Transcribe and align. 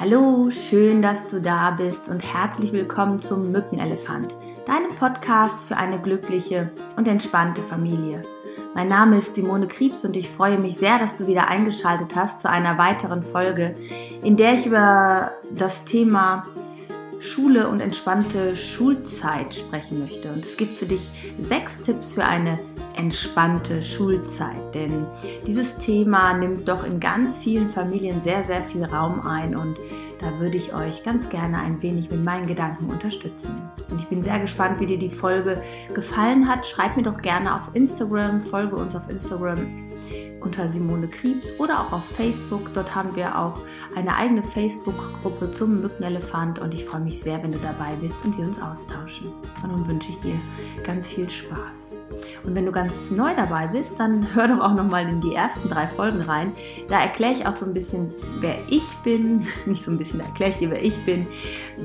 Hallo, 0.00 0.50
schön, 0.50 1.02
dass 1.02 1.28
du 1.28 1.40
da 1.40 1.70
bist 1.70 2.08
und 2.08 2.20
herzlich 2.20 2.72
willkommen 2.72 3.22
zum 3.22 3.52
Mückenelefant, 3.52 4.34
deinem 4.66 4.96
Podcast 4.98 5.60
für 5.60 5.76
eine 5.76 5.98
glückliche 5.98 6.70
und 6.96 7.06
entspannte 7.06 7.62
Familie. 7.62 8.22
Mein 8.74 8.88
Name 8.88 9.18
ist 9.18 9.34
Simone 9.34 9.68
Kriebs 9.68 10.04
und 10.04 10.16
ich 10.16 10.28
freue 10.28 10.58
mich 10.58 10.76
sehr, 10.76 10.98
dass 10.98 11.18
du 11.18 11.26
wieder 11.26 11.48
eingeschaltet 11.48 12.16
hast 12.16 12.40
zu 12.40 12.48
einer 12.48 12.78
weiteren 12.78 13.22
Folge, 13.22 13.76
in 14.22 14.36
der 14.36 14.54
ich 14.54 14.66
über 14.66 15.32
das 15.50 15.84
Thema 15.84 16.44
Schule 17.20 17.68
und 17.68 17.80
entspannte 17.80 18.56
Schulzeit 18.56 19.54
sprechen 19.54 20.00
möchte. 20.00 20.32
Und 20.32 20.44
es 20.44 20.56
gibt 20.56 20.72
für 20.72 20.86
dich 20.86 21.10
sechs 21.38 21.78
Tipps 21.78 22.14
für 22.14 22.24
eine 22.24 22.58
entspannte 22.96 23.82
Schulzeit. 23.82 24.74
Denn 24.74 25.06
dieses 25.46 25.76
Thema 25.76 26.34
nimmt 26.34 26.68
doch 26.68 26.84
in 26.84 27.00
ganz 27.00 27.38
vielen 27.38 27.68
Familien 27.68 28.22
sehr, 28.22 28.44
sehr 28.44 28.62
viel 28.62 28.84
Raum 28.84 29.26
ein 29.26 29.56
und 29.56 29.78
da 30.20 30.38
würde 30.38 30.56
ich 30.56 30.72
euch 30.72 31.02
ganz 31.02 31.28
gerne 31.30 31.58
ein 31.58 31.82
wenig 31.82 32.08
mit 32.10 32.24
meinen 32.24 32.46
Gedanken 32.46 32.88
unterstützen. 32.88 33.60
Und 33.90 33.98
ich 33.98 34.06
bin 34.06 34.22
sehr 34.22 34.38
gespannt, 34.38 34.78
wie 34.78 34.86
dir 34.86 34.98
die 34.98 35.10
Folge 35.10 35.60
gefallen 35.94 36.48
hat. 36.48 36.64
Schreib 36.64 36.96
mir 36.96 37.02
doch 37.02 37.20
gerne 37.20 37.54
auf 37.54 37.70
Instagram, 37.74 38.42
folge 38.42 38.76
uns 38.76 38.94
auf 38.94 39.10
Instagram 39.10 39.91
unter 40.40 40.68
Simone 40.68 41.08
Kriebs 41.08 41.58
oder 41.58 41.80
auch 41.80 41.92
auf 41.92 42.04
Facebook. 42.04 42.72
Dort 42.74 42.94
haben 42.94 43.14
wir 43.16 43.38
auch 43.38 43.60
eine 43.94 44.16
eigene 44.16 44.42
Facebook-Gruppe 44.42 45.52
zum 45.52 45.80
Mückenelefant 45.80 46.58
und 46.58 46.74
ich 46.74 46.84
freue 46.84 47.00
mich 47.00 47.20
sehr, 47.20 47.42
wenn 47.42 47.52
du 47.52 47.58
dabei 47.58 47.94
bist 48.00 48.24
und 48.24 48.36
wir 48.38 48.46
uns 48.46 48.60
austauschen. 48.60 49.32
Und 49.62 49.72
nun 49.72 49.86
wünsche 49.88 50.10
ich 50.10 50.18
dir 50.20 50.34
ganz 50.84 51.08
viel 51.08 51.28
Spaß. 51.28 51.90
Und 52.44 52.54
wenn 52.54 52.66
du 52.66 52.72
ganz 52.72 52.92
neu 53.10 53.30
dabei 53.36 53.68
bist, 53.68 53.92
dann 53.98 54.26
hör 54.34 54.48
doch 54.48 54.60
auch 54.60 54.74
noch 54.74 54.88
mal 54.88 55.08
in 55.08 55.20
die 55.20 55.34
ersten 55.34 55.68
drei 55.68 55.86
Folgen 55.86 56.20
rein. 56.22 56.52
Da 56.88 57.00
erkläre 57.00 57.32
ich 57.32 57.46
auch 57.46 57.54
so 57.54 57.66
ein 57.66 57.74
bisschen, 57.74 58.12
wer 58.40 58.56
ich 58.68 58.86
bin, 59.04 59.46
nicht 59.66 59.82
so 59.82 59.90
ein 59.90 59.98
bisschen, 59.98 60.20
da 60.20 60.26
erkläre 60.26 60.50
ich 60.50 60.58
dir, 60.58 60.70
wer 60.70 60.82
ich 60.82 61.04
bin, 61.04 61.26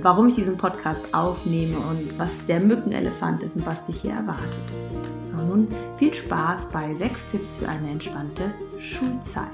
warum 0.02 0.28
ich 0.28 0.36
diesen 0.36 0.58
Podcast 0.58 1.14
aufnehme 1.14 1.78
und 1.78 2.17
was 2.17 2.30
der 2.47 2.59
Mückenelefant 2.59 3.44
ist 3.44 3.56
und 3.56 3.66
was 3.66 3.86
dich 3.86 4.02
hier 4.02 4.14
erwartet. 4.14 5.16
So, 5.38 5.43
nun 5.43 5.67
viel 5.97 6.13
Spaß 6.13 6.69
bei 6.69 6.95
sechs 6.95 7.23
Tipps 7.30 7.57
für 7.57 7.69
eine 7.69 7.91
entspannte 7.91 8.52
Schulzeit. 8.80 9.45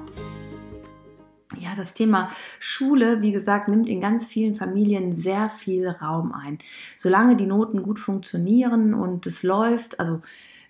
Ja, 1.60 1.76
das 1.76 1.94
Thema 1.94 2.32
Schule, 2.60 3.22
wie 3.22 3.34
gesagt, 3.34 3.68
nimmt 3.68 3.90
in 3.90 4.00
ganz 4.00 4.26
vielen 4.26 4.56
Familien 4.56 5.14
sehr 5.14 5.50
viel 5.50 5.90
Raum 5.90 6.32
ein. 6.32 6.60
Solange 6.96 7.36
die 7.36 7.48
Noten 7.48 7.84
gut 7.84 8.00
funktionieren 8.00 8.94
und 8.94 9.28
es 9.28 9.44
läuft, 9.44 10.00
also 10.00 10.22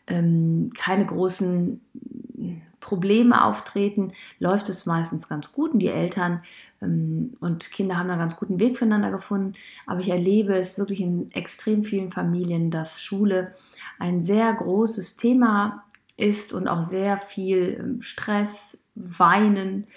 ähm, 0.08 0.72
keine 0.76 1.06
großen 1.06 1.80
Probleme 2.80 3.46
auftreten, 3.46 4.14
läuft 4.40 4.68
es 4.68 4.86
meistens 4.86 5.30
ganz 5.30 5.52
gut 5.52 5.74
und 5.74 5.80
die 5.80 5.90
Eltern 5.90 6.44
und 7.40 7.72
Kinder 7.72 7.98
haben 7.98 8.10
einen 8.10 8.20
ganz 8.20 8.36
guten 8.38 8.60
Weg 8.60 8.78
füreinander 8.78 9.12
gefunden. 9.12 9.54
Aber 9.86 10.00
ich 10.00 10.10
erlebe 10.10 10.56
es 10.56 10.78
wirklich 10.78 11.02
in 11.02 11.32
extrem 11.32 11.84
vielen 11.84 12.12
Familien, 12.12 12.72
dass 12.72 13.02
Schule 13.02 13.54
ein 14.00 14.22
sehr 14.22 14.54
großes 14.54 15.18
Thema 15.18 15.84
ist 16.18 16.54
und 16.54 16.68
auch 16.68 16.84
sehr 16.84 17.18
viel 17.18 17.78
ähm, 17.80 18.02
Stress, 18.02 18.78
Weinen, 18.96 19.88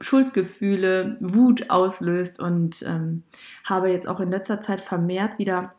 Schuldgefühle, 0.00 1.16
Wut 1.20 1.70
auslöst 1.70 2.40
und 2.40 2.82
ähm, 2.82 3.22
habe 3.64 3.90
jetzt 3.90 4.08
auch 4.08 4.20
in 4.20 4.30
letzter 4.30 4.60
Zeit 4.60 4.80
vermehrt 4.80 5.38
wieder 5.38 5.74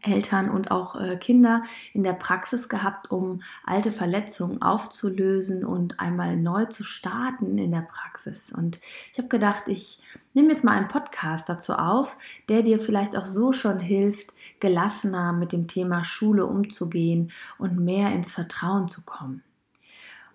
Eltern 0.00 0.50
und 0.50 0.70
auch 0.70 0.98
äh, 0.98 1.16
Kinder 1.16 1.62
in 1.92 2.02
der 2.02 2.12
Praxis 2.12 2.68
gehabt, 2.68 3.10
um 3.10 3.42
alte 3.64 3.92
Verletzungen 3.92 4.62
aufzulösen 4.62 5.64
und 5.64 6.00
einmal 6.00 6.36
neu 6.36 6.66
zu 6.66 6.84
starten 6.84 7.58
in 7.58 7.70
der 7.70 7.82
Praxis. 7.82 8.52
Und 8.52 8.80
ich 9.12 9.18
habe 9.18 9.28
gedacht, 9.28 9.64
ich 9.66 10.02
nehme 10.34 10.50
jetzt 10.50 10.64
mal 10.64 10.76
einen 10.76 10.88
Podcast 10.88 11.48
dazu 11.48 11.74
auf, 11.74 12.16
der 12.48 12.62
dir 12.62 12.80
vielleicht 12.80 13.16
auch 13.16 13.24
so 13.24 13.52
schon 13.52 13.78
hilft, 13.78 14.32
gelassener 14.60 15.32
mit 15.32 15.52
dem 15.52 15.68
Thema 15.68 16.04
Schule 16.04 16.46
umzugehen 16.46 17.30
und 17.58 17.78
mehr 17.78 18.12
ins 18.12 18.32
Vertrauen 18.32 18.88
zu 18.88 19.04
kommen. 19.04 19.42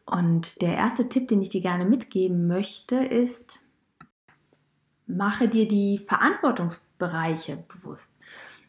Und 0.06 0.62
der 0.62 0.76
erste 0.76 1.10
Tipp, 1.10 1.28
den 1.28 1.42
ich 1.42 1.50
dir 1.50 1.62
gerne 1.62 1.84
mitgeben 1.84 2.48
möchte, 2.48 2.96
ist, 2.96 3.60
mache 5.06 5.48
dir 5.48 5.68
die 5.68 6.00
Verantwortungsbereiche 6.00 7.58
bewusst. 7.68 8.18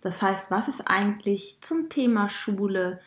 Das 0.01 0.23
heißt, 0.23 0.51
was 0.51 0.69
ist 0.69 0.89
eigentlich 0.89 1.59
zum 1.61 1.89
Thema 1.89 2.29
Schule 2.29 3.01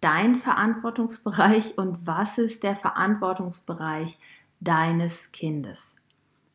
dein 0.00 0.36
Verantwortungsbereich 0.36 1.78
und 1.78 2.06
was 2.06 2.38
ist 2.38 2.62
der 2.62 2.76
Verantwortungsbereich 2.76 4.18
deines 4.60 5.32
Kindes? 5.32 5.78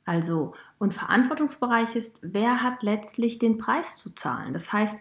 Also, 0.05 0.53
und 0.77 0.93
Verantwortungsbereich 0.93 1.95
ist, 1.95 2.19
wer 2.21 2.63
hat 2.63 2.81
letztlich 2.81 3.39
den 3.39 3.57
Preis 3.57 3.97
zu 3.97 4.15
zahlen? 4.15 4.53
Das 4.53 4.71
heißt, 4.71 4.95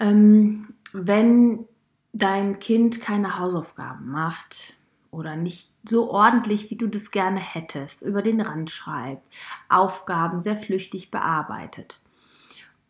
ähm, 0.00 0.74
wenn 0.92 1.66
dein 2.12 2.58
Kind 2.58 3.00
keine 3.00 3.38
Hausaufgaben 3.38 4.10
macht 4.10 4.74
oder 5.12 5.36
nicht 5.36 5.72
so 5.84 6.10
ordentlich, 6.10 6.70
wie 6.70 6.76
du 6.76 6.88
das 6.88 7.12
gerne 7.12 7.38
hättest, 7.38 8.02
über 8.02 8.22
den 8.22 8.40
Rand 8.40 8.70
schreibt, 8.70 9.22
Aufgaben 9.68 10.40
sehr 10.40 10.56
flüchtig 10.56 11.12
bearbeitet, 11.12 12.00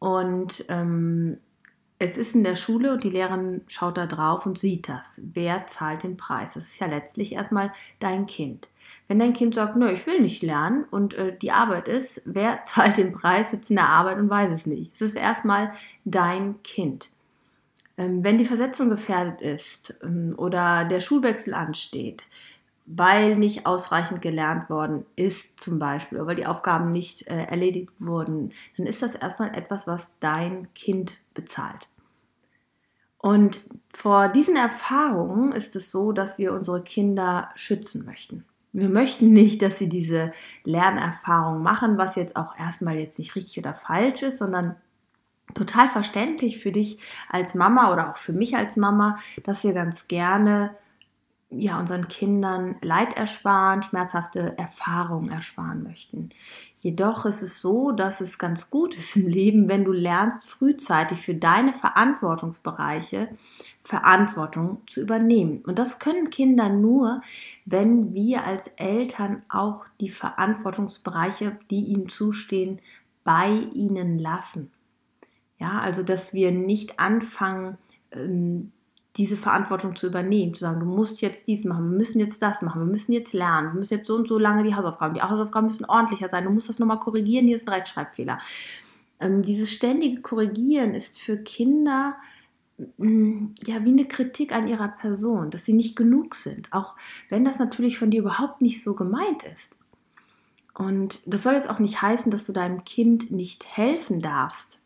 und 0.00 0.64
ähm, 0.68 1.36
es 2.00 2.16
ist 2.16 2.34
in 2.34 2.42
der 2.42 2.56
Schule 2.56 2.92
und 2.92 3.04
die 3.04 3.10
Lehrerin 3.10 3.60
schaut 3.68 3.98
da 3.98 4.06
drauf 4.06 4.46
und 4.46 4.58
sieht 4.58 4.88
das. 4.88 5.04
Wer 5.18 5.66
zahlt 5.66 6.02
den 6.02 6.16
Preis? 6.16 6.54
Das 6.54 6.64
ist 6.64 6.80
ja 6.80 6.86
letztlich 6.86 7.34
erstmal 7.34 7.72
dein 7.98 8.24
Kind. 8.24 8.68
Wenn 9.06 9.18
dein 9.18 9.34
Kind 9.34 9.54
sagt, 9.54 9.76
nö, 9.76 9.90
ich 9.90 10.06
will 10.06 10.20
nicht 10.20 10.42
lernen 10.42 10.84
und 10.90 11.12
äh, 11.14 11.36
die 11.36 11.52
Arbeit 11.52 11.88
ist, 11.88 12.22
wer 12.24 12.64
zahlt 12.66 12.96
den 12.96 13.12
Preis, 13.12 13.50
sitzt 13.50 13.68
in 13.68 13.76
der 13.76 13.90
Arbeit 13.90 14.18
und 14.18 14.30
weiß 14.30 14.52
es 14.52 14.66
nicht. 14.66 14.94
Das 14.94 15.10
ist 15.10 15.16
erstmal 15.16 15.72
dein 16.06 16.62
Kind. 16.62 17.10
Ähm, 17.98 18.24
wenn 18.24 18.38
die 18.38 18.46
Versetzung 18.46 18.88
gefährdet 18.88 19.42
ist 19.42 19.94
ähm, 20.02 20.34
oder 20.38 20.86
der 20.86 21.00
Schulwechsel 21.00 21.52
ansteht, 21.52 22.24
weil 22.92 23.36
nicht 23.36 23.66
ausreichend 23.66 24.20
gelernt 24.20 24.68
worden 24.68 25.06
ist 25.14 25.60
zum 25.60 25.78
Beispiel 25.78 26.18
oder 26.18 26.26
weil 26.26 26.36
die 26.36 26.46
Aufgaben 26.46 26.90
nicht 26.90 27.26
äh, 27.28 27.44
erledigt 27.44 27.90
wurden, 27.98 28.52
dann 28.76 28.86
ist 28.86 29.02
das 29.02 29.14
erstmal 29.14 29.54
etwas, 29.54 29.86
was 29.86 30.10
dein 30.18 30.72
Kind 30.74 31.14
bezahlt. 31.34 31.88
Und 33.18 33.60
vor 33.94 34.28
diesen 34.28 34.56
Erfahrungen 34.56 35.52
ist 35.52 35.76
es 35.76 35.90
so, 35.90 36.10
dass 36.10 36.38
wir 36.38 36.52
unsere 36.52 36.82
Kinder 36.82 37.50
schützen 37.54 38.06
möchten. 38.06 38.44
Wir 38.72 38.88
möchten 38.88 39.32
nicht, 39.32 39.62
dass 39.62 39.78
sie 39.78 39.88
diese 39.88 40.32
Lernerfahrung 40.64 41.62
machen, 41.62 41.98
was 41.98 42.16
jetzt 42.16 42.34
auch 42.36 42.58
erstmal 42.58 42.98
jetzt 42.98 43.18
nicht 43.18 43.36
richtig 43.36 43.58
oder 43.58 43.74
falsch 43.74 44.22
ist, 44.22 44.38
sondern 44.38 44.76
total 45.54 45.88
verständlich 45.88 46.58
für 46.58 46.72
dich 46.72 46.98
als 47.28 47.54
Mama 47.54 47.92
oder 47.92 48.10
auch 48.10 48.16
für 48.16 48.32
mich 48.32 48.56
als 48.56 48.76
Mama, 48.76 49.18
dass 49.44 49.64
wir 49.64 49.74
ganz 49.74 50.08
gerne 50.08 50.74
ja, 51.50 51.80
unseren 51.80 52.06
Kindern 52.08 52.76
Leid 52.80 53.16
ersparen, 53.16 53.82
schmerzhafte 53.82 54.56
Erfahrungen 54.56 55.30
ersparen 55.30 55.82
möchten. 55.82 56.30
Jedoch 56.76 57.26
ist 57.26 57.42
es 57.42 57.60
so, 57.60 57.90
dass 57.90 58.20
es 58.20 58.38
ganz 58.38 58.70
gut 58.70 58.94
ist 58.94 59.16
im 59.16 59.26
Leben, 59.26 59.68
wenn 59.68 59.84
du 59.84 59.92
lernst, 59.92 60.48
frühzeitig 60.48 61.18
für 61.18 61.34
deine 61.34 61.72
Verantwortungsbereiche 61.72 63.28
Verantwortung 63.82 64.82
zu 64.86 65.00
übernehmen. 65.00 65.62
Und 65.66 65.78
das 65.78 65.98
können 65.98 66.30
Kinder 66.30 66.68
nur, 66.68 67.22
wenn 67.64 68.14
wir 68.14 68.44
als 68.44 68.68
Eltern 68.76 69.42
auch 69.48 69.84
die 70.00 70.10
Verantwortungsbereiche, 70.10 71.58
die 71.70 71.86
ihnen 71.86 72.08
zustehen, 72.08 72.80
bei 73.24 73.50
ihnen 73.74 74.18
lassen. 74.18 74.70
Ja, 75.58 75.80
also 75.80 76.02
dass 76.02 76.32
wir 76.32 76.52
nicht 76.52 77.00
anfangen, 77.00 77.76
ähm, 78.12 78.72
diese 79.16 79.36
Verantwortung 79.36 79.96
zu 79.96 80.06
übernehmen, 80.06 80.54
zu 80.54 80.60
sagen, 80.60 80.80
du 80.80 80.86
musst 80.86 81.20
jetzt 81.20 81.48
dies 81.48 81.64
machen, 81.64 81.90
wir 81.90 81.98
müssen 81.98 82.20
jetzt 82.20 82.40
das 82.42 82.62
machen, 82.62 82.80
wir 82.80 82.86
müssen 82.86 83.12
jetzt 83.12 83.32
lernen, 83.32 83.72
wir 83.72 83.78
müssen 83.80 83.94
jetzt 83.94 84.06
so 84.06 84.14
und 84.14 84.28
so 84.28 84.38
lange 84.38 84.62
die 84.62 84.74
Hausaufgaben, 84.74 85.14
die 85.14 85.22
Hausaufgaben 85.22 85.66
müssen 85.66 85.84
ordentlicher 85.84 86.28
sein, 86.28 86.44
du 86.44 86.50
musst 86.50 86.68
das 86.68 86.78
nochmal 86.78 87.00
korrigieren, 87.00 87.46
hier 87.46 87.56
ist 87.56 87.66
ein 87.66 87.74
Rechtschreibfehler. 87.74 88.38
Ähm, 89.18 89.42
dieses 89.42 89.72
ständige 89.72 90.20
Korrigieren 90.20 90.94
ist 90.94 91.18
für 91.18 91.36
Kinder 91.38 92.14
mm, 92.98 93.46
ja 93.66 93.84
wie 93.84 93.90
eine 93.90 94.06
Kritik 94.06 94.54
an 94.54 94.68
ihrer 94.68 94.88
Person, 94.88 95.50
dass 95.50 95.64
sie 95.64 95.74
nicht 95.74 95.96
genug 95.96 96.36
sind, 96.36 96.72
auch 96.72 96.94
wenn 97.30 97.44
das 97.44 97.58
natürlich 97.58 97.98
von 97.98 98.10
dir 98.10 98.20
überhaupt 98.20 98.62
nicht 98.62 98.82
so 98.82 98.94
gemeint 98.94 99.42
ist. 99.42 99.76
Und 100.72 101.18
das 101.26 101.42
soll 101.42 101.54
jetzt 101.54 101.68
auch 101.68 101.80
nicht 101.80 102.00
heißen, 102.00 102.30
dass 102.30 102.46
du 102.46 102.52
deinem 102.52 102.84
Kind 102.84 103.32
nicht 103.32 103.66
helfen 103.76 104.20
darfst 104.20 104.79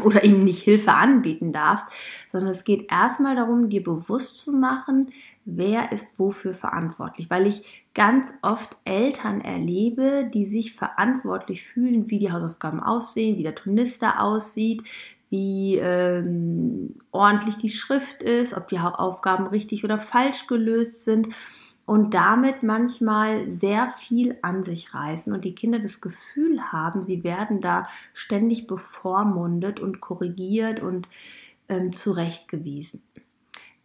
oder 0.00 0.24
ihm 0.24 0.44
nicht 0.44 0.62
Hilfe 0.62 0.92
anbieten 0.92 1.52
darfst, 1.52 1.86
sondern 2.30 2.50
es 2.50 2.64
geht 2.64 2.90
erstmal 2.90 3.36
darum, 3.36 3.68
dir 3.68 3.82
bewusst 3.82 4.40
zu 4.40 4.52
machen, 4.52 5.12
wer 5.44 5.92
ist 5.92 6.18
wofür 6.18 6.54
verantwortlich, 6.54 7.28
weil 7.28 7.46
ich 7.46 7.84
ganz 7.94 8.32
oft 8.42 8.76
Eltern 8.84 9.40
erlebe, 9.40 10.30
die 10.32 10.46
sich 10.46 10.72
verantwortlich 10.72 11.62
fühlen, 11.62 12.08
wie 12.10 12.18
die 12.18 12.32
Hausaufgaben 12.32 12.80
aussehen, 12.80 13.36
wie 13.36 13.42
der 13.42 13.54
Turnister 13.54 14.22
aussieht, 14.22 14.82
wie 15.28 15.76
ähm, 15.76 16.94
ordentlich 17.10 17.56
die 17.56 17.70
Schrift 17.70 18.22
ist, 18.22 18.54
ob 18.54 18.68
die 18.68 18.78
Aufgaben 18.78 19.46
richtig 19.46 19.84
oder 19.84 19.98
falsch 19.98 20.46
gelöst 20.46 21.04
sind 21.04 21.28
und 21.92 22.14
damit 22.14 22.62
manchmal 22.62 23.52
sehr 23.52 23.90
viel 23.90 24.38
an 24.40 24.62
sich 24.62 24.94
reißen 24.94 25.30
und 25.30 25.44
die 25.44 25.54
Kinder 25.54 25.78
das 25.78 26.00
Gefühl 26.00 26.72
haben, 26.72 27.02
sie 27.02 27.22
werden 27.22 27.60
da 27.60 27.86
ständig 28.14 28.66
bevormundet 28.66 29.78
und 29.78 30.00
korrigiert 30.00 30.80
und 30.80 31.06
ähm, 31.68 31.94
zurechtgewiesen. 31.94 33.02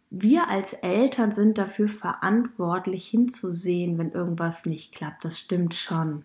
Wir 0.08 0.48
als 0.48 0.72
Eltern 0.72 1.32
sind 1.32 1.58
dafür 1.58 1.86
verantwortlich 1.86 3.06
hinzusehen, 3.08 3.98
wenn 3.98 4.12
irgendwas 4.12 4.64
nicht 4.64 4.94
klappt. 4.94 5.26
Das 5.26 5.38
stimmt 5.38 5.74
schon. 5.74 6.24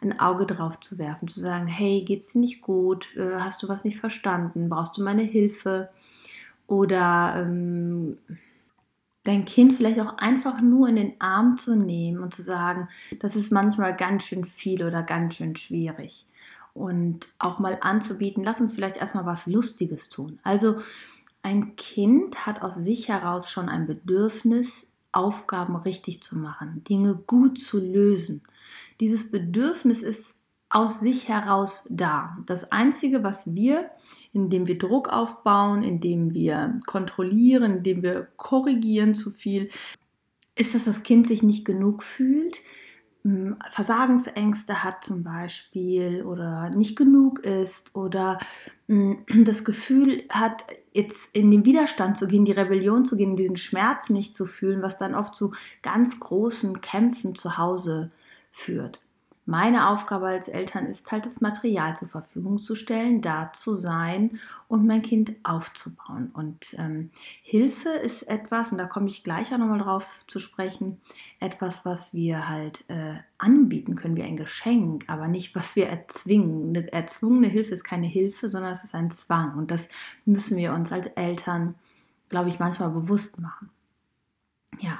Ein 0.00 0.18
Auge 0.20 0.46
drauf 0.46 0.80
zu 0.80 0.96
werfen, 0.96 1.28
zu 1.28 1.40
sagen, 1.40 1.66
hey, 1.66 2.04
geht's 2.06 2.32
dir 2.32 2.38
nicht 2.38 2.62
gut? 2.62 3.14
Äh, 3.18 3.34
hast 3.34 3.62
du 3.62 3.68
was 3.68 3.84
nicht 3.84 4.00
verstanden? 4.00 4.70
Brauchst 4.70 4.96
du 4.96 5.04
meine 5.04 5.24
Hilfe? 5.24 5.90
Oder 6.66 7.34
ähm, 7.36 8.16
dein 9.28 9.44
Kind 9.44 9.76
vielleicht 9.76 10.00
auch 10.00 10.16
einfach 10.16 10.62
nur 10.62 10.88
in 10.88 10.96
den 10.96 11.20
Arm 11.20 11.58
zu 11.58 11.76
nehmen 11.76 12.20
und 12.20 12.34
zu 12.34 12.42
sagen, 12.42 12.88
das 13.20 13.36
ist 13.36 13.52
manchmal 13.52 13.94
ganz 13.94 14.24
schön 14.24 14.46
viel 14.46 14.82
oder 14.82 15.02
ganz 15.02 15.34
schön 15.34 15.54
schwierig. 15.54 16.26
Und 16.72 17.28
auch 17.38 17.58
mal 17.58 17.76
anzubieten, 17.82 18.42
lass 18.42 18.60
uns 18.62 18.74
vielleicht 18.74 18.96
erstmal 18.96 19.26
was 19.26 19.46
Lustiges 19.46 20.08
tun. 20.08 20.38
Also 20.44 20.80
ein 21.42 21.76
Kind 21.76 22.46
hat 22.46 22.62
aus 22.62 22.76
sich 22.76 23.08
heraus 23.08 23.50
schon 23.50 23.68
ein 23.68 23.86
Bedürfnis, 23.86 24.86
Aufgaben 25.12 25.76
richtig 25.76 26.22
zu 26.22 26.38
machen, 26.38 26.82
Dinge 26.84 27.14
gut 27.26 27.60
zu 27.60 27.78
lösen. 27.78 28.42
Dieses 29.00 29.30
Bedürfnis 29.30 30.02
ist 30.02 30.34
aus 30.70 31.00
sich 31.00 31.28
heraus 31.28 31.86
da. 31.90 32.36
Das 32.46 32.72
Einzige, 32.72 33.24
was 33.24 33.54
wir, 33.54 33.90
indem 34.32 34.66
wir 34.66 34.78
Druck 34.78 35.08
aufbauen, 35.08 35.82
indem 35.82 36.34
wir 36.34 36.78
kontrollieren, 36.86 37.78
indem 37.78 38.02
wir 38.02 38.28
korrigieren 38.36 39.14
zu 39.14 39.30
viel, 39.30 39.70
ist, 40.54 40.74
dass 40.74 40.84
das 40.84 41.02
Kind 41.02 41.26
sich 41.26 41.42
nicht 41.42 41.64
genug 41.64 42.02
fühlt, 42.02 42.60
hm, 43.22 43.56
Versagensängste 43.70 44.84
hat 44.84 45.04
zum 45.04 45.24
Beispiel 45.24 46.22
oder 46.22 46.70
nicht 46.70 46.96
genug 46.96 47.40
ist 47.40 47.96
oder 47.96 48.38
hm, 48.86 49.24
das 49.44 49.64
Gefühl 49.64 50.24
hat, 50.28 50.64
jetzt 50.92 51.34
in 51.34 51.50
den 51.50 51.64
Widerstand 51.64 52.18
zu 52.18 52.28
gehen, 52.28 52.44
die 52.44 52.52
Rebellion 52.52 53.04
zu 53.04 53.16
gehen, 53.16 53.36
diesen 53.36 53.56
Schmerz 53.56 54.08
nicht 54.08 54.36
zu 54.36 54.46
fühlen, 54.46 54.82
was 54.82 54.98
dann 54.98 55.14
oft 55.14 55.34
zu 55.34 55.52
ganz 55.82 56.20
großen 56.20 56.80
Kämpfen 56.80 57.34
zu 57.34 57.58
Hause 57.58 58.10
führt. 58.52 59.00
Meine 59.48 59.88
Aufgabe 59.88 60.26
als 60.26 60.46
Eltern 60.46 60.84
ist 60.84 61.10
halt, 61.10 61.24
das 61.24 61.40
Material 61.40 61.96
zur 61.96 62.06
Verfügung 62.06 62.58
zu 62.58 62.74
stellen, 62.74 63.22
da 63.22 63.50
zu 63.54 63.76
sein 63.76 64.40
und 64.68 64.86
mein 64.86 65.00
Kind 65.00 65.36
aufzubauen. 65.42 66.30
Und 66.34 66.74
ähm, 66.76 67.08
Hilfe 67.40 67.88
ist 67.88 68.24
etwas, 68.24 68.72
und 68.72 68.76
da 68.76 68.84
komme 68.84 69.08
ich 69.08 69.24
gleich 69.24 69.50
auch 69.54 69.56
nochmal 69.56 69.78
drauf 69.78 70.22
zu 70.26 70.38
sprechen, 70.38 71.00
etwas, 71.40 71.86
was 71.86 72.12
wir 72.12 72.46
halt 72.50 72.84
äh, 72.88 73.14
anbieten 73.38 73.94
können 73.94 74.16
wie 74.16 74.22
ein 74.22 74.36
Geschenk, 74.36 75.04
aber 75.06 75.28
nicht, 75.28 75.54
was 75.54 75.76
wir 75.76 75.88
erzwingen. 75.88 76.76
Eine 76.76 76.92
erzwungene 76.92 77.48
Hilfe 77.48 77.72
ist 77.72 77.84
keine 77.84 78.06
Hilfe, 78.06 78.50
sondern 78.50 78.74
es 78.74 78.84
ist 78.84 78.94
ein 78.94 79.10
Zwang. 79.10 79.56
Und 79.56 79.70
das 79.70 79.88
müssen 80.26 80.58
wir 80.58 80.74
uns 80.74 80.92
als 80.92 81.06
Eltern, 81.06 81.74
glaube 82.28 82.50
ich, 82.50 82.58
manchmal 82.58 82.90
bewusst 82.90 83.40
machen. 83.40 83.70
Ja. 84.80 84.98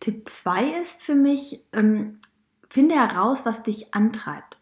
Tipp 0.00 0.28
2 0.28 0.80
ist 0.80 1.02
für 1.04 1.14
mich, 1.14 1.64
ähm, 1.72 2.18
Finde 2.68 2.96
heraus, 2.96 3.46
was 3.46 3.62
dich 3.62 3.94
antreibt. 3.94 4.58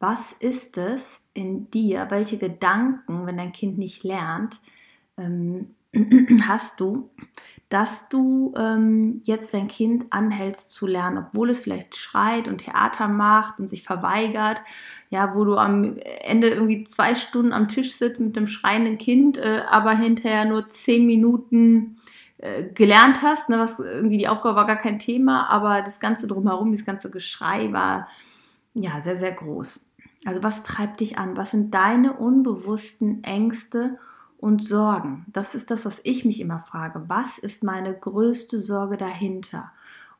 Was 0.00 0.32
ist 0.40 0.76
es 0.76 1.20
in 1.34 1.70
dir? 1.70 2.06
Welche 2.10 2.38
Gedanken, 2.38 3.26
wenn 3.26 3.36
dein 3.36 3.52
Kind 3.52 3.78
nicht 3.78 4.04
lernt, 4.04 4.60
ähm, 5.16 5.74
hast 6.48 6.80
du, 6.80 7.10
dass 7.68 8.08
du 8.08 8.54
ähm, 8.56 9.20
jetzt 9.24 9.52
dein 9.54 9.68
Kind 9.68 10.06
anhältst 10.10 10.70
zu 10.72 10.86
lernen, 10.86 11.18
obwohl 11.18 11.50
es 11.50 11.60
vielleicht 11.60 11.96
schreit 11.96 12.48
und 12.48 12.58
Theater 12.58 13.08
macht 13.08 13.58
und 13.58 13.68
sich 13.68 13.82
verweigert, 13.82 14.62
ja, 15.10 15.34
wo 15.34 15.44
du 15.44 15.56
am 15.56 15.98
Ende 16.22 16.50
irgendwie 16.50 16.84
zwei 16.84 17.14
Stunden 17.14 17.52
am 17.52 17.68
Tisch 17.68 17.92
sitzt 17.92 18.20
mit 18.20 18.36
einem 18.36 18.48
schreienden 18.48 18.98
Kind, 18.98 19.38
äh, 19.38 19.62
aber 19.68 19.96
hinterher 19.96 20.44
nur 20.44 20.68
zehn 20.68 21.06
Minuten 21.06 21.96
gelernt 22.74 23.22
hast, 23.22 23.48
ne, 23.48 23.58
was 23.58 23.80
irgendwie 23.80 24.18
die 24.18 24.28
Aufgabe 24.28 24.56
war 24.56 24.66
gar 24.66 24.76
kein 24.76 24.98
Thema, 24.98 25.48
aber 25.50 25.82
das 25.82 25.98
Ganze 25.98 26.26
drumherum, 26.28 26.72
das 26.72 26.84
ganze 26.84 27.10
Geschrei 27.10 27.72
war 27.72 28.08
ja 28.74 29.00
sehr, 29.00 29.16
sehr 29.16 29.32
groß. 29.32 29.88
Also 30.24 30.42
was 30.42 30.62
treibt 30.62 31.00
dich 31.00 31.18
an? 31.18 31.36
Was 31.36 31.50
sind 31.52 31.74
deine 31.74 32.14
unbewussten 32.14 33.24
Ängste 33.24 33.98
und 34.36 34.64
Sorgen? 34.64 35.26
Das 35.32 35.54
ist 35.54 35.70
das, 35.70 35.84
was 35.84 36.00
ich 36.04 36.24
mich 36.24 36.40
immer 36.40 36.60
frage. 36.60 37.04
Was 37.08 37.38
ist 37.38 37.64
meine 37.64 37.94
größte 37.94 38.58
Sorge 38.58 38.96
dahinter? 38.96 39.72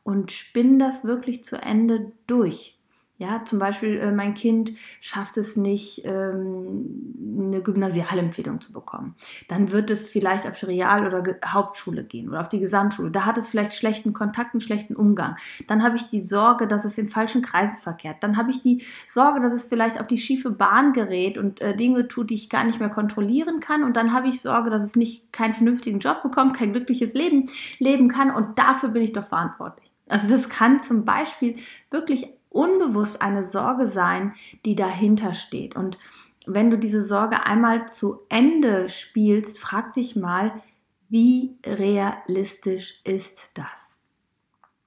Und 0.03 0.33
spinn 0.33 0.79
das 0.79 1.05
wirklich 1.05 1.45
zu 1.45 1.61
Ende 1.61 2.13
durch. 2.27 2.78
Ja, 3.21 3.45
zum 3.45 3.59
Beispiel, 3.59 3.99
äh, 3.99 4.13
mein 4.13 4.35
Kind 4.35 4.75
schafft 5.01 5.39
es 5.39 5.57
nicht, 5.57 6.03
ähm, 6.05 7.49
eine 7.49 7.63
Gymnasialempfehlung 7.63 8.61
zu 8.61 8.73
bekommen. 8.73 9.17
Dann 9.49 9.73
wird 9.73 9.91
es 9.91 10.09
vielleicht 10.09 10.47
auf 10.47 10.57
die 10.57 10.67
Real- 10.67 11.05
oder 11.05 11.23
Ge 11.23 11.35
Hauptschule 11.45 12.05
gehen 12.05 12.29
oder 12.29 12.41
auf 12.41 12.49
die 12.49 12.61
Gesamtschule. 12.61 13.11
Da 13.11 13.27
hat 13.27 13.37
es 13.37 13.49
vielleicht 13.49 13.75
schlechten 13.75 14.13
Kontakt, 14.13 14.55
einen 14.55 14.61
schlechten 14.61 14.95
Umgang. 14.95 15.35
Dann 15.67 15.83
habe 15.83 15.97
ich 15.97 16.09
die 16.09 16.21
Sorge, 16.21 16.69
dass 16.69 16.85
es 16.85 16.97
in 16.97 17.09
falschen 17.09 17.43
Kreisen 17.43 17.77
verkehrt. 17.77 18.19
Dann 18.21 18.37
habe 18.37 18.53
ich 18.53 18.63
die 18.63 18.85
Sorge, 19.09 19.41
dass 19.41 19.53
es 19.53 19.65
vielleicht 19.65 20.01
auf 20.01 20.07
die 20.07 20.19
schiefe 20.19 20.53
Bahn 20.53 20.93
gerät 20.93 21.39
und 21.39 21.61
äh, 21.61 21.75
Dinge 21.75 22.07
tut, 22.07 22.31
die 22.31 22.37
ich 22.37 22.49
gar 22.49 22.63
nicht 22.63 22.79
mehr 22.79 22.89
kontrollieren 22.89 23.59
kann. 23.59 23.83
Und 23.83 23.97
dann 23.97 24.13
habe 24.13 24.29
ich 24.29 24.41
Sorge, 24.41 24.71
dass 24.71 24.85
es 24.85 24.95
nicht 24.95 25.33
keinen 25.33 25.55
vernünftigen 25.55 25.99
Job 25.99 26.23
bekommt, 26.23 26.57
kein 26.57 26.73
glückliches 26.73 27.15
Leben 27.15 27.47
leben 27.81 28.09
kann. 28.09 28.31
Und 28.31 28.61
dafür 28.61 28.91
bin 28.91 29.03
ich 29.03 29.13
doch 29.13 29.27
verantwortlich. 29.27 29.91
Also 30.09 30.31
das 30.31 30.49
kann 30.49 30.81
zum 30.81 31.05
Beispiel 31.05 31.57
wirklich 31.91 32.38
unbewusst 32.59 33.23
eine 33.23 33.45
Sorge 33.45 33.87
sein, 33.87 34.35
die 34.65 34.75
dahinter 34.75 35.33
steht. 35.33 35.77
Und 35.77 35.97
wenn 36.45 36.71
du 36.71 36.77
diese 36.77 37.03
Sorge 37.03 37.47
einmal 37.47 37.87
zu 37.87 38.23
Ende 38.29 38.89
spielst, 38.89 39.61
frag 39.61 39.93
dich 39.93 40.17
mal, 40.17 40.61
wie 41.09 41.57
realistisch 41.65 43.01
ist 43.05 43.53
das? 43.55 43.99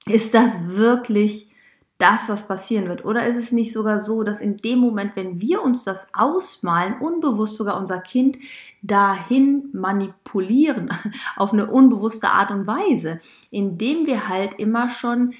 Ist 0.04 0.34
das 0.34 0.68
wirklich 0.68 1.50
das, 1.96 2.28
was 2.28 2.46
passieren 2.46 2.88
wird? 2.88 3.06
Oder 3.06 3.26
ist 3.26 3.36
es 3.36 3.52
nicht 3.52 3.72
sogar 3.72 4.00
so, 4.00 4.22
dass 4.22 4.42
in 4.42 4.58
dem 4.58 4.78
Moment, 4.80 5.16
wenn 5.16 5.40
wir 5.40 5.62
uns 5.62 5.82
das 5.82 6.10
ausmalen, 6.12 7.00
unbewusst 7.00 7.56
sogar 7.56 7.78
unser 7.80 8.00
Kind 8.00 8.36
dahin 8.82 9.70
manipulieren, 9.72 10.90
auf 11.36 11.54
eine 11.54 11.70
unbewusste 11.70 12.28
Art 12.28 12.50
und 12.50 12.66
Weise, 12.66 13.18
indem 13.50 14.04
wir 14.04 14.28
halt 14.28 14.58
immer 14.58 14.90
schon 14.90 15.32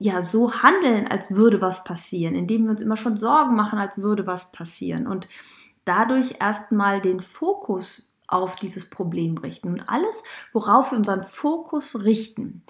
ja 0.00 0.22
so 0.22 0.52
handeln, 0.54 1.06
als 1.06 1.34
würde 1.34 1.60
was 1.60 1.84
passieren, 1.84 2.34
indem 2.34 2.64
wir 2.64 2.70
uns 2.70 2.82
immer 2.82 2.96
schon 2.96 3.18
Sorgen 3.18 3.54
machen, 3.54 3.78
als 3.78 3.98
würde 3.98 4.26
was 4.26 4.50
passieren 4.50 5.06
und 5.06 5.28
dadurch 5.84 6.36
erstmal 6.40 7.00
den 7.00 7.20
Fokus 7.20 8.14
auf 8.26 8.56
dieses 8.56 8.88
Problem 8.88 9.36
richten. 9.36 9.68
Und 9.68 9.82
alles, 9.88 10.22
worauf 10.52 10.90
wir 10.90 10.98
unseren 10.98 11.22
Fokus 11.22 12.04
richten, 12.04 12.62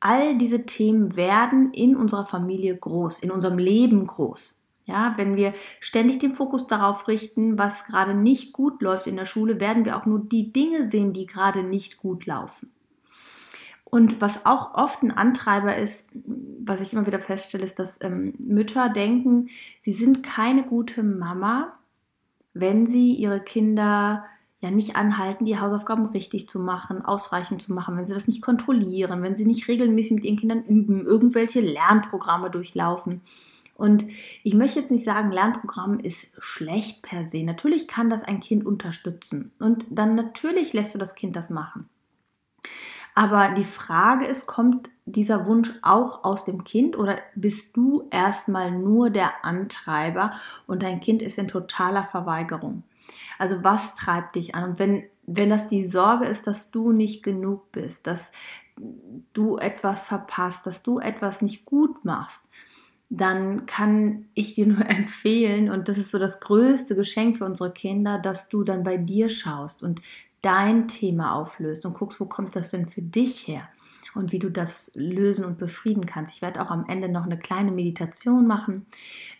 all 0.00 0.36
diese 0.36 0.66
Themen 0.66 1.14
werden 1.14 1.72
in 1.72 1.94
unserer 1.96 2.26
Familie 2.26 2.76
groß, 2.76 3.20
in 3.20 3.30
unserem 3.30 3.58
Leben 3.58 4.04
groß. 4.04 4.66
Ja, 4.86 5.14
wenn 5.16 5.36
wir 5.36 5.54
ständig 5.78 6.18
den 6.18 6.34
Fokus 6.34 6.66
darauf 6.66 7.06
richten, 7.06 7.56
was 7.56 7.84
gerade 7.84 8.14
nicht 8.14 8.52
gut 8.52 8.82
läuft 8.82 9.06
in 9.06 9.16
der 9.16 9.26
Schule, 9.26 9.60
werden 9.60 9.84
wir 9.84 9.96
auch 9.96 10.06
nur 10.06 10.18
die 10.18 10.52
Dinge 10.52 10.90
sehen, 10.90 11.12
die 11.12 11.26
gerade 11.26 11.62
nicht 11.62 11.98
gut 11.98 12.26
laufen. 12.26 12.71
Und 13.94 14.22
was 14.22 14.46
auch 14.46 14.72
oft 14.72 15.02
ein 15.02 15.10
Antreiber 15.10 15.76
ist, 15.76 16.06
was 16.14 16.80
ich 16.80 16.94
immer 16.94 17.06
wieder 17.06 17.18
feststelle, 17.18 17.66
ist, 17.66 17.78
dass 17.78 17.98
ähm, 18.00 18.32
Mütter 18.38 18.88
denken, 18.88 19.50
sie 19.82 19.92
sind 19.92 20.22
keine 20.22 20.62
gute 20.62 21.02
Mama, 21.02 21.78
wenn 22.54 22.86
sie 22.86 23.12
ihre 23.12 23.38
Kinder 23.38 24.24
ja 24.60 24.70
nicht 24.70 24.96
anhalten, 24.96 25.44
die 25.44 25.60
Hausaufgaben 25.60 26.06
richtig 26.06 26.48
zu 26.48 26.58
machen, 26.58 27.04
ausreichend 27.04 27.60
zu 27.60 27.74
machen, 27.74 27.94
wenn 27.98 28.06
sie 28.06 28.14
das 28.14 28.26
nicht 28.26 28.40
kontrollieren, 28.40 29.22
wenn 29.22 29.36
sie 29.36 29.44
nicht 29.44 29.68
regelmäßig 29.68 30.12
mit 30.12 30.24
ihren 30.24 30.38
Kindern 30.38 30.64
üben, 30.64 31.04
irgendwelche 31.04 31.60
Lernprogramme 31.60 32.48
durchlaufen. 32.48 33.20
Und 33.74 34.06
ich 34.42 34.54
möchte 34.54 34.80
jetzt 34.80 34.90
nicht 34.90 35.04
sagen, 35.04 35.30
Lernprogramm 35.30 36.00
ist 36.00 36.28
schlecht 36.38 37.02
per 37.02 37.26
se. 37.26 37.44
Natürlich 37.44 37.88
kann 37.88 38.08
das 38.08 38.22
ein 38.22 38.40
Kind 38.40 38.64
unterstützen. 38.64 39.52
Und 39.58 39.84
dann 39.90 40.14
natürlich 40.14 40.72
lässt 40.72 40.94
du 40.94 40.98
das 40.98 41.14
Kind 41.14 41.36
das 41.36 41.50
machen. 41.50 41.90
Aber 43.14 43.50
die 43.50 43.64
Frage 43.64 44.24
ist, 44.26 44.46
kommt 44.46 44.90
dieser 45.04 45.46
Wunsch 45.46 45.70
auch 45.82 46.24
aus 46.24 46.44
dem 46.44 46.64
Kind 46.64 46.96
oder 46.96 47.18
bist 47.34 47.76
du 47.76 48.08
erstmal 48.10 48.70
nur 48.70 49.10
der 49.10 49.44
Antreiber 49.44 50.32
und 50.66 50.82
dein 50.82 51.00
Kind 51.00 51.20
ist 51.22 51.38
in 51.38 51.48
totaler 51.48 52.04
Verweigerung? 52.04 52.84
Also 53.38 53.62
was 53.62 53.94
treibt 53.94 54.36
dich 54.36 54.54
an? 54.54 54.70
Und 54.70 54.78
wenn, 54.78 55.04
wenn 55.26 55.50
das 55.50 55.68
die 55.68 55.86
Sorge 55.86 56.24
ist, 56.24 56.46
dass 56.46 56.70
du 56.70 56.92
nicht 56.92 57.22
genug 57.22 57.70
bist, 57.72 58.06
dass 58.06 58.30
du 59.32 59.58
etwas 59.58 60.06
verpasst, 60.06 60.66
dass 60.66 60.82
du 60.82 60.98
etwas 60.98 61.42
nicht 61.42 61.64
gut 61.64 62.04
machst, 62.04 62.48
dann 63.10 63.66
kann 63.66 64.26
ich 64.32 64.54
dir 64.54 64.66
nur 64.68 64.86
empfehlen, 64.88 65.70
und 65.70 65.88
das 65.88 65.98
ist 65.98 66.10
so 66.10 66.18
das 66.18 66.40
größte 66.40 66.96
Geschenk 66.96 67.38
für 67.38 67.44
unsere 67.44 67.72
Kinder, 67.72 68.18
dass 68.18 68.48
du 68.48 68.64
dann 68.64 68.82
bei 68.82 68.96
dir 68.96 69.28
schaust 69.28 69.82
und 69.82 70.00
dein 70.42 70.88
Thema 70.88 71.34
auflöst 71.34 71.86
und 71.86 71.94
guckst, 71.94 72.20
wo 72.20 72.26
kommt 72.26 72.54
das 72.54 72.72
denn 72.72 72.88
für 72.88 73.02
dich 73.02 73.46
her? 73.46 73.68
und 74.14 74.32
wie 74.32 74.38
du 74.38 74.50
das 74.50 74.90
lösen 74.94 75.44
und 75.44 75.58
befrieden 75.58 76.06
kannst. 76.06 76.34
Ich 76.34 76.42
werde 76.42 76.60
auch 76.62 76.70
am 76.70 76.84
Ende 76.86 77.08
noch 77.08 77.24
eine 77.24 77.38
kleine 77.38 77.72
Meditation 77.72 78.46
machen, 78.46 78.86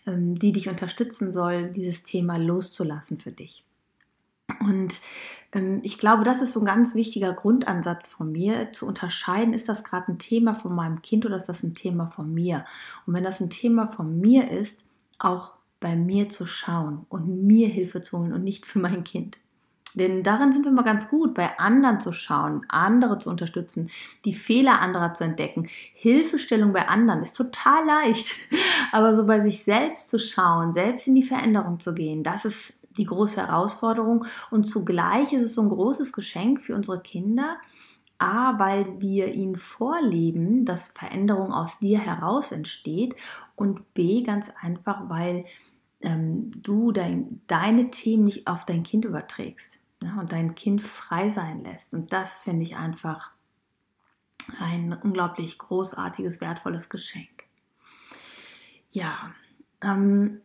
ähm, 0.07 0.35
die 0.35 0.51
dich 0.51 0.69
unterstützen 0.69 1.31
soll, 1.31 1.69
dieses 1.69 2.03
Thema 2.03 2.37
loszulassen 2.37 3.19
für 3.19 3.31
dich. 3.31 3.63
Und 4.59 4.95
ähm, 5.53 5.79
ich 5.83 5.97
glaube, 5.97 6.23
das 6.23 6.41
ist 6.41 6.53
so 6.53 6.61
ein 6.61 6.65
ganz 6.65 6.95
wichtiger 6.95 7.33
Grundansatz 7.33 8.09
von 8.09 8.31
mir, 8.31 8.71
zu 8.71 8.87
unterscheiden, 8.87 9.53
ist 9.53 9.69
das 9.69 9.83
gerade 9.83 10.11
ein 10.11 10.19
Thema 10.19 10.55
von 10.55 10.73
meinem 10.75 11.01
Kind 11.01 11.25
oder 11.25 11.37
ist 11.37 11.49
das 11.49 11.63
ein 11.63 11.75
Thema 11.75 12.07
von 12.07 12.33
mir? 12.33 12.65
Und 13.05 13.13
wenn 13.13 13.23
das 13.23 13.39
ein 13.39 13.49
Thema 13.49 13.87
von 13.87 14.19
mir 14.19 14.51
ist, 14.51 14.85
auch 15.19 15.51
bei 15.79 15.95
mir 15.95 16.29
zu 16.29 16.45
schauen 16.45 17.05
und 17.09 17.45
mir 17.45 17.67
Hilfe 17.67 18.01
zu 18.01 18.19
holen 18.19 18.33
und 18.33 18.43
nicht 18.43 18.65
für 18.65 18.79
mein 18.79 19.03
Kind. 19.03 19.37
Denn 19.95 20.23
darin 20.23 20.51
sind 20.51 20.65
wir 20.65 20.71
mal 20.71 20.83
ganz 20.83 21.09
gut, 21.09 21.33
bei 21.33 21.57
anderen 21.59 21.99
zu 21.99 22.11
schauen, 22.11 22.65
andere 22.67 23.19
zu 23.19 23.29
unterstützen, 23.29 23.91
die 24.25 24.33
Fehler 24.33 24.81
anderer 24.81 25.13
zu 25.13 25.23
entdecken. 25.23 25.67
Hilfestellung 25.93 26.73
bei 26.73 26.87
anderen 26.87 27.21
ist 27.21 27.37
total 27.37 27.85
leicht, 27.85 28.35
aber 28.91 29.13
so 29.15 29.25
bei 29.25 29.41
sich 29.41 29.63
selbst 29.63 30.09
zu 30.09 30.19
schauen, 30.19 30.73
selbst 30.73 31.07
in 31.07 31.15
die 31.15 31.23
Veränderung 31.23 31.79
zu 31.79 31.93
gehen, 31.93 32.23
das 32.23 32.45
ist 32.45 32.73
die 32.97 33.05
große 33.05 33.45
Herausforderung. 33.45 34.25
Und 34.51 34.65
zugleich 34.65 35.33
ist 35.33 35.41
es 35.41 35.55
so 35.55 35.61
ein 35.61 35.69
großes 35.69 36.11
Geschenk 36.13 36.61
für 36.61 36.75
unsere 36.75 37.01
Kinder, 37.01 37.57
A, 38.19 38.57
weil 38.59 39.01
wir 39.01 39.33
ihnen 39.33 39.57
vorleben, 39.57 40.65
dass 40.65 40.91
Veränderung 40.91 41.51
aus 41.51 41.77
dir 41.79 41.99
heraus 41.99 42.51
entsteht 42.51 43.15
und 43.55 43.93
B, 43.93 44.23
ganz 44.23 44.51
einfach, 44.61 45.09
weil 45.09 45.45
ähm, 46.01 46.51
du 46.61 46.91
dein, 46.91 47.41
deine 47.47 47.89
Themen 47.91 48.25
nicht 48.25 48.47
auf 48.47 48.65
dein 48.65 48.83
Kind 48.83 49.05
überträgst 49.05 49.82
ja, 50.03 50.19
und 50.19 50.31
dein 50.31 50.55
Kind 50.55 50.81
frei 50.81 51.29
sein 51.29 51.63
lässt. 51.63 51.93
Und 51.93 52.13
das 52.13 52.41
finde 52.41 52.63
ich 52.63 52.75
einfach 52.75 53.31
ein 54.59 54.93
unglaublich 54.93 55.57
großartiges, 55.57 56.41
wertvolles 56.41 56.89
Geschenk. 56.89 57.43
Ja, 58.91 59.33
ähm, 59.81 60.41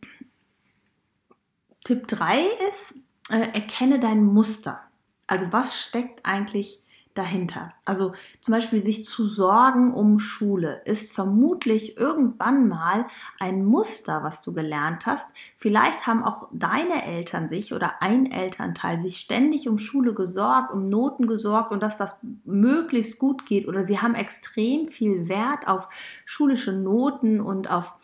Tipp 1.85 2.07
3 2.07 2.41
ist, 2.69 2.95
äh, 3.31 3.53
erkenne 3.53 4.01
dein 4.01 4.25
Muster. 4.25 4.81
Also 5.27 5.53
was 5.53 5.79
steckt 5.81 6.25
eigentlich 6.25 6.83
dahinter. 7.19 7.73
Also 7.85 8.13
zum 8.41 8.53
Beispiel 8.53 8.83
sich 8.83 9.05
zu 9.05 9.27
sorgen 9.27 9.93
um 9.93 10.21
Schule 10.21 10.83
ist 10.85 11.13
vermutlich 11.13 11.99
irgendwann 11.99 12.69
mal 12.69 13.07
ein 13.41 13.65
Muster, 13.65 14.23
was 14.23 14.41
du 14.43 14.53
gelernt 14.53 15.05
hast. 15.05 15.27
Vielleicht 15.57 16.07
haben 16.07 16.23
auch 16.23 16.49
deine 16.53 17.05
Eltern 17.05 17.49
sich 17.49 17.75
oder 17.75 18.01
ein 18.01 18.31
Elternteil 18.31 19.01
sich 19.01 19.19
ständig 19.19 19.69
um 19.69 19.79
Schule 19.79 20.15
gesorgt, 20.15 20.73
um 20.73 20.87
Noten 20.87 21.27
gesorgt 21.27 21.73
und 21.73 21.83
dass 21.83 21.99
das 21.99 22.21
möglichst 22.45 23.19
gut 23.19 23.45
geht. 23.45 23.67
Oder 23.67 23.85
sie 23.85 23.99
haben 23.99 24.15
extrem 24.15 24.89
viel 24.89 25.29
Wert 25.29 25.67
auf 25.67 25.89
schulische 26.25 26.73
Noten 26.73 27.41
und 27.41 27.69
auf 27.69 27.95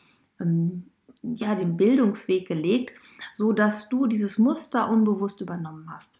ähm, 0.40 0.90
ja, 1.22 1.54
den 1.54 1.76
Bildungsweg 1.76 2.48
gelegt, 2.48 2.92
so 3.34 3.52
dass 3.52 3.88
du 3.88 4.06
dieses 4.06 4.38
Muster 4.38 4.90
unbewusst 4.90 5.40
übernommen 5.40 5.88
hast. 5.94 6.18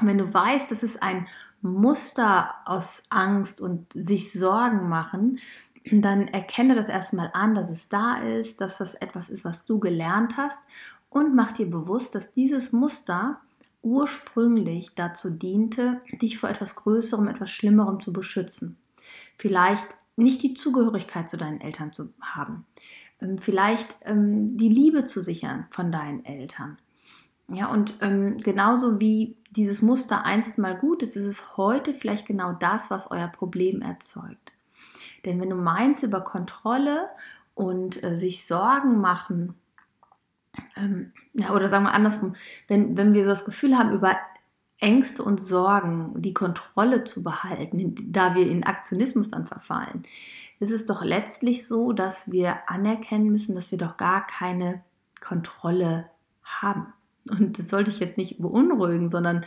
Und 0.00 0.06
wenn 0.06 0.18
du 0.18 0.32
weißt, 0.32 0.70
das 0.70 0.82
ist 0.82 1.02
ein 1.02 1.26
Muster 1.62 2.54
aus 2.64 3.04
Angst 3.08 3.60
und 3.60 3.92
sich 3.92 4.32
Sorgen 4.32 4.88
machen, 4.88 5.38
dann 5.90 6.28
erkenne 6.28 6.74
das 6.74 6.88
erstmal 6.88 7.30
an, 7.34 7.54
dass 7.54 7.70
es 7.70 7.88
da 7.88 8.16
ist, 8.16 8.60
dass 8.60 8.78
das 8.78 8.94
etwas 8.94 9.28
ist, 9.30 9.44
was 9.44 9.64
du 9.64 9.78
gelernt 9.78 10.36
hast 10.36 10.58
und 11.10 11.34
mach 11.34 11.52
dir 11.52 11.68
bewusst, 11.68 12.14
dass 12.14 12.32
dieses 12.32 12.72
Muster 12.72 13.40
ursprünglich 13.82 14.94
dazu 14.94 15.30
diente, 15.30 16.00
dich 16.20 16.38
vor 16.38 16.48
etwas 16.48 16.76
Größerem, 16.76 17.28
etwas 17.28 17.50
Schlimmerem 17.50 18.00
zu 18.00 18.12
beschützen. 18.12 18.78
Vielleicht 19.38 19.86
nicht 20.16 20.42
die 20.42 20.54
Zugehörigkeit 20.54 21.28
zu 21.28 21.36
deinen 21.36 21.60
Eltern 21.60 21.92
zu 21.92 22.12
haben, 22.20 22.64
ähm, 23.20 23.38
vielleicht 23.38 23.94
ähm, 24.02 24.56
die 24.56 24.68
Liebe 24.68 25.04
zu 25.04 25.20
sichern 25.20 25.66
von 25.70 25.90
deinen 25.90 26.24
Eltern, 26.24 26.78
ja, 27.48 27.66
und 27.66 27.94
ähm, 28.00 28.38
genauso 28.38 29.00
wie 29.00 29.36
dieses 29.50 29.82
Muster 29.82 30.24
einst 30.24 30.58
mal 30.58 30.76
gut 30.76 31.02
ist, 31.02 31.16
ist 31.16 31.26
es 31.26 31.56
heute 31.56 31.92
vielleicht 31.92 32.26
genau 32.26 32.52
das, 32.52 32.90
was 32.90 33.10
euer 33.10 33.28
Problem 33.28 33.82
erzeugt. 33.82 34.52
Denn 35.24 35.40
wenn 35.40 35.50
du 35.50 35.56
meinst 35.56 36.02
über 36.02 36.22
Kontrolle 36.22 37.08
und 37.54 38.02
äh, 38.02 38.18
sich 38.18 38.46
Sorgen 38.46 39.00
machen, 39.00 39.54
ähm, 40.76 41.12
ja, 41.34 41.50
oder 41.52 41.68
sagen 41.68 41.84
wir 41.84 41.94
andersrum, 41.94 42.36
wenn, 42.68 42.96
wenn 42.96 43.14
wir 43.14 43.24
so 43.24 43.30
das 43.30 43.44
Gefühl 43.44 43.78
haben, 43.78 43.92
über 43.92 44.16
Ängste 44.78 45.22
und 45.22 45.40
Sorgen 45.40 46.20
die 46.20 46.34
Kontrolle 46.34 47.04
zu 47.04 47.22
behalten, 47.22 47.94
da 48.10 48.34
wir 48.34 48.50
in 48.50 48.64
Aktionismus 48.64 49.30
dann 49.30 49.46
verfallen, 49.46 50.02
ist 50.58 50.72
es 50.72 50.86
doch 50.86 51.04
letztlich 51.04 51.66
so, 51.66 51.92
dass 51.92 52.32
wir 52.32 52.68
anerkennen 52.68 53.30
müssen, 53.30 53.54
dass 53.54 53.70
wir 53.70 53.78
doch 53.78 53.96
gar 53.96 54.26
keine 54.26 54.82
Kontrolle 55.20 56.10
haben. 56.42 56.92
Und 57.28 57.58
das 57.58 57.68
sollte 57.68 57.90
ich 57.90 58.00
jetzt 58.00 58.18
nicht 58.18 58.38
beunruhigen, 58.38 59.08
sondern 59.08 59.44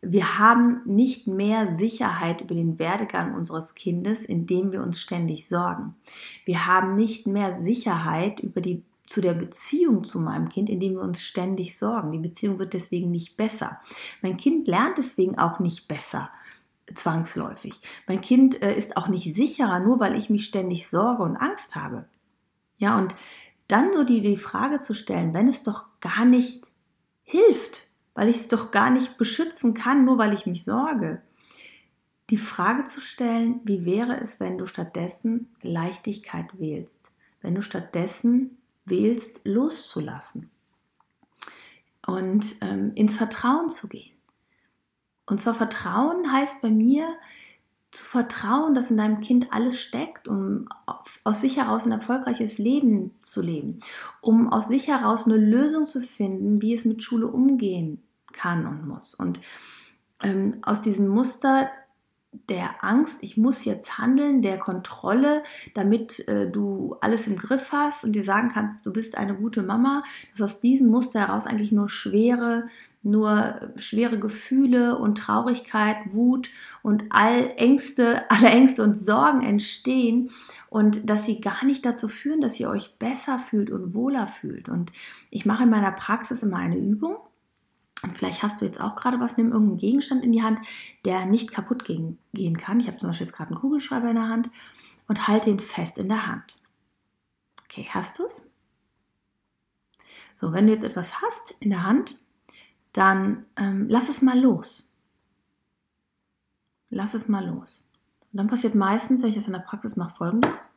wir 0.00 0.38
haben 0.38 0.82
nicht 0.84 1.26
mehr 1.26 1.74
Sicherheit 1.74 2.40
über 2.40 2.54
den 2.54 2.78
Werdegang 2.78 3.34
unseres 3.34 3.74
Kindes, 3.74 4.24
indem 4.24 4.70
wir 4.70 4.82
uns 4.82 5.00
ständig 5.00 5.48
sorgen. 5.48 5.96
Wir 6.44 6.66
haben 6.66 6.94
nicht 6.94 7.26
mehr 7.26 7.56
Sicherheit 7.56 8.40
über 8.40 8.60
die 8.60 8.84
zu 9.06 9.22
der 9.22 9.32
Beziehung 9.32 10.04
zu 10.04 10.20
meinem 10.20 10.50
Kind, 10.50 10.68
indem 10.68 10.94
wir 10.94 11.00
uns 11.00 11.22
ständig 11.22 11.76
sorgen. 11.76 12.12
Die 12.12 12.18
Beziehung 12.18 12.58
wird 12.58 12.74
deswegen 12.74 13.10
nicht 13.10 13.38
besser. 13.38 13.80
Mein 14.20 14.36
Kind 14.36 14.68
lernt 14.68 14.98
deswegen 14.98 15.38
auch 15.38 15.60
nicht 15.60 15.88
besser 15.88 16.30
zwangsläufig. 16.94 17.80
Mein 18.06 18.20
Kind 18.20 18.62
äh, 18.62 18.76
ist 18.76 18.96
auch 18.96 19.08
nicht 19.08 19.34
sicherer, 19.34 19.80
nur 19.80 20.00
weil 20.00 20.16
ich 20.16 20.30
mich 20.30 20.44
ständig 20.44 20.88
sorge 20.88 21.22
und 21.22 21.36
Angst 21.36 21.74
habe. 21.74 22.06
Ja, 22.76 22.98
und 22.98 23.14
dann 23.66 23.92
so 23.92 24.04
die, 24.04 24.20
die 24.20 24.36
Frage 24.36 24.78
zu 24.78 24.94
stellen, 24.94 25.34
wenn 25.34 25.48
es 25.48 25.62
doch 25.62 25.86
gar 26.00 26.24
nicht 26.24 26.67
hilft, 27.28 27.86
weil 28.14 28.30
ich 28.30 28.36
es 28.36 28.48
doch 28.48 28.70
gar 28.70 28.90
nicht 28.90 29.18
beschützen 29.18 29.74
kann, 29.74 30.06
nur 30.06 30.16
weil 30.16 30.32
ich 30.32 30.46
mich 30.46 30.64
sorge. 30.64 31.20
Die 32.30 32.38
Frage 32.38 32.84
zu 32.84 33.00
stellen, 33.00 33.60
wie 33.64 33.84
wäre 33.84 34.18
es, 34.20 34.40
wenn 34.40 34.56
du 34.56 34.66
stattdessen 34.66 35.48
Leichtigkeit 35.62 36.46
wählst, 36.58 37.12
wenn 37.42 37.54
du 37.54 37.62
stattdessen 37.62 38.56
wählst, 38.86 39.42
loszulassen 39.44 40.50
und 42.06 42.56
ähm, 42.62 42.92
ins 42.94 43.16
Vertrauen 43.16 43.68
zu 43.68 43.88
gehen. 43.88 44.16
Und 45.26 45.38
zwar 45.38 45.54
Vertrauen 45.54 46.32
heißt 46.32 46.62
bei 46.62 46.70
mir, 46.70 47.06
zu 47.90 48.04
vertrauen, 48.04 48.74
dass 48.74 48.90
in 48.90 48.98
deinem 48.98 49.20
Kind 49.20 49.48
alles 49.50 49.80
steckt, 49.80 50.28
um 50.28 50.68
aus 51.24 51.40
sich 51.40 51.56
heraus 51.56 51.86
ein 51.86 51.92
erfolgreiches 51.92 52.58
Leben 52.58 53.14
zu 53.20 53.40
leben, 53.40 53.80
um 54.20 54.52
aus 54.52 54.68
sich 54.68 54.88
heraus 54.88 55.26
eine 55.26 55.36
Lösung 55.36 55.86
zu 55.86 56.00
finden, 56.00 56.60
wie 56.60 56.74
es 56.74 56.84
mit 56.84 57.02
Schule 57.02 57.26
umgehen 57.26 58.02
kann 58.32 58.66
und 58.66 58.86
muss. 58.86 59.14
Und 59.14 59.40
ähm, 60.22 60.58
aus 60.62 60.82
diesem 60.82 61.08
Muster 61.08 61.70
der 62.48 62.84
Angst, 62.84 63.16
ich 63.20 63.38
muss 63.38 63.64
jetzt 63.64 63.96
handeln, 63.96 64.42
der 64.42 64.58
Kontrolle, 64.58 65.42
damit 65.74 66.28
äh, 66.28 66.50
du 66.50 66.96
alles 67.00 67.26
im 67.26 67.36
Griff 67.36 67.72
hast 67.72 68.04
und 68.04 68.12
dir 68.12 68.24
sagen 68.24 68.50
kannst, 68.52 68.84
du 68.84 68.92
bist 68.92 69.16
eine 69.16 69.34
gute 69.34 69.62
Mama, 69.62 70.02
dass 70.36 70.52
aus 70.52 70.60
diesem 70.60 70.88
Muster 70.88 71.20
heraus 71.20 71.46
eigentlich 71.46 71.72
nur 71.72 71.88
schwere 71.88 72.68
nur 73.02 73.72
schwere 73.76 74.18
Gefühle 74.18 74.98
und 74.98 75.18
Traurigkeit, 75.18 75.96
Wut 76.12 76.50
und 76.82 77.04
all 77.10 77.52
Ängste, 77.56 78.22
alle 78.30 78.48
Ängste 78.48 78.82
und 78.82 79.06
Sorgen 79.06 79.42
entstehen 79.42 80.30
und 80.68 81.08
dass 81.08 81.26
sie 81.26 81.40
gar 81.40 81.64
nicht 81.64 81.84
dazu 81.84 82.08
führen, 82.08 82.40
dass 82.40 82.58
ihr 82.60 82.68
euch 82.68 82.98
besser 82.98 83.38
fühlt 83.38 83.70
und 83.70 83.94
wohler 83.94 84.28
fühlt. 84.28 84.68
Und 84.68 84.92
ich 85.30 85.46
mache 85.46 85.64
in 85.64 85.70
meiner 85.70 85.92
Praxis 85.92 86.42
immer 86.42 86.58
eine 86.58 86.78
Übung. 86.78 87.16
Und 88.02 88.16
vielleicht 88.16 88.42
hast 88.42 88.60
du 88.60 88.64
jetzt 88.64 88.80
auch 88.80 88.94
gerade 88.94 89.18
was, 89.18 89.36
nimm 89.36 89.50
irgendeinen 89.50 89.78
Gegenstand 89.78 90.24
in 90.24 90.30
die 90.30 90.42
Hand, 90.42 90.60
der 91.04 91.26
nicht 91.26 91.50
kaputt 91.50 91.84
gehen, 91.84 92.18
gehen 92.32 92.56
kann. 92.56 92.78
Ich 92.78 92.86
habe 92.86 92.98
zum 92.98 93.08
Beispiel 93.08 93.26
jetzt 93.26 93.36
gerade 93.36 93.50
einen 93.50 93.60
Kugelschreiber 93.60 94.10
in 94.10 94.16
der 94.16 94.28
Hand 94.28 94.50
und 95.08 95.26
halte 95.26 95.50
ihn 95.50 95.58
fest 95.58 95.98
in 95.98 96.08
der 96.08 96.26
Hand. 96.26 96.56
Okay, 97.64 97.88
hast 97.90 98.18
du 98.18 98.24
es? 98.26 98.42
So, 100.40 100.52
wenn 100.52 100.66
du 100.66 100.72
jetzt 100.72 100.84
etwas 100.84 101.20
hast 101.20 101.56
in 101.58 101.70
der 101.70 101.82
Hand, 101.82 102.16
dann 102.92 103.46
ähm, 103.56 103.86
lass 103.88 104.08
es 104.08 104.22
mal 104.22 104.38
los. 104.38 105.00
Lass 106.90 107.14
es 107.14 107.28
mal 107.28 107.46
los. 107.46 107.84
Und 108.32 108.38
dann 108.38 108.46
passiert 108.46 108.74
meistens, 108.74 109.22
wenn 109.22 109.28
ich 109.30 109.34
das 109.34 109.46
in 109.46 109.52
der 109.52 109.60
Praxis 109.60 109.96
mache, 109.96 110.16
folgendes. 110.16 110.70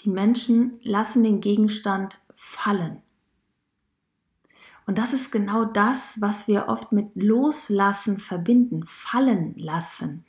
Die 0.00 0.10
Menschen 0.10 0.78
lassen 0.82 1.22
den 1.22 1.40
Gegenstand 1.40 2.20
fallen. 2.34 3.00
Und 4.86 4.98
das 4.98 5.14
ist 5.14 5.32
genau 5.32 5.64
das, 5.64 6.20
was 6.20 6.46
wir 6.46 6.68
oft 6.68 6.92
mit 6.92 7.10
Loslassen 7.14 8.18
verbinden, 8.18 8.84
fallen 8.84 9.54
lassen. 9.56 10.24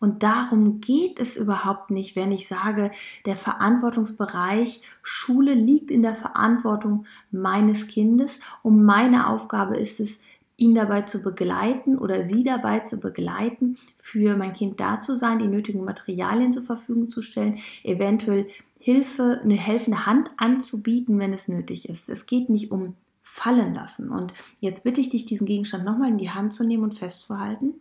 Und 0.00 0.22
darum 0.22 0.80
geht 0.80 1.20
es 1.20 1.36
überhaupt 1.36 1.90
nicht, 1.90 2.16
wenn 2.16 2.32
ich 2.32 2.48
sage, 2.48 2.90
der 3.26 3.36
Verantwortungsbereich 3.36 4.80
Schule 5.02 5.54
liegt 5.54 5.90
in 5.90 6.02
der 6.02 6.14
Verantwortung 6.14 7.04
meines 7.30 7.86
Kindes 7.86 8.38
und 8.62 8.82
meine 8.82 9.28
Aufgabe 9.28 9.76
ist 9.76 10.00
es, 10.00 10.18
ihn 10.56 10.74
dabei 10.74 11.02
zu 11.02 11.22
begleiten 11.22 11.96
oder 11.98 12.24
sie 12.24 12.44
dabei 12.44 12.80
zu 12.80 12.98
begleiten, 13.00 13.78
für 13.98 14.36
mein 14.36 14.52
Kind 14.52 14.78
da 14.78 15.00
zu 15.00 15.16
sein, 15.16 15.38
die 15.38 15.48
nötigen 15.48 15.84
Materialien 15.84 16.52
zur 16.52 16.62
Verfügung 16.62 17.10
zu 17.10 17.22
stellen, 17.22 17.58
eventuell 17.82 18.46
Hilfe, 18.78 19.40
eine 19.42 19.54
helfende 19.54 20.06
Hand 20.06 20.30
anzubieten, 20.36 21.18
wenn 21.18 21.32
es 21.32 21.48
nötig 21.48 21.88
ist. 21.88 22.08
Es 22.08 22.26
geht 22.26 22.50
nicht 22.50 22.70
um 22.70 22.94
fallen 23.22 23.74
lassen. 23.74 24.10
Und 24.10 24.34
jetzt 24.60 24.84
bitte 24.84 25.00
ich 25.00 25.08
dich, 25.08 25.24
diesen 25.24 25.46
Gegenstand 25.46 25.84
nochmal 25.84 26.08
in 26.08 26.18
die 26.18 26.30
Hand 26.30 26.52
zu 26.52 26.66
nehmen 26.66 26.84
und 26.84 26.98
festzuhalten. 26.98 27.74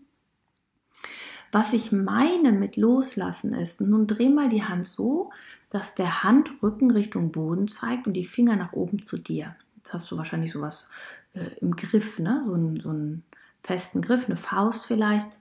Was 1.52 1.74
ich 1.74 1.92
meine 1.92 2.52
mit 2.52 2.78
loslassen 2.78 3.54
ist, 3.54 3.82
nun 3.82 4.06
dreh 4.06 4.30
mal 4.30 4.50
die 4.50 4.64
Hand 4.64 4.86
so, 4.86 5.32
dass 5.70 5.96
der 5.96 6.24
Handrücken 6.24 6.92
Richtung 6.92 7.32
Boden 7.32 7.68
zeigt 7.68 8.08
und 8.08 8.14
die 8.14 8.26
Finger 8.26 8.56
nach 8.56 8.74
oben 8.74 9.04
zu 9.04 9.18
dir. 9.18 9.56
Jetzt 9.78 9.94
hast 9.94 10.12
du 10.12 10.18
wahrscheinlich 10.18 10.52
sowas 10.52 10.90
äh, 11.34 11.46
im 11.62 11.76
Griff, 11.76 12.20
ne? 12.20 12.44
so, 12.46 12.54
einen, 12.54 12.80
so 12.80 12.90
einen 12.90 13.24
festen 13.62 14.02
Griff, 14.02 14.26
eine 14.26 14.36
Faust 14.36 14.86
vielleicht. 14.86 15.40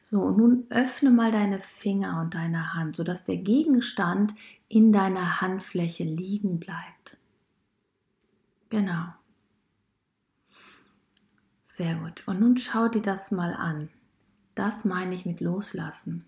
So, 0.00 0.22
und 0.22 0.36
nun 0.38 0.66
öffne 0.70 1.10
mal 1.10 1.32
deine 1.32 1.60
Finger 1.60 2.20
und 2.20 2.34
deine 2.34 2.74
Hand, 2.74 2.94
sodass 2.96 3.24
der 3.24 3.38
Gegenstand 3.38 4.34
in 4.68 4.92
deiner 4.92 5.40
Handfläche 5.40 6.04
liegen 6.04 6.60
bleibt. 6.60 7.16
Genau. 8.68 9.06
Sehr 11.64 11.94
gut. 11.96 12.22
Und 12.26 12.40
nun 12.40 12.56
schau 12.56 12.88
dir 12.88 13.02
das 13.02 13.30
mal 13.32 13.52
an. 13.52 13.88
Das 14.56 14.84
meine 14.84 15.14
ich 15.14 15.26
mit 15.26 15.40
loslassen. 15.40 16.24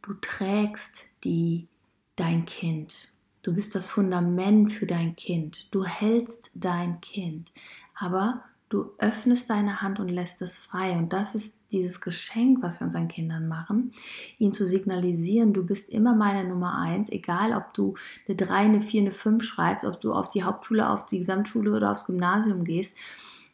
Du 0.00 0.14
trägst 0.14 1.10
die 1.24 1.68
dein 2.16 2.46
Kind. 2.46 3.12
Du 3.42 3.52
bist 3.54 3.74
das 3.74 3.88
Fundament 3.88 4.72
für 4.72 4.86
dein 4.86 5.16
Kind. 5.16 5.66
Du 5.74 5.84
hältst 5.84 6.50
dein 6.54 7.00
Kind. 7.00 7.52
Aber 7.98 8.44
du 8.68 8.92
öffnest 8.98 9.50
deine 9.50 9.82
Hand 9.82 9.98
und 9.98 10.08
lässt 10.08 10.40
es 10.42 10.58
frei. 10.58 10.96
Und 10.96 11.12
das 11.12 11.34
ist 11.34 11.54
dieses 11.72 12.00
Geschenk, 12.00 12.62
was 12.62 12.80
wir 12.80 12.84
unseren 12.84 13.08
Kindern 13.08 13.48
machen, 13.48 13.92
ihnen 14.38 14.52
zu 14.52 14.64
signalisieren, 14.64 15.52
du 15.52 15.64
bist 15.64 15.88
immer 15.88 16.14
meine 16.14 16.48
Nummer 16.48 16.78
eins, 16.78 17.08
egal 17.10 17.52
ob 17.52 17.74
du 17.74 17.94
eine 18.28 18.36
3, 18.36 18.54
eine 18.54 18.82
4, 18.82 19.00
eine 19.00 19.10
5 19.10 19.42
schreibst, 19.42 19.84
ob 19.84 20.00
du 20.00 20.12
auf 20.12 20.30
die 20.30 20.44
Hauptschule, 20.44 20.88
auf 20.88 21.06
die 21.06 21.18
Gesamtschule 21.18 21.74
oder 21.74 21.90
aufs 21.90 22.06
Gymnasium 22.06 22.64
gehst. 22.64 22.94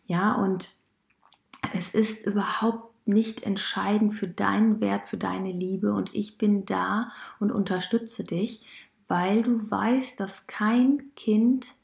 Ja, 0.06 0.34
und 0.34 0.74
es 1.72 1.90
ist 1.90 2.26
überhaupt 2.26 2.87
nicht 3.08 3.44
entscheidend 3.44 4.14
für 4.14 4.28
deinen 4.28 4.80
Wert, 4.80 5.08
für 5.08 5.16
deine 5.16 5.50
Liebe 5.50 5.92
und 5.92 6.14
ich 6.14 6.38
bin 6.38 6.64
da 6.64 7.10
und 7.40 7.50
unterstütze 7.50 8.24
dich, 8.24 8.66
weil 9.08 9.42
du 9.42 9.70
weißt, 9.70 10.20
dass 10.20 10.46
kein 10.46 11.14
Kind 11.16 11.74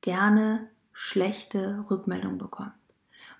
gerne 0.00 0.68
schlechte 0.92 1.84
Rückmeldungen 1.90 2.38
bekommt. 2.38 2.72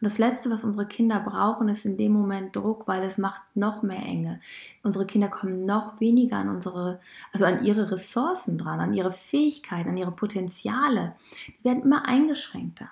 Und 0.01 0.05
das 0.05 0.19
Letzte, 0.19 0.51
was 0.51 0.63
unsere 0.63 0.87
Kinder 0.87 1.21
brauchen, 1.21 1.69
ist 1.71 1.87
in 1.87 1.97
dem 1.97 2.13
Moment 2.13 2.55
Druck, 2.55 2.87
weil 2.87 3.03
es 3.03 3.17
macht 3.17 3.43
noch 3.55 3.83
mehr 3.83 4.03
Enge. 4.03 4.41
Unsere 4.83 5.07
Kinder 5.07 5.29
kommen 5.29 5.65
noch 5.65 6.01
weniger 6.01 6.37
an 6.37 6.51
unsere, 6.51 7.01
also 7.33 7.47
an 7.47 7.65
ihre 7.65 7.91
Ressourcen 7.91 8.59
dran, 8.59 8.81
an 8.81 8.93
ihre 8.93 9.13
Fähigkeiten, 9.13 9.89
an 9.89 9.97
ihre 9.97 10.13
Potenziale. 10.13 11.15
Die 11.47 11.65
werden 11.65 11.85
immer 11.85 12.07
eingeschränkter. 12.07 12.91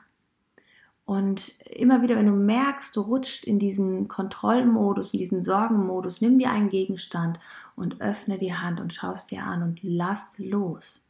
Und 1.07 1.53
immer 1.67 2.01
wieder, 2.01 2.17
wenn 2.17 2.27
du 2.27 2.33
merkst, 2.33 2.97
du 2.97 3.03
rutscht 3.03 3.45
in 3.45 3.59
diesen 3.59 4.09
Kontrollmodus, 4.09 5.13
in 5.13 5.19
diesen 5.19 5.43
Sorgenmodus, 5.43 6.23
nimm 6.23 6.39
dir 6.39 6.51
einen 6.51 6.71
Gegenstand 6.71 7.39
und 7.77 8.01
öffne 8.01 8.39
die 8.39 8.55
Hand 8.55 8.81
und 8.81 8.93
schaust 8.93 9.31
dir 9.31 9.43
an 9.43 9.63
und 9.63 9.81
lass 9.83 10.39
los. 10.39 11.03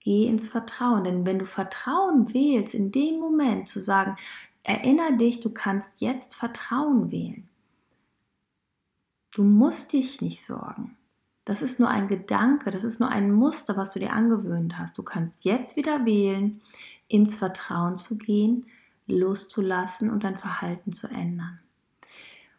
Geh 0.00 0.26
ins 0.26 0.48
Vertrauen, 0.48 1.02
denn 1.02 1.26
wenn 1.26 1.40
du 1.40 1.46
Vertrauen 1.46 2.32
wählst, 2.32 2.74
in 2.74 2.92
dem 2.92 3.18
Moment 3.18 3.68
zu 3.68 3.80
sagen, 3.80 4.16
erinnere 4.62 5.16
dich, 5.16 5.40
du 5.40 5.50
kannst 5.50 6.00
jetzt 6.00 6.36
Vertrauen 6.36 7.10
wählen. 7.10 7.48
Du 9.32 9.42
musst 9.42 9.92
dich 9.92 10.20
nicht 10.20 10.44
sorgen. 10.44 10.97
Das 11.48 11.62
ist 11.62 11.80
nur 11.80 11.88
ein 11.88 12.08
Gedanke, 12.08 12.70
das 12.70 12.84
ist 12.84 13.00
nur 13.00 13.08
ein 13.08 13.32
Muster, 13.32 13.74
was 13.78 13.94
du 13.94 14.00
dir 14.00 14.12
angewöhnt 14.12 14.76
hast. 14.76 14.98
Du 14.98 15.02
kannst 15.02 15.46
jetzt 15.46 15.76
wieder 15.76 16.04
wählen, 16.04 16.60
ins 17.08 17.36
Vertrauen 17.36 17.96
zu 17.96 18.18
gehen, 18.18 18.66
loszulassen 19.06 20.10
und 20.10 20.24
dein 20.24 20.36
Verhalten 20.36 20.92
zu 20.92 21.08
ändern. 21.08 21.58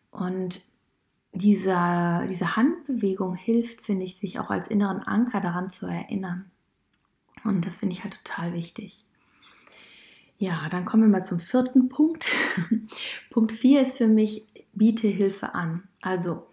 Und 0.09 0.61
dieser, 1.33 2.25
diese 2.27 2.55
Handbewegung 2.55 3.35
hilft, 3.35 3.83
finde 3.83 4.05
ich, 4.05 4.17
sich 4.17 4.39
auch 4.39 4.49
als 4.49 4.67
inneren 4.67 5.03
Anker 5.03 5.39
daran 5.39 5.69
zu 5.69 5.85
erinnern. 5.85 6.49
Und 7.43 7.67
das 7.67 7.77
finde 7.77 7.93
ich 7.93 8.03
halt 8.03 8.19
total 8.23 8.53
wichtig. 8.53 9.05
Ja, 10.39 10.67
dann 10.71 10.85
kommen 10.85 11.03
wir 11.03 11.09
mal 11.09 11.23
zum 11.23 11.39
vierten 11.39 11.89
Punkt. 11.89 12.25
Punkt 13.29 13.51
4 13.51 13.83
ist 13.83 13.99
für 13.99 14.07
mich, 14.07 14.47
biete 14.73 15.07
Hilfe 15.07 15.53
an. 15.53 15.83
Also 16.01 16.47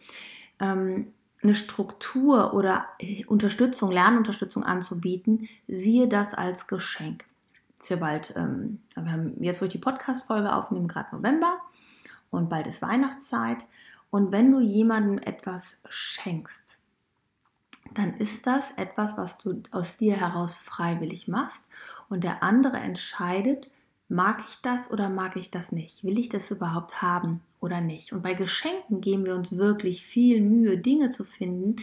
ähm, 0.60 1.14
eine 1.42 1.54
Struktur 1.54 2.54
oder 2.54 2.86
Unterstützung, 3.26 3.92
Lernunterstützung 3.92 4.64
anzubieten, 4.64 5.48
siehe 5.68 6.08
das 6.08 6.34
als 6.34 6.66
Geschenk 6.66 7.24
ist 7.86 7.90
ja 7.90 7.96
bald, 7.96 8.34
ähm, 8.36 8.80
wir 8.94 9.12
haben 9.12 9.42
jetzt, 9.42 9.60
wo 9.60 9.66
ich 9.66 9.72
die 9.72 9.78
Podcast-Folge 9.78 10.52
aufnehme, 10.52 10.88
gerade 10.88 11.14
November 11.14 11.58
und 12.30 12.48
bald 12.48 12.66
ist 12.66 12.82
Weihnachtszeit. 12.82 13.64
Und 14.10 14.32
wenn 14.32 14.50
du 14.50 14.60
jemandem 14.60 15.18
etwas 15.18 15.76
schenkst, 15.88 16.78
dann 17.94 18.14
ist 18.14 18.44
das 18.46 18.64
etwas, 18.76 19.16
was 19.16 19.38
du 19.38 19.62
aus 19.70 19.96
dir 19.96 20.16
heraus 20.16 20.56
freiwillig 20.56 21.28
machst 21.28 21.68
und 22.08 22.24
der 22.24 22.42
andere 22.42 22.78
entscheidet, 22.78 23.70
mag 24.08 24.42
ich 24.48 24.60
das 24.62 24.90
oder 24.90 25.08
mag 25.08 25.36
ich 25.36 25.52
das 25.52 25.70
nicht? 25.70 26.02
Will 26.02 26.18
ich 26.18 26.28
das 26.28 26.50
überhaupt 26.50 27.02
haben 27.02 27.40
oder 27.60 27.80
nicht? 27.80 28.12
Und 28.12 28.22
bei 28.22 28.34
Geschenken 28.34 29.00
geben 29.00 29.24
wir 29.24 29.34
uns 29.34 29.56
wirklich 29.56 30.04
viel 30.04 30.40
Mühe, 30.40 30.78
Dinge 30.78 31.10
zu 31.10 31.24
finden, 31.24 31.76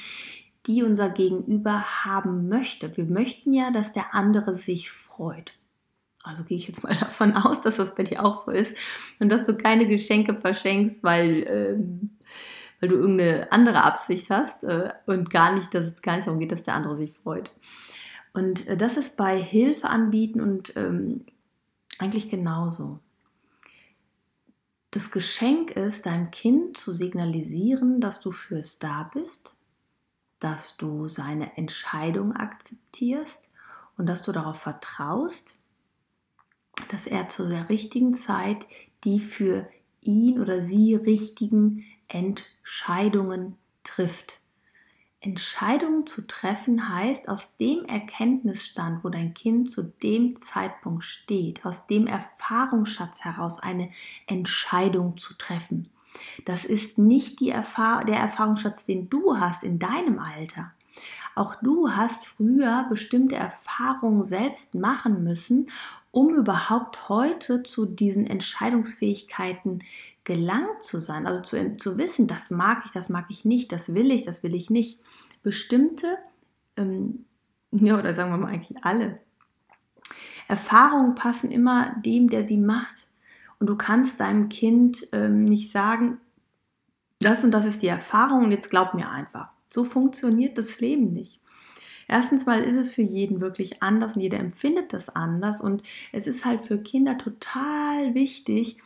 die 0.67 0.83
unser 0.83 1.09
Gegenüber 1.09 1.83
haben 2.05 2.47
möchte. 2.47 2.95
Wir 2.95 3.05
möchten 3.05 3.53
ja, 3.53 3.71
dass 3.71 3.91
der 3.91 4.15
andere 4.15 4.55
sich 4.55 4.91
freut 4.91 5.53
also 6.23 6.45
gehe 6.45 6.57
ich 6.57 6.67
jetzt 6.67 6.83
mal 6.83 6.95
davon 6.99 7.35
aus, 7.35 7.61
dass 7.61 7.75
das 7.75 7.93
bei 7.93 8.03
dir 8.03 8.25
auch 8.25 8.35
so 8.35 8.51
ist 8.51 8.71
und 9.19 9.29
dass 9.29 9.45
du 9.45 9.55
keine 9.55 9.87
Geschenke 9.87 10.33
verschenkst, 10.33 11.03
weil, 11.03 11.45
ähm, 11.47 12.17
weil 12.79 12.89
du 12.89 12.95
irgendeine 12.95 13.51
andere 13.51 13.83
Absicht 13.83 14.29
hast 14.29 14.63
äh, 14.63 14.91
und 15.05 15.29
gar 15.29 15.53
nicht, 15.53 15.73
dass 15.73 15.85
es 15.85 16.01
gar 16.01 16.15
nicht 16.15 16.27
darum 16.27 16.39
geht, 16.39 16.51
dass 16.51 16.63
der 16.63 16.75
andere 16.75 16.97
sich 16.97 17.11
freut. 17.11 17.51
Und 18.33 18.67
äh, 18.67 18.77
das 18.77 18.97
ist 18.97 19.17
bei 19.17 19.39
Hilfe 19.39 19.89
anbieten 19.89 20.41
und 20.41 20.75
ähm, 20.75 21.25
eigentlich 21.99 22.29
genauso. 22.29 22.99
Das 24.93 25.09
Geschenk 25.09 25.71
ist, 25.71 26.05
deinem 26.05 26.29
Kind 26.29 26.77
zu 26.77 26.93
signalisieren, 26.93 27.99
dass 27.99 28.21
du 28.21 28.31
fürs 28.31 28.77
da 28.77 29.09
bist, 29.11 29.57
dass 30.39 30.77
du 30.77 31.09
seine 31.09 31.57
Entscheidung 31.57 32.31
akzeptierst 32.33 33.49
und 33.97 34.05
dass 34.05 34.21
du 34.21 34.31
darauf 34.31 34.59
vertraust, 34.59 35.57
dass 36.91 37.07
er 37.07 37.27
zu 37.27 37.49
der 37.49 37.69
richtigen 37.69 38.13
Zeit 38.13 38.67
die 39.03 39.19
für 39.19 39.67
ihn 40.01 40.39
oder 40.39 40.63
sie 40.67 40.93
richtigen 40.93 41.83
Entscheidungen 42.07 43.57
trifft. 43.83 44.42
Entscheidungen 45.23 46.05
zu 46.05 46.27
treffen 46.27 46.89
heißt, 46.89 47.29
aus 47.29 47.55
dem 47.57 47.85
Erkenntnisstand, 47.85 49.03
wo 49.03 49.09
dein 49.09 49.33
Kind 49.33 49.71
zu 49.71 49.83
dem 49.83 50.35
Zeitpunkt 50.35 51.05
steht, 51.05 51.65
aus 51.65 51.87
dem 51.87 52.07
Erfahrungsschatz 52.07 53.21
heraus 53.23 53.59
eine 53.61 53.89
Entscheidung 54.27 55.17
zu 55.17 55.33
treffen. 55.35 55.89
Das 56.45 56.65
ist 56.65 56.97
nicht 56.97 57.41
Erfahr 57.41 58.05
der 58.05 58.17
Erfahrungsschatz, 58.17 58.85
den 58.85 59.09
du 59.09 59.37
hast 59.39 59.63
in 59.63 59.79
deinem 59.79 60.19
Alter. 60.19 60.71
Auch 61.35 61.55
du 61.55 61.89
hast 61.89 62.25
früher 62.27 62.85
bestimmte 62.89 63.35
Erfahrungen 63.35 64.23
selbst 64.23 64.75
machen 64.75 65.23
müssen, 65.23 65.67
um 66.11 66.35
überhaupt 66.35 67.09
heute 67.09 67.63
zu 67.63 67.87
diesen 67.87 68.27
Entscheidungsfähigkeiten 68.27 69.83
gelangt 70.23 70.83
zu 70.83 71.01
sein. 71.01 71.27
Also 71.27 71.41
zu, 71.41 71.77
zu 71.77 71.97
wissen, 71.97 72.27
das 72.27 72.51
mag 72.51 72.83
ich, 72.85 72.91
das 72.91 73.09
mag 73.09 73.25
ich 73.29 73.45
nicht, 73.45 73.71
das 73.71 73.93
will 73.93 74.11
ich, 74.11 74.23
das 74.25 74.43
will 74.43 74.55
ich 74.55 74.69
nicht. 74.69 74.99
Bestimmte, 75.41 76.17
ähm, 76.77 77.25
ja, 77.71 77.97
oder 77.97 78.13
sagen 78.13 78.31
wir 78.31 78.37
mal 78.37 78.51
eigentlich 78.51 78.83
alle, 78.83 79.19
Erfahrungen 80.47 81.15
passen 81.15 81.51
immer 81.51 81.95
dem, 82.05 82.29
der 82.29 82.43
sie 82.43 82.57
macht. 82.57 83.07
Und 83.59 83.67
du 83.67 83.77
kannst 83.77 84.19
deinem 84.19 84.49
Kind 84.49 85.07
ähm, 85.13 85.45
nicht 85.45 85.71
sagen, 85.71 86.19
das 87.19 87.43
und 87.43 87.51
das 87.51 87.65
ist 87.65 87.81
die 87.81 87.87
Erfahrung 87.87 88.43
und 88.43 88.51
jetzt 88.51 88.69
glaub 88.69 88.93
mir 88.93 89.09
einfach. 89.09 89.49
So 89.69 89.85
funktioniert 89.85 90.57
das 90.57 90.79
Leben 90.79 91.13
nicht. 91.13 91.39
Erstens 92.07 92.45
mal 92.45 92.61
ist 92.61 92.77
es 92.77 92.91
für 92.91 93.01
jeden 93.01 93.39
wirklich 93.39 93.81
anders 93.81 94.15
und 94.15 94.21
jeder 94.21 94.39
empfindet 94.39 94.91
das 94.91 95.09
anders 95.09 95.61
und 95.61 95.83
es 96.11 96.27
ist 96.27 96.43
halt 96.43 96.61
für 96.61 96.77
Kinder 96.77 97.17
total 97.17 98.13
wichtig, 98.13 98.77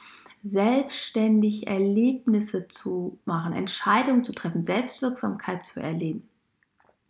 selbstständig 0.43 1.67
Erlebnisse 1.67 2.67
zu 2.67 3.19
machen, 3.25 3.53
Entscheidungen 3.53 4.23
zu 4.23 4.33
treffen, 4.33 4.63
Selbstwirksamkeit 4.63 5.63
zu 5.63 5.81
erleben. 5.81 6.27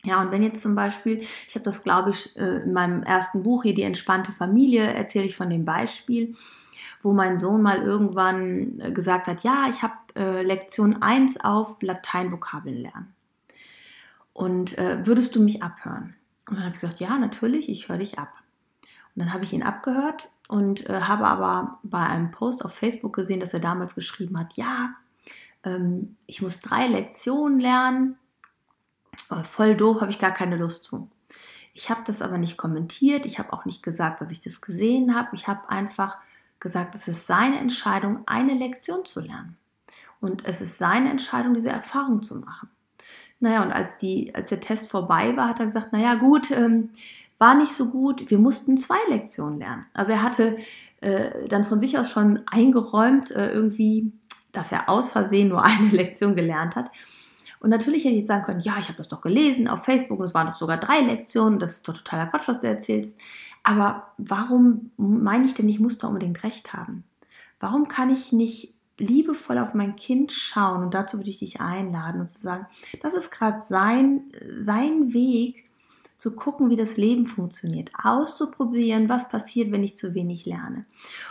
Ja, 0.04 0.22
und 0.22 0.32
wenn 0.32 0.44
jetzt 0.44 0.62
zum 0.62 0.76
Beispiel, 0.76 1.22
ich 1.48 1.56
habe 1.56 1.66
das, 1.66 1.84
glaube 1.84 2.12
ich, 2.12 2.36
äh, 2.38 2.64
in 2.64 2.74
meinem 2.74 3.04
ersten 3.04 3.44
Buch 3.44 3.64
hier, 3.64 3.74
Die 3.74 3.82
entspannte 3.82 4.32
Familie, 4.32 4.84
erzähle 4.84 5.26
ich 5.26 5.36
von 5.36 5.50
dem 5.50 5.66
Beispiel, 5.66 6.36
wo 7.02 7.14
mein 7.14 7.38
Sohn 7.38 7.62
mal 7.62 7.82
irgendwann 7.82 8.80
äh, 8.80 8.92
gesagt 8.92 9.28
hat, 9.28 9.44
ja, 9.44 9.66
ich 9.70 9.82
habe 9.82 9.96
äh, 10.16 10.44
Lektion 10.44 11.02
1 11.02 11.42
auf 11.42 11.82
Lateinvokabeln 11.82 12.78
lernen. 12.78 13.14
Und 14.34 14.78
äh, 14.78 15.06
würdest 15.06 15.36
du 15.36 15.42
mich 15.42 15.64
abhören? 15.64 16.16
Und 16.48 16.58
dann 16.58 16.66
habe 16.66 16.76
ich 16.76 16.82
gesagt, 16.82 17.00
ja, 17.00 17.18
natürlich, 17.18 17.68
ich 17.68 17.90
höre 17.90 17.98
dich 17.98 18.20
ab. 18.20 18.34
Und 19.16 19.24
dann 19.24 19.34
habe 19.34 19.44
ich 19.44 19.54
ihn 19.54 19.64
abgehört 19.64 20.30
und 20.48 20.90
äh, 20.90 21.02
habe 21.02 21.28
aber 21.28 21.80
bei 21.84 22.06
einem 22.06 22.32
Post 22.32 22.64
auf 22.64 22.74
Facebook 22.74 23.14
gesehen, 23.14 23.40
dass 23.40 23.54
er 23.54 23.60
damals 23.60 23.96
geschrieben 23.96 24.40
hat, 24.40 24.54
ja, 24.56 24.96
ähm, 25.64 26.16
ich 26.26 26.42
muss 26.42 26.60
drei 26.62 26.88
Lektionen 26.88 27.60
lernen 27.60 28.18
äh, 29.30 29.44
voll 29.44 29.76
doof, 29.76 30.02
habe 30.02 30.12
ich 30.12 30.20
gar 30.20 30.32
keine 30.32 30.58
Lust 30.58 30.86
zu. 30.86 31.10
Ich 31.74 31.90
habe 31.90 32.02
das 32.06 32.22
aber 32.22 32.38
nicht 32.38 32.58
kommentiert, 32.58 33.26
ich 33.26 33.40
habe 33.40 33.54
auch 33.54 33.66
nicht 33.66 33.84
gesagt, 33.84 34.22
dass 34.22 34.32
ich 34.32 34.42
das 34.42 34.62
gesehen 34.62 35.16
habe. 35.16 35.36
Ich 35.36 35.48
habe 35.48 35.70
einfach 35.70 36.18
gesagt, 36.60 36.96
es 36.96 37.08
ist 37.08 37.28
seine 37.28 37.60
Entscheidung, 37.60 38.24
eine 38.26 38.56
Lektion 38.56 39.06
zu 39.06 39.22
lernen. 39.22 39.58
Und 40.20 40.46
es 40.46 40.62
ist 40.62 40.80
seine 40.80 41.12
Entscheidung, 41.12 41.54
diese 41.54 41.70
Erfahrung 41.70 42.24
zu 42.24 42.40
machen. 42.40 42.70
Naja, 43.40 43.62
und 43.62 43.72
als, 43.72 44.00
die, 44.00 44.34
als 44.34 44.50
der 44.50 44.60
Test 44.60 44.90
vorbei 44.90 45.38
war, 45.38 45.50
hat 45.50 45.60
er 45.60 45.68
gesagt, 45.68 45.94
naja 45.94 46.16
gut, 46.16 46.50
ähm, 46.50 46.90
war 47.40 47.56
nicht 47.56 47.72
so 47.72 47.92
gut, 47.92 48.30
wir 48.30 48.40
mussten 48.40 48.78
zwei 48.78 48.98
Lektionen 49.10 49.60
lernen. 49.60 49.86
Also 49.94 50.12
er 50.12 50.24
hatte 50.24 50.58
äh, 51.02 51.48
dann 51.48 51.66
von 51.66 51.80
sich 51.80 51.98
aus 51.98 52.10
schon 52.10 52.42
eingeräumt, 52.48 53.32
äh, 53.32 53.52
irgendwie, 53.52 54.12
dass 54.52 54.72
er 54.72 54.90
aus 54.90 55.12
Versehen 55.12 55.50
nur 55.50 55.64
eine 55.64 55.90
Lektion 55.90 56.36
gelernt 56.36 56.76
hat. 56.76 56.92
Und 57.60 57.70
natürlich 57.70 58.04
hätte 58.04 58.14
ich 58.14 58.20
jetzt 58.20 58.28
sagen 58.28 58.46
können, 58.46 58.60
ja, 58.60 58.76
ich 58.80 58.88
habe 58.88 58.98
das 58.98 59.10
doch 59.10 59.22
gelesen 59.22 59.68
auf 59.68 59.84
Facebook 59.84 60.20
und 60.20 60.26
es 60.26 60.34
waren 60.34 60.48
doch 60.48 60.56
sogar 60.56 60.78
drei 60.78 61.02
Lektionen, 61.02 61.60
das 61.60 61.78
ist 61.78 61.88
doch 61.88 61.98
totaler 61.98 62.28
Quatsch, 62.28 62.48
was 62.48 62.60
du 62.60 62.68
erzählst. 62.68 63.18
Aber 63.64 64.08
warum 64.18 64.92
meine 64.98 65.46
ich 65.46 65.56
denn, 65.56 65.68
ich 65.68 65.80
muss 65.80 65.98
da 65.98 66.08
unbedingt 66.08 66.44
recht 66.44 66.74
haben? 66.74 67.04
Warum 67.60 67.88
kann 67.88 68.12
ich 68.12 68.32
nicht 68.32 68.76
liebevoll 69.00 69.58
auf 69.58 69.74
mein 69.74 69.96
Kind 69.96 70.32
schauen 70.32 70.84
und 70.84 70.94
dazu 70.94 71.18
würde 71.18 71.30
ich 71.30 71.40
dich 71.40 71.62
einladen 71.62 72.22
und 72.22 72.30
zu 72.30 72.40
sagen, 72.40 72.68
das 73.02 73.14
ist 73.14 73.32
gerade 73.32 73.62
sein, 73.62 74.32
sein 74.60 75.14
Weg, 75.14 75.67
zu 76.18 76.36
gucken, 76.36 76.70
wie 76.72 76.76
das 76.76 76.98
Leben 76.98 77.28
funktioniert, 77.28 77.92
auszuprobieren, 78.04 79.08
was 79.08 79.30
passiert, 79.30 79.72
wenn 79.72 79.84
ich 79.84 79.96
zu 79.96 80.16
wenig 80.16 80.46
lerne. 80.46 80.86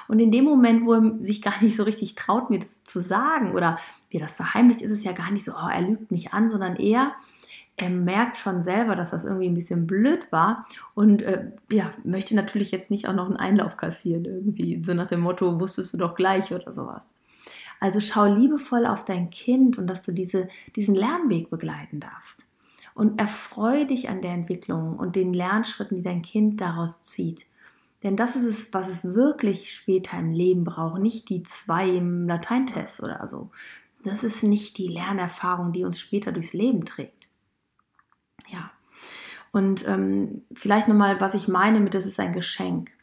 Und 0.06 0.20
in 0.20 0.30
dem 0.30 0.44
Moment, 0.44 0.86
wo 0.86 0.94
er 0.94 1.16
sich 1.18 1.42
gar 1.42 1.60
nicht 1.62 1.76
so 1.76 1.82
richtig 1.82 2.14
traut, 2.14 2.50
mir 2.50 2.60
das 2.60 2.84
zu 2.84 3.00
sagen 3.02 3.52
oder 3.52 3.78
mir 4.12 4.20
das 4.20 4.34
verheimlicht, 4.34 4.82
ist 4.82 4.92
es 4.92 5.04
ja 5.04 5.12
gar 5.12 5.32
nicht 5.32 5.44
so, 5.44 5.52
oh, 5.52 5.68
er 5.68 5.82
lügt 5.82 6.12
mich 6.12 6.32
an, 6.32 6.50
sondern 6.50 6.76
eher, 6.76 7.12
er 7.76 7.90
merkt 7.90 8.38
schon 8.38 8.62
selber, 8.62 8.94
dass 8.94 9.10
das 9.10 9.24
irgendwie 9.24 9.48
ein 9.48 9.54
bisschen 9.54 9.88
blöd 9.88 10.30
war 10.30 10.66
und 10.94 11.20
äh, 11.22 11.50
ja, 11.70 11.92
möchte 12.04 12.36
natürlich 12.36 12.70
jetzt 12.70 12.90
nicht 12.90 13.08
auch 13.08 13.12
noch 13.12 13.26
einen 13.26 13.36
Einlauf 13.36 13.76
kassieren, 13.76 14.24
irgendwie, 14.24 14.82
so 14.82 14.94
nach 14.94 15.08
dem 15.08 15.20
Motto, 15.20 15.60
wusstest 15.60 15.94
du 15.94 15.98
doch 15.98 16.14
gleich 16.14 16.52
oder 16.52 16.72
sowas. 16.72 17.02
Also 17.80 18.00
schau 18.00 18.24
liebevoll 18.24 18.86
auf 18.86 19.04
dein 19.04 19.30
Kind 19.30 19.76
und 19.76 19.88
dass 19.88 20.00
du 20.02 20.12
diese, 20.12 20.48
diesen 20.76 20.94
Lernweg 20.94 21.50
begleiten 21.50 22.00
darfst 22.00 22.45
und 22.96 23.20
erfreue 23.20 23.86
dich 23.86 24.08
an 24.08 24.22
der 24.22 24.32
Entwicklung 24.32 24.96
und 24.96 25.16
den 25.16 25.34
Lernschritten, 25.34 25.98
die 25.98 26.02
dein 26.02 26.22
Kind 26.22 26.62
daraus 26.62 27.04
zieht. 27.04 27.44
Denn 28.02 28.16
das 28.16 28.36
ist 28.36 28.44
es, 28.44 28.72
was 28.72 28.88
es 28.88 29.04
wirklich 29.04 29.72
später 29.72 30.18
im 30.18 30.32
Leben 30.32 30.64
braucht, 30.64 31.00
nicht 31.00 31.28
die 31.28 31.42
zwei 31.42 31.88
im 31.90 32.26
Lateintest 32.26 33.02
oder 33.02 33.28
so. 33.28 33.50
Das 34.02 34.24
ist 34.24 34.42
nicht 34.42 34.78
die 34.78 34.88
Lernerfahrung, 34.88 35.74
die 35.74 35.84
uns 35.84 36.00
später 36.00 36.32
durchs 36.32 36.54
Leben 36.54 36.86
trägt. 36.86 37.28
Ja. 38.48 38.70
Und 39.52 39.86
ähm, 39.86 40.44
vielleicht 40.54 40.88
nochmal, 40.88 41.20
was 41.20 41.34
ich 41.34 41.48
meine 41.48 41.80
mit, 41.80 41.92
das 41.92 42.06
ist 42.06 42.18
ein 42.18 42.32
Geschenk 42.32 42.95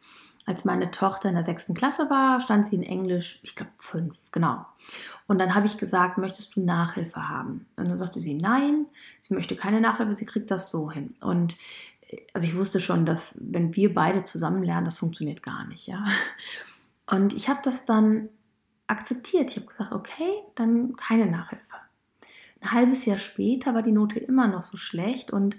als 0.46 0.66
meine 0.66 0.92
Tochter 0.92 1.30
in 1.30 1.36
der 1.36 1.44
sechsten 1.44 1.74
Klasse 1.74 2.10
war, 2.10 2.42
stand 2.42 2.66
sie 2.66 2.76
in 2.76 2.84
Englisch, 2.84 3.40
ich 3.44 3.56
glaube 3.56 3.72
fünf, 3.78 4.16
genau. 4.32 4.66
Und 5.28 5.40
dann 5.40 5.56
habe 5.56 5.68
ich 5.68 5.78
gesagt, 5.78 6.18
möchtest 6.18 6.56
du 6.56 6.62
Nachhilfe 6.62 7.30
haben? 7.30 7.66
Und 7.78 7.88
dann 7.88 7.98
sagte 7.98 8.20
sie, 8.20 8.34
nein, 8.34 8.86
sie 9.20 9.34
möchte 9.34 9.56
keine 9.56 9.80
Nachhilfe, 9.80 10.14
sie 10.14 10.26
kriegt 10.26 10.52
das 10.52 10.70
so 10.70 10.92
hin. 10.92 11.16
Und 11.22 11.56
äh, 12.10 12.18
also 12.34 12.46
ich 12.46 12.56
wusste 12.56 12.80
schon, 12.80 13.06
dass 13.06 13.40
wenn 13.42 13.76
wir 13.76 13.94
beide 13.94 14.26
zusammen 14.26 14.64
lernen, 14.64 14.86
das 14.86 14.98
funktioniert 14.98 15.44
gar 15.44 15.66
nicht, 15.66 15.88
ja. 15.88 16.04
Und 17.06 17.34
ich 17.34 17.50
habe 17.50 17.60
das 17.64 17.86
dann 17.86 18.30
akzeptiert. 18.88 19.50
Ich 19.50 19.58
habe 19.58 19.68
gesagt, 19.68 19.92
okay, 19.92 20.32
dann 20.56 20.96
keine 20.96 21.26
Nachhilfe. 21.26 21.76
Ein 22.62 22.72
halbes 22.72 23.06
Jahr 23.06 23.20
später 23.20 23.74
war 23.74 23.82
die 23.82 23.92
Note 23.92 24.20
immer 24.20 24.48
noch 24.48 24.64
so 24.64 24.78
schlecht 24.78 25.32
und 25.32 25.56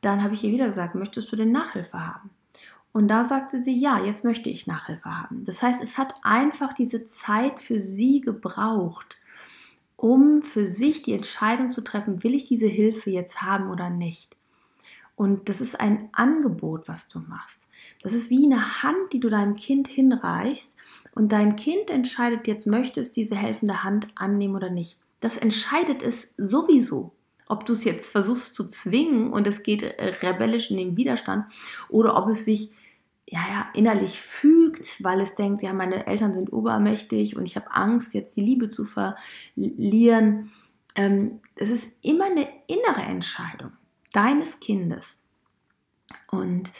dann 0.00 0.22
habe 0.22 0.34
ich 0.34 0.44
ihr 0.44 0.52
wieder 0.52 0.68
gesagt, 0.68 0.94
möchtest 0.94 1.30
du 1.32 1.36
denn 1.36 1.52
Nachhilfe 1.52 1.98
haben? 1.98 2.30
Und 2.96 3.08
da 3.08 3.24
sagte 3.24 3.60
sie, 3.60 3.78
ja, 3.78 4.02
jetzt 4.02 4.24
möchte 4.24 4.48
ich 4.48 4.66
Nachhilfe 4.66 5.04
haben. 5.04 5.44
Das 5.44 5.62
heißt, 5.62 5.82
es 5.82 5.98
hat 5.98 6.14
einfach 6.22 6.72
diese 6.72 7.04
Zeit 7.04 7.60
für 7.60 7.78
sie 7.78 8.22
gebraucht, 8.22 9.18
um 9.96 10.40
für 10.40 10.66
sich 10.66 11.02
die 11.02 11.12
Entscheidung 11.12 11.74
zu 11.74 11.82
treffen, 11.82 12.24
will 12.24 12.34
ich 12.34 12.48
diese 12.48 12.68
Hilfe 12.68 13.10
jetzt 13.10 13.42
haben 13.42 13.68
oder 13.68 13.90
nicht. 13.90 14.34
Und 15.14 15.50
das 15.50 15.60
ist 15.60 15.78
ein 15.78 16.08
Angebot, 16.12 16.88
was 16.88 17.06
du 17.08 17.18
machst. 17.18 17.68
Das 18.00 18.14
ist 18.14 18.30
wie 18.30 18.46
eine 18.46 18.82
Hand, 18.82 19.12
die 19.12 19.20
du 19.20 19.28
deinem 19.28 19.56
Kind 19.56 19.88
hinreichst 19.88 20.74
und 21.14 21.32
dein 21.32 21.54
Kind 21.56 21.90
entscheidet 21.90 22.46
jetzt, 22.46 22.66
möchte 22.66 23.02
es 23.02 23.12
diese 23.12 23.36
helfende 23.36 23.84
Hand 23.84 24.08
annehmen 24.14 24.56
oder 24.56 24.70
nicht. 24.70 24.96
Das 25.20 25.36
entscheidet 25.36 26.02
es 26.02 26.30
sowieso 26.38 27.12
ob 27.48 27.64
du 27.64 27.74
es 27.74 27.84
jetzt 27.84 28.10
versuchst 28.10 28.56
zu 28.56 28.68
zwingen 28.68 29.32
und 29.32 29.46
es 29.46 29.62
geht 29.62 29.84
rebellisch 29.84 30.72
in 30.72 30.78
den 30.78 30.96
Widerstand 30.96 31.46
oder 31.88 32.16
ob 32.16 32.28
es 32.28 32.44
sich 32.44 32.72
ja, 33.28 33.40
ja, 33.50 33.68
innerlich 33.74 34.20
fügt, 34.20 35.02
weil 35.02 35.20
es 35.20 35.34
denkt, 35.34 35.62
ja, 35.62 35.72
meine 35.72 36.06
Eltern 36.06 36.32
sind 36.32 36.52
obermächtig 36.52 37.36
und 37.36 37.46
ich 37.46 37.56
habe 37.56 37.72
Angst, 37.72 38.14
jetzt 38.14 38.36
die 38.36 38.42
Liebe 38.42 38.68
zu 38.68 38.84
verlieren. 38.84 40.52
Ähm, 40.94 41.40
es 41.56 41.70
ist 41.70 41.92
immer 42.02 42.26
eine 42.26 42.46
innere 42.68 43.02
Entscheidung 43.02 43.72
deines 44.12 44.60
Kindes. 44.60 45.18
Und 46.30 46.70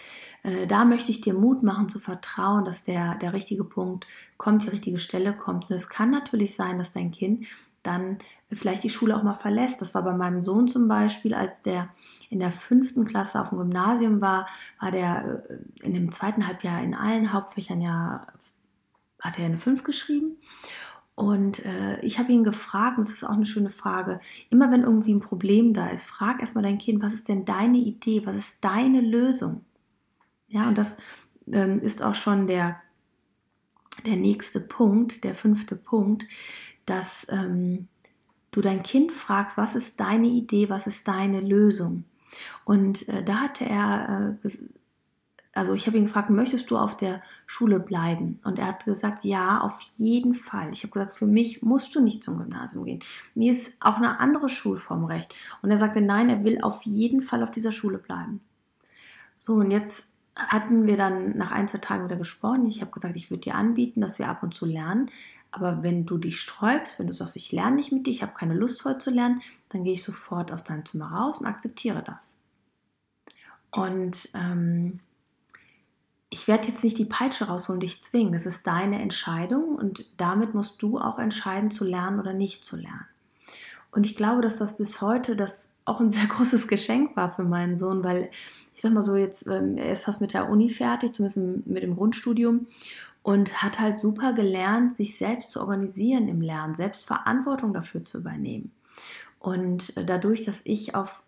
äh, 0.45 0.67
da 0.67 0.85
möchte 0.85 1.11
ich 1.11 1.21
dir 1.21 1.35
Mut 1.35 1.65
machen 1.65 1.89
zu 1.89 1.99
vertrauen, 1.99 2.65
dass 2.65 2.85
der, 2.85 3.17
der 3.17 3.33
richtige 3.33 3.65
Punkt 3.65 4.07
kommt, 4.37 4.65
die 4.65 4.69
richtige 4.69 5.01
Stelle 5.01 5.33
kommt. 5.33 5.69
Und 5.69 5.75
es 5.75 5.89
kann 5.89 6.11
natürlich 6.11 6.55
sein, 6.55 6.79
dass 6.79 6.93
dein 6.93 7.11
Kind 7.11 7.47
dann 7.87 8.18
vielleicht 8.53 8.85
die 8.85 8.90
Schule 8.90 9.16
auch 9.16 9.22
mal 9.22 9.35
verlässt. 9.35 9.81
Das 9.81 9.94
war 9.94 10.03
bei 10.03 10.12
meinem 10.12 10.42
Sohn 10.42 10.68
zum 10.68 10.88
Beispiel, 10.88 11.35
als 11.35 11.62
der 11.62 11.88
in 12.31 12.38
der 12.38 12.53
fünften 12.53 13.05
Klasse 13.05 13.40
auf 13.40 13.51
dem 13.51 13.59
Gymnasium 13.59 14.20
war, 14.20 14.46
war 14.81 14.90
der 14.90 15.44
äh, 15.49 15.85
in 15.85 15.94
dem 15.94 16.12
zweiten 16.12 16.46
Halbjahr 16.46 16.83
in 16.83 16.94
allen 16.94 17.33
Hauptfächern 17.33 17.81
ja, 17.81 18.27
hat 19.20 19.38
er 19.38 19.46
eine 19.46 19.57
5 19.57 19.83
geschrieben. 19.83 20.37
Und 21.14 21.64
äh, 21.64 21.99
ich 22.01 22.18
habe 22.18 22.31
ihn 22.31 22.44
gefragt, 22.44 22.99
und 22.99 23.07
das 23.07 23.14
ist 23.14 23.25
auch 23.25 23.31
eine 23.31 23.46
schöne 23.46 23.70
Frage, 23.70 24.20
immer 24.51 24.70
wenn 24.70 24.83
irgendwie 24.83 25.14
ein 25.14 25.20
Problem 25.20 25.72
da 25.72 25.88
ist, 25.88 26.05
frag 26.05 26.42
erstmal 26.42 26.62
dein 26.62 26.79
Kind, 26.79 27.03
was 27.03 27.14
ist 27.14 27.29
denn 27.29 27.46
deine 27.46 27.79
Idee, 27.79 28.27
was 28.27 28.37
ist 28.37 28.57
deine 28.61 29.01
Lösung? 29.01 29.64
Ja, 30.49 30.68
und 30.68 30.77
das 30.77 30.99
ähm, 31.51 31.81
ist 31.81 32.03
auch 32.03 32.14
schon 32.14 32.46
der, 32.46 32.81
der 34.05 34.16
nächste 34.16 34.61
Punkt, 34.61 35.25
der 35.25 35.35
fünfte 35.35 35.75
Punkt, 35.75 36.27
dass 36.87 37.27
ähm, 37.29 37.88
du 38.53 38.61
dein 38.61 38.83
Kind 38.83 39.12
fragst, 39.12 39.59
was 39.59 39.75
ist 39.75 40.01
deine 40.01 40.29
Idee, 40.29 40.70
was 40.70 40.87
ist 40.87 41.07
deine 41.07 41.40
Lösung? 41.40 42.05
Und 42.64 43.09
äh, 43.09 43.22
da 43.22 43.37
hatte 43.37 43.64
er, 43.64 44.38
äh, 44.42 44.51
also 45.53 45.75
ich 45.75 45.87
habe 45.87 45.96
ihn 45.96 46.05
gefragt, 46.05 46.31
möchtest 46.31 46.70
du 46.70 46.77
auf 46.77 46.96
der 46.96 47.22
Schule 47.46 47.81
bleiben? 47.81 48.38
Und 48.44 48.59
er 48.59 48.66
hat 48.66 48.85
gesagt, 48.85 49.25
ja, 49.25 49.61
auf 49.61 49.81
jeden 49.96 50.35
Fall. 50.35 50.72
Ich 50.72 50.83
habe 50.83 50.92
gesagt, 50.92 51.16
für 51.16 51.27
mich 51.27 51.62
musst 51.62 51.94
du 51.94 52.01
nicht 52.01 52.22
zum 52.22 52.38
Gymnasium 52.38 52.85
gehen. 52.85 53.01
Mir 53.35 53.53
ist 53.53 53.83
auch 53.83 53.96
eine 53.96 54.20
andere 54.20 54.49
Schulform 54.49 55.05
recht. 55.05 55.35
Und 55.62 55.70
er 55.70 55.79
sagte, 55.79 56.01
nein, 56.01 56.29
er 56.29 56.44
will 56.44 56.61
auf 56.61 56.83
jeden 56.85 57.22
Fall 57.22 57.42
auf 57.42 57.51
dieser 57.51 57.72
Schule 57.72 57.99
bleiben. 57.99 58.40
So, 59.37 59.55
und 59.55 59.70
jetzt 59.70 60.11
hatten 60.35 60.87
wir 60.87 60.99
dann 60.99 61.37
nach 61.37 61.51
ein, 61.51 61.66
zwei 61.68 61.79
Tagen 61.79 62.05
wieder 62.05 62.16
gesprochen. 62.16 62.66
Ich 62.66 62.83
habe 62.83 62.90
gesagt, 62.90 63.16
ich 63.16 63.31
würde 63.31 63.42
dir 63.42 63.55
anbieten, 63.55 64.03
dass 64.03 64.18
wir 64.18 64.29
ab 64.29 64.42
und 64.42 64.55
zu 64.55 64.66
lernen. 64.66 65.11
Aber 65.51 65.83
wenn 65.83 66.07
du 66.07 66.19
dich 66.19 66.41
sträubst, 66.41 66.99
wenn 66.99 67.07
du 67.07 67.15
sagst, 67.15 67.37
ich 67.37 67.53
lerne 67.53 67.77
nicht 67.77 67.93
mit 67.93 68.07
dir, 68.07 68.11
ich 68.11 68.23
habe 68.23 68.35
keine 68.35 68.55
Lust 68.55 68.85
heute 68.85 68.99
zu 68.99 69.11
lernen, 69.11 69.43
dann 69.71 69.85
gehe 69.85 69.95
ich 69.95 70.05
sofort 70.05 70.53
aus 70.53 70.65
deinem 70.65 70.85
Zimmer 70.85 71.13
raus 71.13 71.39
und 71.39 71.47
akzeptiere 71.47 72.03
das. 72.03 72.17
Und 73.71 74.29
ähm, 74.35 75.01
ich 76.31 76.49
werde 76.49 76.69
jetzt 76.69 76.85
nicht 76.85 76.99
die 76.99 77.05
Peitsche 77.05 77.47
rausholen, 77.47 77.81
dich 77.81 78.03
zwingen. 78.03 78.35
Es 78.35 78.47
ist 78.47 78.67
deine 78.67 79.01
Entscheidung 79.01 79.77
und 79.77 80.05
damit 80.17 80.55
musst 80.55 80.83
du 80.83 80.99
auch 80.99 81.19
entscheiden, 81.19 81.71
zu 81.71 81.85
lernen 81.85 82.21
oder 82.21 82.33
nicht 82.33 82.67
zu 82.67 82.77
lernen. 82.77 83.07
Und 83.91 84.05
ich 84.05 84.17
glaube, 84.17 84.43
dass 84.43 84.59
das 84.59 84.77
bis 84.77 85.01
heute 85.01 85.37
das 85.37 85.71
auch 85.85 86.01
ein 86.01 86.11
sehr 86.11 86.27
großes 86.27 86.69
Geschenk 86.69 87.17
war 87.17 87.31
für 87.31 87.45
meinen 87.45 87.79
Sohn, 87.79 88.03
weil 88.05 88.31
ich 88.75 88.83
sag 88.83 88.93
mal 88.93 89.03
so, 89.03 89.17
jetzt, 89.17 89.47
ähm, 89.47 89.79
er 89.79 89.93
ist 89.93 90.05
fast 90.05 90.21
mit 90.21 90.35
der 90.35 90.51
Uni 90.51 90.69
fertig, 90.69 91.15
zumindest 91.15 91.67
mit 91.67 91.83
dem 91.83 91.97
Grundstudium 91.97 92.67
und 93.27 93.61
hat 93.61 93.81
halt 93.81 93.99
super 93.99 94.35
gelernt, 94.35 94.97
sich 94.97 95.19
selbst 95.19 95.51
zu 95.51 95.59
organisieren 95.59 96.29
im 96.29 96.41
Lernen, 96.41 96.77
selbst 96.77 97.09
Verantwortung 97.09 97.75
dafür 97.75 98.05
zu 98.05 98.19
übernehmen. 98.19 98.71
Und 99.41 99.97
äh, 99.97 100.05
dadurch, 100.05 100.45
dass 100.45 100.61
ich 100.62 100.95
auf 100.95 101.25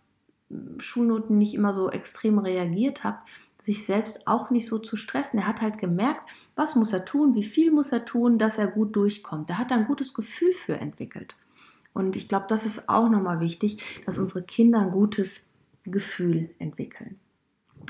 Schulnoten 0.78 1.38
nicht 1.38 1.54
immer 1.54 1.74
so 1.74 1.90
extrem 1.90 2.38
reagiert 2.38 3.02
habe, 3.02 3.18
sich 3.62 3.84
selbst 3.84 4.28
auch 4.28 4.50
nicht 4.50 4.68
so 4.68 4.78
zu 4.78 4.96
stressen. 4.96 5.40
Er 5.40 5.48
hat 5.48 5.60
halt 5.60 5.78
gemerkt, 5.78 6.22
was 6.54 6.76
muss 6.76 6.92
er 6.92 7.04
tun, 7.04 7.34
wie 7.34 7.42
viel 7.42 7.72
muss 7.72 7.90
er 7.90 8.04
tun, 8.04 8.38
dass 8.38 8.58
er 8.58 8.68
gut 8.68 8.94
durchkommt. 8.94 9.50
Er 9.50 9.58
hat 9.58 9.72
ein 9.72 9.88
gutes 9.88 10.14
Gefühl 10.14 10.52
für 10.52 10.76
entwickelt. 10.76 11.34
Und 11.94 12.14
ich 12.14 12.28
glaube, 12.28 12.46
das 12.48 12.64
ist 12.64 12.88
auch 12.88 13.08
nochmal 13.08 13.40
wichtig, 13.40 13.82
dass 14.06 14.18
unsere 14.18 14.44
Kinder 14.44 14.78
ein 14.78 14.92
gutes 14.92 15.40
Gefühl 15.84 16.50
entwickeln. 16.60 17.18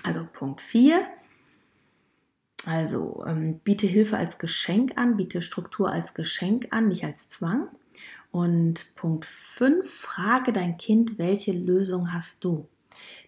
Also 0.02 0.26
Punkt 0.32 0.62
4. 0.62 0.98
Also 2.68 3.24
ähm, 3.26 3.60
biete 3.60 3.86
Hilfe 3.86 4.18
als 4.18 4.36
Geschenk 4.38 4.98
an, 4.98 5.16
biete 5.16 5.40
Struktur 5.40 5.90
als 5.90 6.12
Geschenk 6.12 6.68
an, 6.70 6.88
nicht 6.88 7.02
als 7.02 7.26
Zwang. 7.28 7.68
Und 8.30 8.94
Punkt 8.94 9.24
5, 9.24 9.90
frage 9.90 10.52
dein 10.52 10.76
Kind, 10.76 11.18
welche 11.18 11.52
Lösung 11.52 12.12
hast 12.12 12.44
du? 12.44 12.68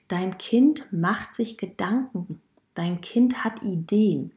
Dein 0.09 0.37
Kind 0.37 0.93
macht 0.93 1.33
sich 1.33 1.57
Gedanken. 1.57 2.43
Dein 2.75 3.01
Kind 3.01 3.43
hat 3.43 3.63
Ideen. 3.63 4.33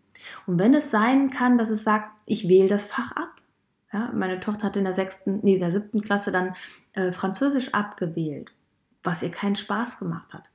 Und 0.48 0.58
wenn 0.58 0.74
es 0.74 0.90
sein 0.90 1.32
kann, 1.32 1.58
dass 1.58 1.70
es 1.70 1.84
sagt, 1.84 2.10
ich 2.26 2.48
wähle 2.48 2.70
das 2.70 2.86
Fach 2.86 3.12
ab. 3.12 3.42
Ja, 3.92 4.10
meine 4.14 4.40
Tochter 4.40 4.68
hat 4.68 4.78
in 4.78 4.86
der 4.86 4.96
sechsten, 4.96 5.42
nee, 5.44 5.60
der 5.60 5.74
siebten 5.74 6.02
Klasse 6.02 6.32
dann 6.32 6.56
äh, 6.94 7.12
Französisch 7.12 7.74
abgewählt, 7.74 8.54
was 9.04 9.22
ihr 9.22 9.32
keinen 9.32 9.58
Spaß 9.58 10.00
gemacht 10.00 10.34
hat. 10.34 10.50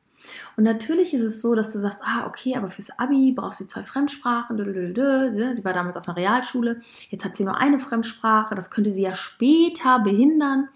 Und 0.57 0.65
natürlich 0.65 1.15
ist 1.15 1.23
es 1.23 1.41
so, 1.41 1.55
dass 1.55 1.73
du 1.73 1.79
sagst, 1.79 2.01
ah, 2.03 2.27
okay, 2.27 2.57
aber 2.57 2.69
fürs 2.69 2.99
Abi 2.99 3.33
brauchst 3.33 3.61
du 3.61 3.67
zwei 3.67 3.83
Fremdsprachen. 3.83 4.57
Sie 4.57 5.65
war 5.65 5.73
damals 5.73 5.97
auf 5.97 6.09
einer 6.09 6.17
Realschule. 6.17 6.81
Jetzt 7.11 7.25
hat 7.25 7.37
sie 7.37 7.45
nur 7.45 7.57
eine 7.57 7.79
Fremdsprache. 7.79 8.55
Das 8.55 8.71
könnte 8.71 8.91
sie 8.91 9.03
ja 9.03 9.15
später 9.15 10.01
behindern. 10.01 10.69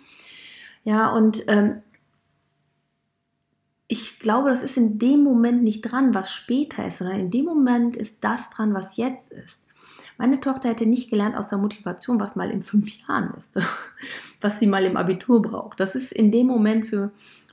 Ja, 0.84 1.10
und 1.10 1.44
ähm, 1.48 1.82
ich 3.92 4.18
glaube, 4.18 4.48
das 4.48 4.62
ist 4.62 4.76
in 4.76 4.98
dem 4.98 5.22
Moment 5.22 5.62
nicht 5.62 5.82
dran, 5.82 6.14
was 6.14 6.32
später 6.32 6.86
ist, 6.86 6.98
sondern 6.98 7.20
in 7.20 7.30
dem 7.30 7.44
Moment 7.44 7.94
ist 7.94 8.18
das 8.22 8.48
dran, 8.50 8.72
was 8.72 8.96
jetzt 8.96 9.32
ist. 9.32 9.66
Meine 10.18 10.40
Tochter 10.40 10.68
hätte 10.68 10.86
nicht 10.86 11.10
gelernt 11.10 11.36
aus 11.36 11.48
der 11.48 11.58
Motivation, 11.58 12.20
was 12.20 12.36
mal 12.36 12.50
in 12.50 12.62
fünf 12.62 12.88
Jahren 13.00 13.34
ist, 13.36 13.58
was 14.40 14.58
sie 14.58 14.66
mal 14.66 14.84
im 14.84 14.96
Abitur 14.96 15.42
braucht. 15.42 15.80
Das 15.80 15.94
ist 15.94 16.12
in 16.12 16.30
dem 16.30 16.46
Moment 16.46 16.86
für, 16.86 17.10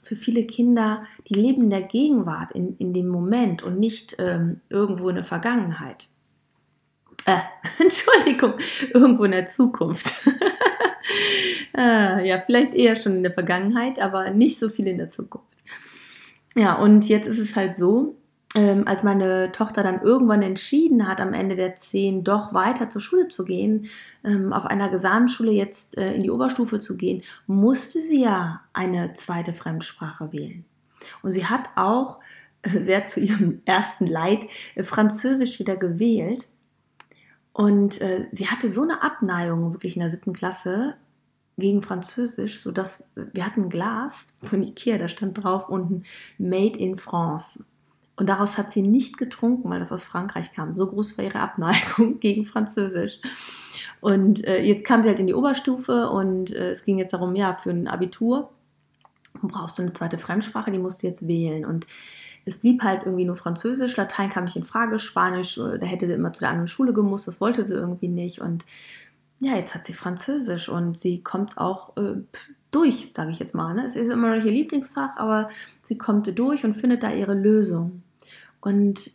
für 0.10 0.15
viele 0.15 0.43
Kinder, 0.43 1.06
die 1.28 1.36
leben 1.36 1.65
in 1.65 1.69
der 1.69 1.84
Gegenwart, 1.84 2.52
in, 2.54 2.76
in 2.78 2.93
dem 2.93 3.10
Moment 3.10 3.62
und 3.62 3.78
nicht 3.78 4.15
ähm, 4.17 4.60
irgendwo 4.67 5.08
in 5.10 5.15
der 5.17 5.24
Vergangenheit. 5.24 6.08
Äh, 7.26 7.38
Entschuldigung, 7.80 8.56
irgendwo 8.91 9.26
in 9.26 9.32
der 9.32 9.45
Zukunft. 9.45 10.12
äh, 11.78 12.28
ja, 12.28 12.41
vielleicht 12.43 12.74
eher 12.74 12.95
schon 12.95 13.17
in 13.17 13.24
der 13.24 13.34
Vergangenheit, 13.34 14.00
aber 14.00 14.32
nicht 14.32 14.58
so 14.58 14.69
viel 14.69 14.88
in 14.88 14.98
der 14.98 15.10
Zukunft. 15.10 15.45
Ja, 16.56 16.74
und 16.74 17.08
jetzt 17.08 17.28
ist 17.28 17.38
es 17.38 17.56
halt 17.56 17.78
so, 17.78 18.17
ähm, 18.55 18.88
als 18.88 19.03
meine 19.03 19.51
Tochter 19.51 19.83
dann 19.83 20.01
irgendwann 20.01 20.41
entschieden 20.41 21.07
hat, 21.07 21.21
am 21.21 21.33
Ende 21.33 21.55
der 21.55 21.75
10 21.75 22.23
doch 22.23 22.53
weiter 22.53 22.89
zur 22.89 23.01
Schule 23.01 23.27
zu 23.27 23.45
gehen, 23.45 23.88
ähm, 24.23 24.53
auf 24.53 24.65
einer 24.65 24.89
Gesamtschule 24.89 25.51
jetzt 25.51 25.97
äh, 25.97 26.13
in 26.13 26.23
die 26.23 26.31
Oberstufe 26.31 26.79
zu 26.79 26.97
gehen, 26.97 27.21
musste 27.45 27.99
sie 27.99 28.23
ja 28.23 28.62
eine 28.73 29.13
zweite 29.13 29.53
Fremdsprache 29.53 30.31
wählen. 30.31 30.65
Und 31.21 31.31
sie 31.31 31.45
hat 31.45 31.69
auch 31.75 32.19
äh, 32.63 32.81
sehr 32.81 33.05
zu 33.05 33.19
ihrem 33.19 33.62
ersten 33.65 34.07
Leid 34.07 34.47
äh, 34.75 34.83
Französisch 34.83 35.59
wieder 35.59 35.77
gewählt. 35.77 36.47
Und 37.53 38.01
äh, 38.01 38.27
sie 38.31 38.47
hatte 38.47 38.71
so 38.71 38.81
eine 38.81 39.03
Abneigung 39.03 39.73
wirklich 39.73 39.95
in 39.95 40.01
der 40.01 40.09
siebten 40.09 40.33
Klasse 40.33 40.95
gegen 41.57 41.81
Französisch, 41.81 42.62
sodass 42.62 43.12
wir 43.15 43.45
hatten 43.45 43.63
ein 43.63 43.69
Glas 43.69 44.25
von 44.41 44.63
Ikea, 44.63 44.97
da 44.97 45.07
stand 45.07 45.43
drauf 45.43 45.69
unten 45.69 46.03
Made 46.38 46.79
in 46.79 46.97
France. 46.97 47.63
Und 48.19 48.27
daraus 48.27 48.58
hat 48.58 48.73
sie 48.73 48.82
nicht 48.82 49.17
getrunken, 49.17 49.69
weil 49.69 49.79
das 49.79 49.93
aus 49.93 50.03
Frankreich 50.03 50.51
kam. 50.53 50.75
So 50.75 50.88
groß 50.88 51.17
war 51.17 51.23
ihre 51.23 51.39
Abneigung 51.39 52.19
gegen 52.19 52.43
Französisch. 52.43 53.19
Und 54.01 54.45
äh, 54.45 54.62
jetzt 54.62 54.84
kam 54.84 55.01
sie 55.01 55.10
halt 55.10 55.21
in 55.21 55.27
die 55.27 55.34
Oberstufe 55.34 56.10
und 56.10 56.53
äh, 56.53 56.73
es 56.73 56.84
ging 56.84 56.97
jetzt 56.97 57.13
darum, 57.13 57.34
ja, 57.34 57.53
für 57.53 57.69
ein 57.69 57.88
Abitur 57.88 58.49
brauchst 59.41 59.77
du 59.77 59.84
eine 59.84 59.93
zweite 59.93 60.17
Fremdsprache, 60.17 60.69
die 60.69 60.79
musst 60.79 61.01
du 61.01 61.08
jetzt 61.08 61.29
wählen. 61.29 61.65
Und 61.65 61.88
es 62.43 62.58
blieb 62.58 62.84
halt 62.84 63.03
irgendwie 63.05 63.23
nur 63.23 63.38
Französisch, 63.38 63.95
Latein 63.95 64.29
kam 64.29 64.43
nicht 64.43 64.58
in 64.58 64.65
Frage, 64.65 64.99
Spanisch, 64.99 65.58
äh, 65.58 65.79
da 65.79 65.86
hätte 65.86 66.05
sie 66.05 66.13
immer 66.13 66.34
zu 66.34 66.41
der 66.41 66.49
anderen 66.49 66.67
Schule 66.67 66.91
gemusst, 66.91 67.25
das 67.25 67.39
wollte 67.39 67.65
sie 67.65 67.75
irgendwie 67.75 68.10
nicht. 68.10 68.41
Und 68.41 68.65
ja, 69.39 69.55
jetzt 69.55 69.75
hat 69.75 69.86
sie 69.86 69.93
Französisch 69.93 70.67
und 70.67 70.99
sie 70.99 71.23
kommt 71.23 71.58
auch 71.58 71.95
äh, 71.95 72.15
durch, 72.71 73.13
sage 73.15 73.32
ich 73.32 73.39
jetzt 73.39 73.55
mal. 73.55 73.73
Ne? 73.73 73.86
Es 73.86 73.95
ist 73.95 74.12
immer 74.12 74.36
noch 74.36 74.43
ihr 74.43 74.51
Lieblingsfach, 74.51 75.15
aber 75.15 75.47
sie 75.82 75.97
kommt 75.97 76.38
durch 76.38 76.65
und 76.65 76.73
findet 76.73 77.03
da 77.03 77.13
ihre 77.13 77.34
Lösung. 77.34 78.03
Und 78.62 79.12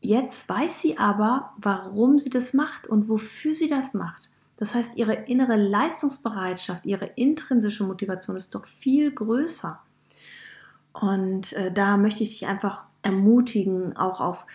jetzt 0.00 0.48
weiß 0.48 0.80
sie 0.80 0.98
aber, 0.98 1.52
warum 1.58 2.18
sie 2.18 2.30
das 2.30 2.54
macht 2.54 2.86
und 2.86 3.08
wofür 3.08 3.54
sie 3.54 3.68
das 3.68 3.94
macht. 3.94 4.30
Das 4.56 4.74
heißt, 4.74 4.96
ihre 4.96 5.14
innere 5.14 5.56
Leistungsbereitschaft, 5.56 6.84
ihre 6.84 7.06
intrinsische 7.14 7.84
Motivation 7.84 8.36
ist 8.36 8.54
doch 8.54 8.66
viel 8.66 9.12
größer. 9.12 9.80
Und 10.92 11.52
äh, 11.52 11.72
da 11.72 11.96
möchte 11.96 12.24
ich 12.24 12.30
dich 12.30 12.46
einfach 12.46 12.82
ermutigen, 13.02 13.96
auch 13.96 14.20
auf 14.20 14.46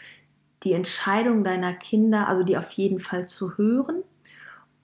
die 0.64 0.74
Entscheidung 0.74 1.44
deiner 1.44 1.74
Kinder, 1.74 2.28
also 2.28 2.44
die 2.44 2.58
auf 2.58 2.72
jeden 2.72 3.00
Fall 3.00 3.28
zu 3.28 3.58
hören 3.58 4.04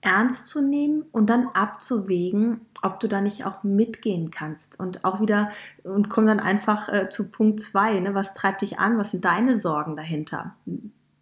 ernst 0.02 0.48
zu 0.48 0.66
nehmen 0.66 1.04
und 1.12 1.28
dann 1.28 1.48
abzuwägen, 1.48 2.62
ob 2.82 3.00
du 3.00 3.08
da 3.08 3.20
nicht 3.20 3.44
auch 3.44 3.62
mitgehen 3.62 4.30
kannst. 4.30 4.80
Und 4.80 5.04
auch 5.04 5.20
wieder, 5.20 5.50
und 5.82 6.08
komm 6.08 6.26
dann 6.26 6.40
einfach 6.40 6.88
äh, 6.88 7.10
zu 7.10 7.30
Punkt 7.30 7.60
2, 7.60 8.00
ne? 8.00 8.14
was 8.14 8.32
treibt 8.32 8.62
dich 8.62 8.78
an, 8.78 8.98
was 8.98 9.10
sind 9.10 9.24
deine 9.24 9.58
Sorgen 9.58 9.96
dahinter, 9.96 10.56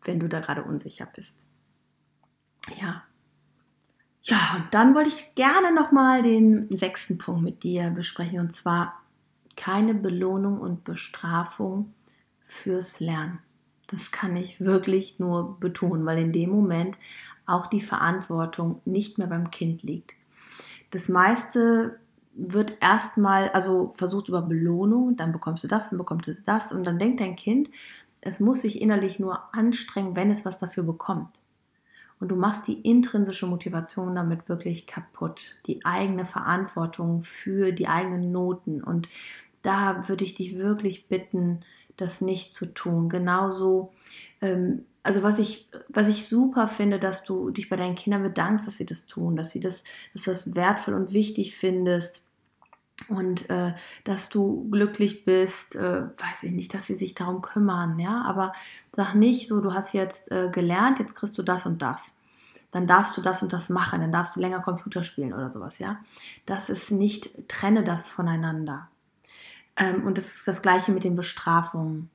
wenn 0.04 0.20
du 0.20 0.28
da 0.28 0.40
gerade 0.40 0.62
unsicher 0.62 1.08
bist. 1.14 1.34
Ja. 2.80 3.02
Ja, 4.22 4.36
und 4.56 4.66
dann 4.72 4.94
wollte 4.94 5.08
ich 5.08 5.34
gerne 5.34 5.74
nochmal 5.74 6.22
den 6.22 6.68
sechsten 6.70 7.18
Punkt 7.18 7.42
mit 7.42 7.62
dir 7.62 7.90
besprechen, 7.90 8.40
und 8.40 8.54
zwar 8.54 9.00
keine 9.56 9.94
Belohnung 9.94 10.60
und 10.60 10.84
Bestrafung 10.84 11.94
fürs 12.44 13.00
Lernen. 13.00 13.40
Das 13.90 14.10
kann 14.10 14.36
ich 14.36 14.60
wirklich 14.60 15.18
nur 15.18 15.58
betonen, 15.58 16.04
weil 16.04 16.18
in 16.18 16.32
dem 16.32 16.50
Moment 16.50 16.98
auch 17.48 17.66
die 17.66 17.80
Verantwortung 17.80 18.80
nicht 18.84 19.18
mehr 19.18 19.26
beim 19.26 19.50
Kind 19.50 19.82
liegt. 19.82 20.12
Das 20.90 21.08
meiste 21.08 21.98
wird 22.34 22.74
erstmal, 22.80 23.48
also 23.50 23.92
versucht 23.94 24.28
über 24.28 24.42
Belohnung, 24.42 25.16
dann 25.16 25.32
bekommst 25.32 25.64
du 25.64 25.68
das, 25.68 25.90
dann 25.90 25.98
bekommst 25.98 26.28
du 26.28 26.34
das 26.34 26.72
und 26.72 26.84
dann 26.84 26.98
denkt 26.98 27.20
dein 27.20 27.36
Kind, 27.36 27.68
es 28.20 28.40
muss 28.40 28.62
sich 28.62 28.80
innerlich 28.80 29.18
nur 29.18 29.54
anstrengen, 29.54 30.16
wenn 30.16 30.30
es 30.30 30.44
was 30.44 30.58
dafür 30.58 30.82
bekommt. 30.82 31.40
Und 32.20 32.30
du 32.30 32.36
machst 32.36 32.66
die 32.66 32.80
intrinsische 32.80 33.46
Motivation 33.46 34.16
damit 34.16 34.48
wirklich 34.48 34.86
kaputt. 34.86 35.56
Die 35.66 35.84
eigene 35.84 36.26
Verantwortung 36.26 37.22
für 37.22 37.70
die 37.70 37.86
eigenen 37.86 38.32
Noten. 38.32 38.82
Und 38.82 39.08
da 39.62 40.08
würde 40.08 40.24
ich 40.24 40.34
dich 40.34 40.58
wirklich 40.58 41.06
bitten, 41.06 41.60
das 41.96 42.20
nicht 42.20 42.56
zu 42.56 42.74
tun. 42.74 43.08
Genauso 43.08 43.92
ähm, 44.40 44.84
also 45.08 45.22
was 45.22 45.38
ich, 45.38 45.66
was 45.88 46.06
ich 46.06 46.28
super 46.28 46.68
finde, 46.68 46.98
dass 46.98 47.24
du 47.24 47.48
dich 47.48 47.70
bei 47.70 47.76
deinen 47.76 47.94
Kindern 47.94 48.22
bedankst, 48.22 48.66
dass 48.66 48.76
sie 48.76 48.84
das 48.84 49.06
tun, 49.06 49.36
dass 49.36 49.50
sie 49.52 49.58
das, 49.58 49.82
dass 50.12 50.24
du 50.24 50.30
das 50.30 50.54
wertvoll 50.54 50.92
und 50.92 51.14
wichtig 51.14 51.56
findest 51.56 52.26
und 53.08 53.48
äh, 53.48 53.72
dass 54.04 54.28
du 54.28 54.68
glücklich 54.70 55.24
bist, 55.24 55.76
äh, 55.76 56.02
weiß 56.02 56.42
ich 56.42 56.52
nicht, 56.52 56.74
dass 56.74 56.84
sie 56.84 56.96
sich 56.96 57.14
darum 57.14 57.40
kümmern, 57.40 57.98
ja, 57.98 58.20
aber 58.26 58.52
sag 58.94 59.14
nicht 59.14 59.48
so, 59.48 59.62
du 59.62 59.72
hast 59.72 59.94
jetzt 59.94 60.30
äh, 60.30 60.50
gelernt, 60.50 60.98
jetzt 60.98 61.14
kriegst 61.14 61.38
du 61.38 61.42
das 61.42 61.64
und 61.64 61.80
das. 61.80 62.12
Dann 62.70 62.86
darfst 62.86 63.16
du 63.16 63.22
das 63.22 63.42
und 63.42 63.54
das 63.54 63.70
machen, 63.70 64.02
dann 64.02 64.12
darfst 64.12 64.36
du 64.36 64.40
länger 64.40 64.60
Computer 64.60 65.04
spielen 65.04 65.32
oder 65.32 65.50
sowas, 65.50 65.78
ja. 65.78 66.00
Das 66.44 66.68
ist 66.68 66.90
nicht, 66.90 67.48
trenne 67.48 67.82
das 67.82 68.10
voneinander. 68.10 68.88
Ähm, 69.76 70.06
und 70.06 70.18
das 70.18 70.36
ist 70.36 70.48
das 70.48 70.60
gleiche 70.60 70.92
mit 70.92 71.04
den 71.04 71.16
Bestrafungen 71.16 72.10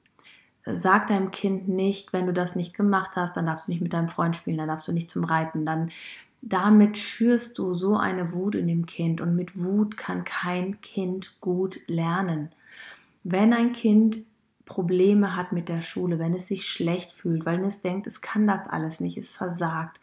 sag 0.65 1.08
deinem 1.08 1.32
Kind 1.32 1.67
nicht, 1.67 2.13
wenn 2.13 2.26
du 2.26 2.34
das 2.34 2.56
nicht 2.56 2.73
gemacht 2.73 3.12
hast, 3.15 3.36
dann 3.36 3.45
darfst 3.45 3.67
du 3.67 3.71
nicht 3.71 3.82
mit 3.82 3.93
deinem 3.93 4.10
Freund 4.10 4.36
spielen, 4.36 4.58
dann 4.58 4.67
darfst 4.67 4.88
du 4.88 4.93
nicht 4.93 5.10
zum 5.10 5.23
Reiten, 5.23 5.65
dann 5.65 5.91
damit 6.41 6.97
schürst 6.97 7.58
du 7.58 7.73
so 7.73 7.95
eine 7.95 8.34
Wut 8.34 8.56
in 8.56 8.67
dem 8.67 8.86
Kind 8.86 9.21
und 9.21 9.36
mit 9.36 9.58
Wut 9.58 9.95
kann 9.95 10.26
kein 10.26 10.82
Kind 10.82 11.39
gut 11.39 11.80
lernen. 11.88 12.49
Wenn 13.23 13.54
ein 13.54 13.71
Kind 13.71 14.26
Probleme 14.65 15.36
hat 15.36 15.52
mit 15.54 15.69
der 15.69 15.82
Schule, 15.82 16.19
wenn 16.19 16.34
es 16.34 16.47
sich 16.47 16.67
schlecht 16.67 17.13
fühlt, 17.13 17.45
weil 17.45 17.63
es 17.63 17.82
denkt, 17.82 18.08
es 18.08 18.21
kann 18.21 18.47
das 18.47 18.67
alles 18.67 18.99
nicht, 18.99 19.17
es 19.17 19.32
versagt, 19.32 19.99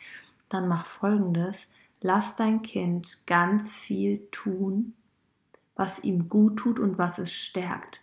dann 0.48 0.68
mach 0.68 0.86
folgendes, 0.86 1.66
lass 2.00 2.36
dein 2.36 2.62
Kind 2.62 3.26
ganz 3.26 3.74
viel 3.74 4.26
tun, 4.30 4.94
was 5.76 5.98
ihm 6.00 6.28
gut 6.28 6.58
tut 6.58 6.78
und 6.78 6.98
was 6.98 7.18
es 7.18 7.32
stärkt 7.32 7.99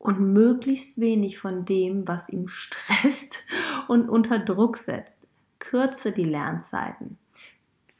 und 0.00 0.18
möglichst 0.18 0.98
wenig 0.98 1.38
von 1.38 1.66
dem, 1.66 2.08
was 2.08 2.30
ihm 2.30 2.48
stresst 2.48 3.44
und 3.86 4.08
unter 4.08 4.40
Druck 4.40 4.78
setzt. 4.78 5.28
Kürze 5.60 6.10
die 6.10 6.24
Lernzeiten. 6.24 7.18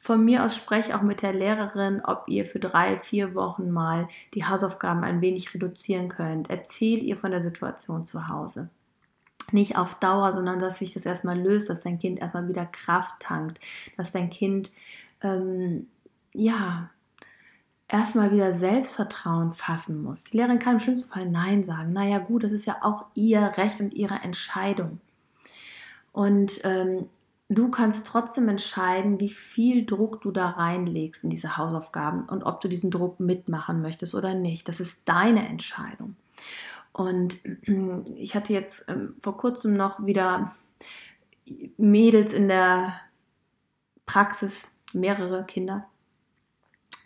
von 0.00 0.24
mir 0.24 0.44
aus 0.44 0.56
spreche 0.56 0.96
auch 0.96 1.02
mit 1.02 1.20
der 1.20 1.34
Lehrerin, 1.34 2.00
ob 2.02 2.24
ihr 2.26 2.46
für 2.46 2.58
drei, 2.58 2.98
vier 2.98 3.34
Wochen 3.34 3.70
mal 3.70 4.08
die 4.34 4.46
Hausaufgaben 4.46 5.04
ein 5.04 5.20
wenig 5.20 5.52
reduzieren 5.54 6.08
könnt. 6.08 6.48
Erzähl 6.48 7.02
ihr 7.02 7.18
von 7.18 7.30
der 7.30 7.42
Situation 7.42 8.06
zu 8.06 8.26
Hause. 8.26 8.70
Nicht 9.52 9.76
auf 9.76 9.96
Dauer, 9.96 10.32
sondern 10.32 10.58
dass 10.58 10.78
sich 10.78 10.94
das 10.94 11.04
erstmal 11.04 11.38
löst, 11.38 11.68
dass 11.68 11.82
dein 11.82 11.98
Kind 11.98 12.18
erstmal 12.18 12.48
wieder 12.48 12.64
Kraft 12.64 13.20
tankt, 13.20 13.60
dass 13.98 14.10
dein 14.10 14.30
Kind 14.30 14.72
ähm, 15.22 15.86
ja 16.32 16.90
erstmal 17.90 18.32
wieder 18.32 18.54
Selbstvertrauen 18.54 19.52
fassen 19.52 20.02
muss. 20.02 20.24
Die 20.24 20.36
Lehrerin 20.36 20.58
kann 20.58 20.74
im 20.74 20.80
schlimmsten 20.80 21.10
Fall 21.10 21.28
Nein 21.28 21.64
sagen. 21.64 21.92
Naja, 21.92 22.18
gut, 22.18 22.44
das 22.44 22.52
ist 22.52 22.64
ja 22.64 22.78
auch 22.82 23.06
ihr 23.14 23.40
Recht 23.56 23.80
und 23.80 23.94
ihre 23.94 24.14
Entscheidung. 24.14 25.00
Und 26.12 26.60
ähm, 26.64 27.06
du 27.48 27.70
kannst 27.70 28.06
trotzdem 28.06 28.48
entscheiden, 28.48 29.18
wie 29.20 29.28
viel 29.28 29.84
Druck 29.84 30.20
du 30.20 30.30
da 30.30 30.50
reinlegst 30.50 31.24
in 31.24 31.30
diese 31.30 31.56
Hausaufgaben 31.56 32.24
und 32.28 32.44
ob 32.44 32.60
du 32.60 32.68
diesen 32.68 32.90
Druck 32.90 33.18
mitmachen 33.18 33.82
möchtest 33.82 34.14
oder 34.14 34.34
nicht. 34.34 34.68
Das 34.68 34.80
ist 34.80 35.00
deine 35.04 35.48
Entscheidung. 35.48 36.16
Und 36.92 37.38
ich 38.16 38.34
hatte 38.34 38.52
jetzt 38.52 38.84
ähm, 38.88 39.14
vor 39.20 39.36
kurzem 39.36 39.76
noch 39.76 40.04
wieder 40.04 40.54
Mädels 41.76 42.32
in 42.32 42.48
der 42.48 42.94
Praxis, 44.06 44.68
mehrere 44.92 45.44
Kinder, 45.44 45.86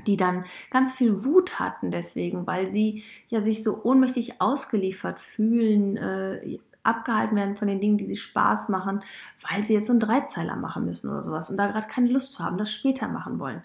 die 0.07 0.17
dann 0.17 0.45
ganz 0.71 0.93
viel 0.93 1.25
Wut 1.25 1.59
hatten 1.59 1.90
deswegen, 1.90 2.47
weil 2.47 2.69
sie 2.69 3.05
ja 3.29 3.43
sich 3.43 3.62
so 3.62 3.83
ohnmächtig 3.85 4.40
ausgeliefert 4.40 5.19
fühlen, 5.21 5.97
äh, 5.97 6.59
abgehalten 6.83 7.37
werden 7.37 7.57
von 7.57 7.69
den 7.69 7.81
Dingen, 7.81 7.99
die 7.99 8.07
sie 8.07 8.17
Spaß 8.17 8.69
machen, 8.69 9.03
weil 9.51 9.64
sie 9.64 9.75
jetzt 9.75 9.87
so 9.87 9.93
einen 9.93 10.01
Dreizeiler 10.01 10.57
machen 10.57 10.85
müssen 10.85 11.11
oder 11.11 11.23
sowas 11.23 11.51
und 11.51 11.57
da 11.57 11.67
gerade 11.67 11.88
keine 11.88 12.11
Lust 12.11 12.35
zu 12.35 12.45
haben, 12.45 12.59
das 12.59 12.73
später 12.73 13.09
machen 13.09 13.38
wollen. 13.38 13.62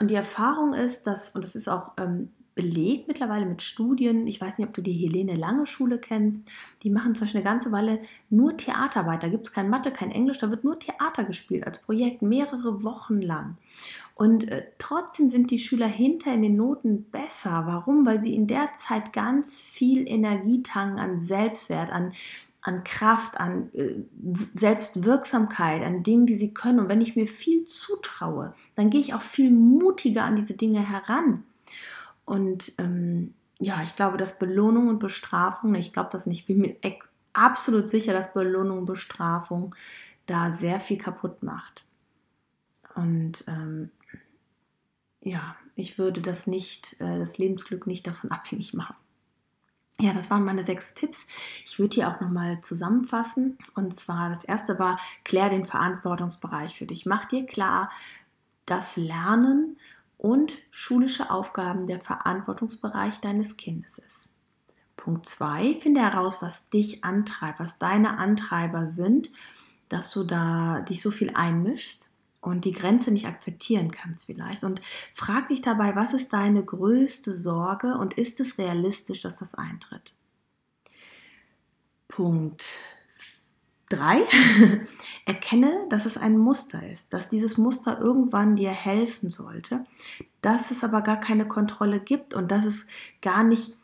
Und 0.00 0.08
die 0.08 0.14
Erfahrung 0.14 0.72
ist, 0.72 1.06
dass, 1.06 1.30
und 1.30 1.42
das 1.42 1.54
ist 1.54 1.68
auch 1.68 1.92
ähm, 1.98 2.30
belegt 2.54 3.08
mittlerweile 3.08 3.46
mit 3.46 3.62
Studien, 3.62 4.26
ich 4.26 4.40
weiß 4.40 4.58
nicht, 4.58 4.68
ob 4.68 4.74
du 4.74 4.82
die 4.82 4.92
Helene 4.92 5.34
Lange 5.34 5.66
Schule 5.66 5.98
kennst, 5.98 6.46
die 6.82 6.90
machen 6.90 7.14
zum 7.14 7.22
Beispiel 7.22 7.40
eine 7.40 7.50
ganze 7.50 7.72
Weile 7.72 8.00
nur 8.28 8.56
Theaterarbeit, 8.56 9.22
da 9.22 9.28
gibt 9.28 9.46
es 9.46 9.52
kein 9.52 9.70
Mathe, 9.70 9.90
kein 9.90 10.10
Englisch, 10.10 10.38
da 10.38 10.50
wird 10.50 10.64
nur 10.64 10.78
Theater 10.78 11.24
gespielt 11.24 11.66
als 11.66 11.78
Projekt, 11.78 12.20
mehrere 12.20 12.84
Wochen 12.84 13.22
lang. 13.22 13.56
Und 14.14 14.48
äh, 14.48 14.66
trotzdem 14.78 15.30
sind 15.30 15.50
die 15.50 15.58
Schüler 15.58 15.86
hinter 15.86 16.34
in 16.34 16.42
den 16.42 16.56
Noten 16.56 17.04
besser. 17.10 17.64
Warum? 17.66 18.06
Weil 18.06 18.20
sie 18.20 18.34
in 18.34 18.46
der 18.46 18.70
Zeit 18.76 19.12
ganz 19.12 19.60
viel 19.60 20.08
Energie 20.08 20.62
tanken 20.62 20.98
an 20.98 21.26
Selbstwert, 21.26 21.90
an 21.90 22.12
an 22.64 22.84
Kraft, 22.84 23.38
an 23.38 23.72
äh, 23.74 24.04
Selbstwirksamkeit, 24.54 25.82
an 25.82 26.04
Dingen, 26.04 26.26
die 26.26 26.36
sie 26.36 26.54
können. 26.54 26.78
Und 26.78 26.88
wenn 26.88 27.00
ich 27.00 27.16
mir 27.16 27.26
viel 27.26 27.64
zutraue, 27.64 28.54
dann 28.76 28.88
gehe 28.88 29.00
ich 29.00 29.14
auch 29.14 29.22
viel 29.22 29.50
mutiger 29.50 30.22
an 30.22 30.36
diese 30.36 30.54
Dinge 30.54 30.88
heran. 30.88 31.42
Und 32.24 32.72
ähm, 32.78 33.34
ja, 33.58 33.82
ich 33.82 33.96
glaube, 33.96 34.16
dass 34.16 34.38
Belohnung 34.38 34.88
und 34.88 35.00
Bestrafung, 35.00 35.74
ich 35.74 35.92
glaube 35.92 36.10
das 36.12 36.26
nicht, 36.26 36.40
ich 36.40 36.46
bin 36.46 36.58
mir 36.58 36.76
absolut 37.32 37.88
sicher, 37.88 38.12
dass 38.12 38.32
Belohnung 38.32 38.78
und 38.78 38.86
Bestrafung 38.86 39.74
da 40.26 40.52
sehr 40.52 40.78
viel 40.78 40.98
kaputt 40.98 41.42
macht. 41.42 41.84
Und 42.94 43.44
ähm, 43.48 43.90
ja, 45.22 45.56
ich 45.76 45.98
würde 45.98 46.20
das 46.20 46.46
nicht, 46.46 47.00
äh, 47.00 47.18
das 47.18 47.38
Lebensglück 47.38 47.86
nicht 47.86 48.06
davon 48.06 48.30
abhängig 48.30 48.74
machen. 48.74 48.96
Ja, 50.00 50.12
das 50.14 50.30
waren 50.30 50.44
meine 50.44 50.64
sechs 50.64 50.94
Tipps. 50.94 51.26
Ich 51.64 51.78
würde 51.78 51.90
die 51.90 52.04
auch 52.04 52.20
nochmal 52.20 52.60
zusammenfassen. 52.62 53.58
Und 53.74 53.94
zwar, 53.94 54.30
das 54.30 54.42
erste 54.42 54.78
war, 54.78 54.98
klär 55.22 55.48
den 55.48 55.64
Verantwortungsbereich 55.64 56.76
für 56.76 56.86
dich. 56.86 57.06
Mach 57.06 57.26
dir 57.26 57.46
klar, 57.46 57.90
dass 58.64 58.96
Lernen 58.96 59.78
und 60.18 60.58
schulische 60.70 61.30
Aufgaben 61.30 61.86
der 61.86 62.00
Verantwortungsbereich 62.00 63.20
deines 63.20 63.56
Kindes 63.56 63.98
ist. 63.98 64.28
Punkt 64.96 65.26
zwei, 65.26 65.74
finde 65.74 66.00
heraus, 66.00 66.42
was 66.42 66.68
dich 66.70 67.04
antreibt, 67.04 67.60
was 67.60 67.78
deine 67.78 68.18
Antreiber 68.18 68.86
sind, 68.86 69.30
dass 69.88 70.10
du 70.10 70.24
da 70.24 70.80
dich 70.80 71.02
so 71.02 71.10
viel 71.10 71.34
einmischst 71.34 72.08
und 72.42 72.64
die 72.64 72.72
Grenze 72.72 73.10
nicht 73.12 73.26
akzeptieren 73.26 73.92
kannst 73.92 74.26
vielleicht. 74.26 74.64
Und 74.64 74.82
frag 75.14 75.48
dich 75.48 75.62
dabei, 75.62 75.96
was 75.96 76.12
ist 76.12 76.32
deine 76.32 76.62
größte 76.62 77.32
Sorge 77.32 77.96
und 77.96 78.14
ist 78.14 78.40
es 78.40 78.58
realistisch, 78.58 79.22
dass 79.22 79.38
das 79.38 79.54
eintritt? 79.54 80.12
Punkt 82.08 82.64
3. 83.88 84.22
Erkenne, 85.24 85.86
dass 85.88 86.04
es 86.04 86.18
ein 86.18 86.36
Muster 86.36 86.86
ist, 86.86 87.12
dass 87.12 87.28
dieses 87.28 87.58
Muster 87.58 88.00
irgendwann 88.00 88.56
dir 88.56 88.70
helfen 88.70 89.30
sollte, 89.30 89.84
dass 90.40 90.72
es 90.72 90.82
aber 90.82 91.02
gar 91.02 91.20
keine 91.20 91.46
Kontrolle 91.46 92.00
gibt 92.00 92.34
und 92.34 92.50
dass 92.50 92.64
es 92.64 92.88
gar 93.22 93.44
nicht 93.44 93.74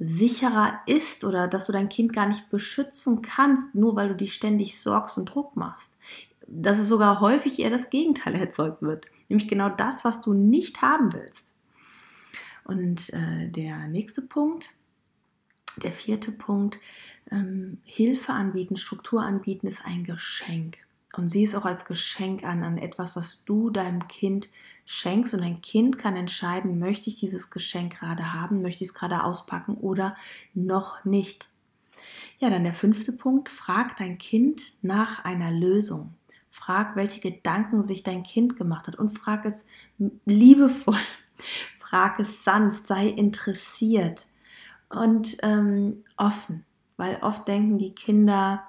sicherer 0.00 0.80
ist 0.86 1.22
oder 1.24 1.46
dass 1.46 1.66
du 1.66 1.72
dein 1.72 1.88
Kind 1.88 2.12
gar 2.12 2.26
nicht 2.26 2.50
beschützen 2.50 3.22
kannst, 3.22 3.74
nur 3.74 3.94
weil 3.94 4.08
du 4.08 4.16
dich 4.16 4.34
ständig 4.34 4.80
sorgst 4.80 5.18
und 5.18 5.26
Druck 5.26 5.54
machst 5.54 5.92
dass 6.48 6.78
es 6.78 6.88
sogar 6.88 7.20
häufig 7.20 7.58
eher 7.58 7.70
das 7.70 7.90
Gegenteil 7.90 8.34
erzeugt 8.34 8.82
wird. 8.82 9.06
Nämlich 9.28 9.48
genau 9.48 9.68
das, 9.68 10.04
was 10.04 10.20
du 10.20 10.32
nicht 10.32 10.82
haben 10.82 11.12
willst. 11.12 11.54
Und 12.64 13.12
äh, 13.12 13.48
der 13.48 13.86
nächste 13.88 14.22
Punkt, 14.22 14.70
der 15.82 15.92
vierte 15.92 16.32
Punkt, 16.32 16.78
ähm, 17.30 17.78
Hilfe 17.84 18.32
anbieten, 18.32 18.76
Struktur 18.76 19.22
anbieten 19.22 19.66
ist 19.66 19.84
ein 19.84 20.04
Geschenk. 20.04 20.78
Und 21.16 21.30
sieh 21.30 21.44
es 21.44 21.54
auch 21.54 21.64
als 21.64 21.84
Geschenk 21.84 22.44
an, 22.44 22.62
an 22.62 22.78
etwas, 22.78 23.16
was 23.16 23.44
du 23.44 23.70
deinem 23.70 24.06
Kind 24.08 24.48
schenkst. 24.84 25.34
Und 25.34 25.42
ein 25.42 25.62
Kind 25.62 25.98
kann 25.98 26.16
entscheiden, 26.16 26.78
möchte 26.78 27.10
ich 27.10 27.18
dieses 27.18 27.50
Geschenk 27.50 27.98
gerade 27.98 28.34
haben, 28.34 28.62
möchte 28.62 28.84
ich 28.84 28.90
es 28.90 28.94
gerade 28.94 29.24
auspacken 29.24 29.74
oder 29.74 30.16
noch 30.54 31.04
nicht. 31.04 31.48
Ja, 32.38 32.50
dann 32.50 32.64
der 32.64 32.74
fünfte 32.74 33.12
Punkt, 33.12 33.48
frag 33.48 33.96
dein 33.96 34.18
Kind 34.18 34.74
nach 34.82 35.24
einer 35.24 35.50
Lösung. 35.50 36.14
Frag, 36.58 36.96
welche 36.96 37.20
Gedanken 37.20 37.82
sich 37.82 38.02
dein 38.02 38.24
Kind 38.24 38.56
gemacht 38.56 38.88
hat 38.88 38.96
und 38.96 39.10
frag 39.10 39.44
es 39.44 39.64
liebevoll, 40.26 40.98
frag 41.78 42.18
es 42.18 42.42
sanft, 42.42 42.84
sei 42.86 43.06
interessiert 43.06 44.26
und 44.88 45.36
ähm, 45.42 46.02
offen, 46.16 46.64
weil 46.96 47.16
oft 47.22 47.46
denken 47.46 47.78
die 47.78 47.94
Kinder, 47.94 48.64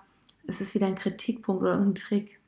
es 0.45 0.61
ist 0.61 0.75
wieder 0.75 0.85
ein 0.85 0.95
Kritikpunkt 0.95 1.61
oder 1.63 1.73
irgendein 1.73 1.95
Trick. 1.95 2.39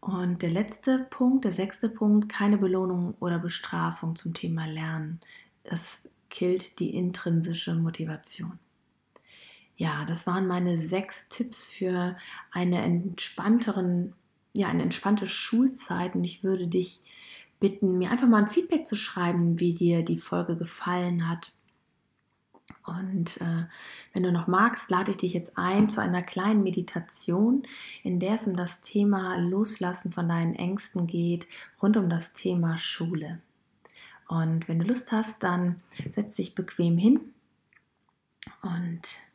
Und 0.00 0.42
der 0.42 0.50
letzte 0.50 1.06
Punkt, 1.10 1.44
der 1.44 1.52
sechste 1.52 1.88
Punkt, 1.88 2.28
keine 2.28 2.58
Belohnung 2.58 3.14
oder 3.20 3.38
Bestrafung 3.38 4.14
zum 4.14 4.34
Thema 4.34 4.66
Lernen. 4.66 5.20
Das 5.64 5.98
killt 6.30 6.78
die 6.78 6.94
intrinsische 6.94 7.74
Motivation. 7.74 8.58
Ja, 9.78 10.04
das 10.06 10.26
waren 10.26 10.48
meine 10.48 10.84
sechs 10.84 11.28
Tipps 11.28 11.64
für 11.64 12.16
eine 12.50 12.82
entspannteren, 12.82 14.12
ja, 14.52 14.66
eine 14.66 14.82
entspannte 14.82 15.28
Schulzeit. 15.28 16.16
Und 16.16 16.24
ich 16.24 16.42
würde 16.42 16.66
dich 16.66 17.00
bitten, 17.60 17.96
mir 17.96 18.10
einfach 18.10 18.26
mal 18.26 18.42
ein 18.42 18.48
Feedback 18.48 18.88
zu 18.88 18.96
schreiben, 18.96 19.60
wie 19.60 19.72
dir 19.72 20.04
die 20.04 20.18
Folge 20.18 20.56
gefallen 20.56 21.28
hat. 21.28 21.52
Und 22.84 23.40
äh, 23.40 23.66
wenn 24.12 24.24
du 24.24 24.32
noch 24.32 24.48
magst, 24.48 24.90
lade 24.90 25.12
ich 25.12 25.16
dich 25.16 25.32
jetzt 25.32 25.56
ein 25.56 25.88
zu 25.88 26.00
einer 26.00 26.22
kleinen 26.22 26.64
Meditation, 26.64 27.62
in 28.02 28.18
der 28.18 28.34
es 28.34 28.48
um 28.48 28.56
das 28.56 28.80
Thema 28.80 29.36
Loslassen 29.36 30.10
von 30.10 30.28
deinen 30.28 30.56
Ängsten 30.56 31.06
geht, 31.06 31.46
rund 31.80 31.96
um 31.96 32.10
das 32.10 32.32
Thema 32.32 32.78
Schule. 32.78 33.40
Und 34.26 34.66
wenn 34.66 34.80
du 34.80 34.86
Lust 34.86 35.12
hast, 35.12 35.44
dann 35.44 35.82
setz 36.08 36.34
dich 36.34 36.56
bequem 36.56 36.98
hin 36.98 37.20
und 38.62 39.27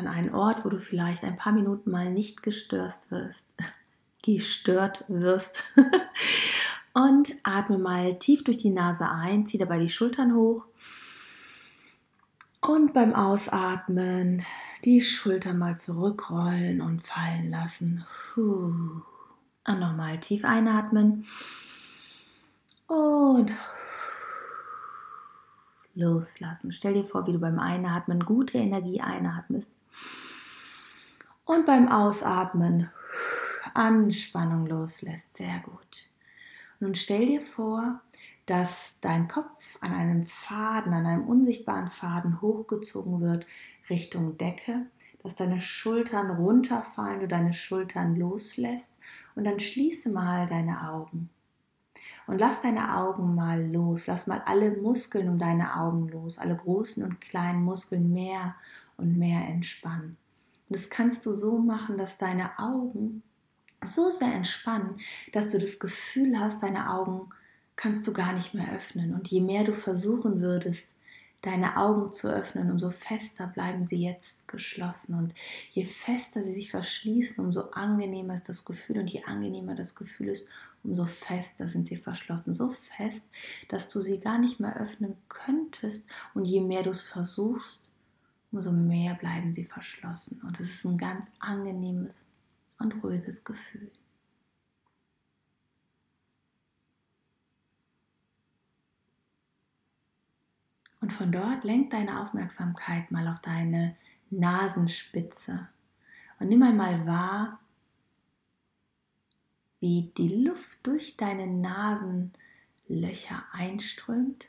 an 0.00 0.08
einen 0.08 0.34
Ort, 0.34 0.64
wo 0.64 0.68
du 0.68 0.78
vielleicht 0.78 1.24
ein 1.24 1.36
paar 1.36 1.52
Minuten 1.52 1.90
mal 1.90 2.10
nicht 2.10 2.42
gestört 2.42 3.10
wirst, 3.10 3.46
gestört 4.24 5.04
wirst. 5.08 5.62
Und 6.92 7.36
atme 7.44 7.78
mal 7.78 8.18
tief 8.18 8.42
durch 8.42 8.58
die 8.58 8.70
Nase 8.70 9.08
ein, 9.08 9.46
zieh 9.46 9.58
dabei 9.58 9.78
die 9.78 9.88
Schultern 9.88 10.34
hoch. 10.34 10.64
Und 12.60 12.92
beim 12.92 13.14
Ausatmen 13.14 14.44
die 14.84 15.00
Schultern 15.00 15.58
mal 15.58 15.78
zurückrollen 15.78 16.80
und 16.80 17.02
fallen 17.02 17.48
lassen. 17.48 18.04
Und 18.34 19.04
nochmal 19.66 20.18
tief 20.18 20.44
einatmen. 20.44 21.26
Und 22.88 23.52
loslassen. 25.94 26.72
Stell 26.72 26.94
dir 26.94 27.04
vor, 27.04 27.26
wie 27.26 27.32
du 27.32 27.38
beim 27.38 27.58
Einatmen 27.58 28.24
gute 28.24 28.58
Energie 28.58 29.00
einatmest 29.00 29.70
und 31.44 31.66
beim 31.66 31.88
Ausatmen 31.88 32.90
Anspannung 33.74 34.66
loslässt. 34.66 35.36
Sehr 35.36 35.60
gut. 35.64 36.08
Nun 36.80 36.94
stell 36.94 37.26
dir 37.26 37.42
vor, 37.42 38.00
dass 38.46 38.96
dein 39.00 39.28
Kopf 39.28 39.78
an 39.80 39.92
einem 39.92 40.26
Faden, 40.26 40.92
an 40.92 41.06
einem 41.06 41.28
unsichtbaren 41.28 41.90
Faden 41.90 42.40
hochgezogen 42.40 43.20
wird 43.20 43.46
Richtung 43.88 44.38
Decke, 44.38 44.86
dass 45.22 45.36
deine 45.36 45.60
Schultern 45.60 46.30
runterfallen, 46.30 47.20
du 47.20 47.28
deine 47.28 47.52
Schultern 47.52 48.16
loslässt 48.16 48.90
und 49.34 49.44
dann 49.44 49.60
schließe 49.60 50.08
mal 50.08 50.46
deine 50.46 50.90
Augen. 50.90 51.30
Und 52.26 52.38
lass 52.38 52.60
deine 52.60 52.96
Augen 52.96 53.34
mal 53.34 53.70
los. 53.70 54.06
Lass 54.06 54.26
mal 54.26 54.42
alle 54.46 54.70
Muskeln 54.70 55.28
um 55.28 55.38
deine 55.38 55.76
Augen 55.76 56.08
los. 56.08 56.38
Alle 56.38 56.56
großen 56.56 57.02
und 57.02 57.20
kleinen 57.20 57.62
Muskeln 57.62 58.12
mehr 58.12 58.54
und 59.00 59.18
mehr 59.18 59.46
entspannen. 59.48 60.16
Und 60.68 60.76
das 60.76 60.90
kannst 60.90 61.26
du 61.26 61.34
so 61.34 61.58
machen, 61.58 61.98
dass 61.98 62.18
deine 62.18 62.58
Augen 62.58 63.22
so 63.82 64.10
sehr 64.10 64.32
entspannen, 64.32 64.96
dass 65.32 65.50
du 65.50 65.58
das 65.58 65.78
Gefühl 65.78 66.38
hast, 66.38 66.62
deine 66.62 66.92
Augen 66.92 67.30
kannst 67.76 68.06
du 68.06 68.12
gar 68.12 68.32
nicht 68.32 68.54
mehr 68.54 68.72
öffnen. 68.74 69.14
Und 69.14 69.28
je 69.28 69.40
mehr 69.40 69.64
du 69.64 69.72
versuchen 69.72 70.40
würdest, 70.40 70.94
deine 71.42 71.78
Augen 71.78 72.12
zu 72.12 72.28
öffnen, 72.32 72.70
umso 72.70 72.90
fester 72.90 73.46
bleiben 73.46 73.84
sie 73.84 73.96
jetzt 73.96 74.46
geschlossen. 74.48 75.14
Und 75.14 75.34
je 75.72 75.86
fester 75.86 76.44
sie 76.44 76.52
sich 76.52 76.70
verschließen, 76.70 77.42
umso 77.42 77.70
angenehmer 77.70 78.34
ist 78.34 78.48
das 78.48 78.64
Gefühl. 78.64 78.98
Und 78.98 79.10
je 79.10 79.24
angenehmer 79.24 79.74
das 79.74 79.94
Gefühl 79.94 80.28
ist, 80.28 80.48
umso 80.82 81.06
fester 81.06 81.68
sind 81.68 81.86
sie 81.86 81.96
verschlossen. 81.96 82.52
So 82.52 82.72
fest, 82.72 83.22
dass 83.68 83.88
du 83.88 84.00
sie 84.00 84.20
gar 84.20 84.38
nicht 84.38 84.60
mehr 84.60 84.76
öffnen 84.76 85.16
könntest. 85.28 86.04
Und 86.34 86.44
je 86.44 86.60
mehr 86.60 86.82
du 86.82 86.90
es 86.90 87.02
versuchst, 87.02 87.86
umso 88.52 88.72
mehr 88.72 89.14
bleiben 89.14 89.52
sie 89.52 89.64
verschlossen. 89.64 90.40
Und 90.42 90.58
es 90.60 90.70
ist 90.70 90.84
ein 90.84 90.98
ganz 90.98 91.26
angenehmes 91.38 92.28
und 92.78 93.02
ruhiges 93.02 93.44
Gefühl. 93.44 93.90
Und 101.00 101.12
von 101.12 101.32
dort 101.32 101.64
lenk 101.64 101.90
deine 101.90 102.20
Aufmerksamkeit 102.20 103.10
mal 103.10 103.26
auf 103.28 103.40
deine 103.40 103.96
Nasenspitze 104.30 105.68
und 106.38 106.48
nimm 106.48 106.62
einmal 106.62 107.06
wahr, 107.06 107.58
wie 109.80 110.12
die 110.16 110.44
Luft 110.44 110.86
durch 110.86 111.16
deine 111.16 111.46
Nasenlöcher 111.46 113.44
einströmt 113.52 114.46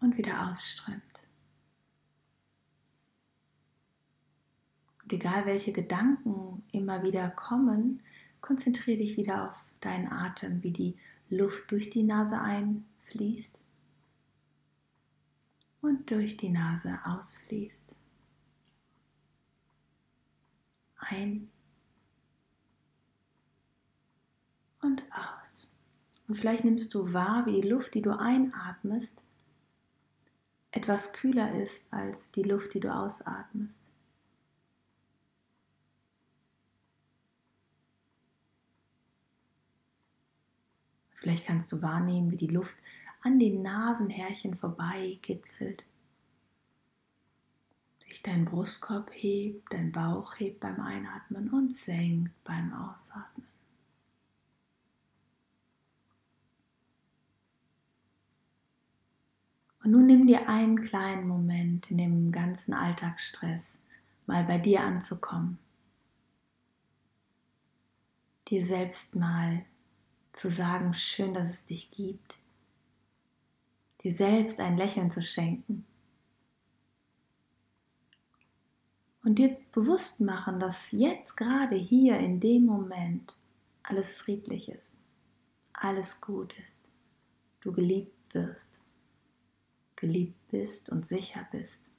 und 0.00 0.16
wieder 0.16 0.48
ausströmt. 0.48 1.26
Und 5.02 5.12
egal 5.12 5.46
welche 5.46 5.72
Gedanken 5.72 6.62
immer 6.72 7.02
wieder 7.02 7.28
kommen, 7.30 8.02
konzentriere 8.40 8.98
dich 8.98 9.16
wieder 9.16 9.50
auf 9.50 9.64
deinen 9.80 10.10
Atem, 10.10 10.62
wie 10.62 10.72
die 10.72 10.96
Luft 11.28 11.70
durch 11.70 11.90
die 11.90 12.02
Nase 12.02 12.40
einfließt 12.40 13.58
und 15.80 16.10
durch 16.10 16.36
die 16.36 16.50
Nase 16.50 16.98
ausfließt. 17.04 17.94
Ein 20.98 21.50
und 24.82 25.02
aus. 25.10 25.68
Und 26.28 26.36
vielleicht 26.36 26.64
nimmst 26.64 26.94
du 26.94 27.12
wahr, 27.12 27.46
wie 27.46 27.60
die 27.60 27.68
Luft, 27.68 27.94
die 27.94 28.02
du 28.02 28.16
einatmest, 28.16 29.22
etwas 30.72 31.12
kühler 31.12 31.54
ist 31.62 31.92
als 31.92 32.30
die 32.30 32.42
Luft, 32.42 32.74
die 32.74 32.80
du 32.80 32.92
ausatmest. 32.92 33.78
Vielleicht 41.20 41.46
kannst 41.46 41.70
du 41.70 41.82
wahrnehmen, 41.82 42.30
wie 42.30 42.38
die 42.38 42.46
Luft 42.46 42.76
an 43.22 43.38
den 43.38 43.60
Nasenhärchen 43.60 44.54
vorbei 44.54 45.18
kitzelt. 45.20 45.84
Sich 47.98 48.22
dein 48.22 48.46
Brustkorb 48.46 49.10
hebt, 49.12 49.70
dein 49.70 49.92
Bauch 49.92 50.38
hebt 50.38 50.60
beim 50.60 50.80
Einatmen 50.80 51.50
und 51.50 51.72
senkt 51.72 52.32
beim 52.42 52.72
Ausatmen. 52.72 53.49
Und 59.82 59.92
nun 59.92 60.06
nimm 60.06 60.26
dir 60.26 60.48
einen 60.48 60.82
kleinen 60.82 61.26
Moment 61.26 61.90
in 61.90 61.98
dem 61.98 62.32
ganzen 62.32 62.74
Alltagsstress, 62.74 63.78
mal 64.26 64.44
bei 64.44 64.58
dir 64.58 64.82
anzukommen. 64.82 65.58
Dir 68.48 68.66
selbst 68.66 69.16
mal 69.16 69.64
zu 70.32 70.50
sagen, 70.50 70.92
schön, 70.92 71.34
dass 71.34 71.50
es 71.50 71.64
dich 71.64 71.90
gibt. 71.90 72.36
Dir 74.02 74.12
selbst 74.12 74.60
ein 74.60 74.76
Lächeln 74.76 75.10
zu 75.10 75.22
schenken. 75.22 75.84
Und 79.22 79.38
dir 79.38 79.56
bewusst 79.72 80.20
machen, 80.20 80.60
dass 80.60 80.92
jetzt 80.92 81.36
gerade 81.36 81.76
hier 81.76 82.18
in 82.18 82.40
dem 82.40 82.64
Moment 82.64 83.34
alles 83.82 84.16
friedlich 84.16 84.70
ist, 84.70 84.94
alles 85.72 86.20
gut 86.20 86.54
ist, 86.58 86.78
du 87.60 87.72
geliebt 87.72 88.34
wirst, 88.34 88.80
geliebt 90.00 90.48
bist 90.50 90.90
und 90.90 91.06
sicher 91.06 91.46
bist. 91.52 91.90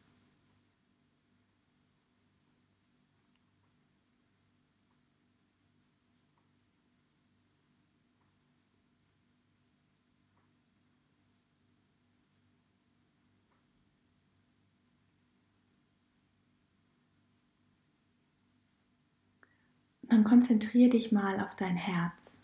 dann 20.11 20.25
konzentriere 20.25 20.89
dich 20.89 21.13
mal 21.13 21.39
auf 21.39 21.55
dein 21.55 21.77
Herz 21.77 22.37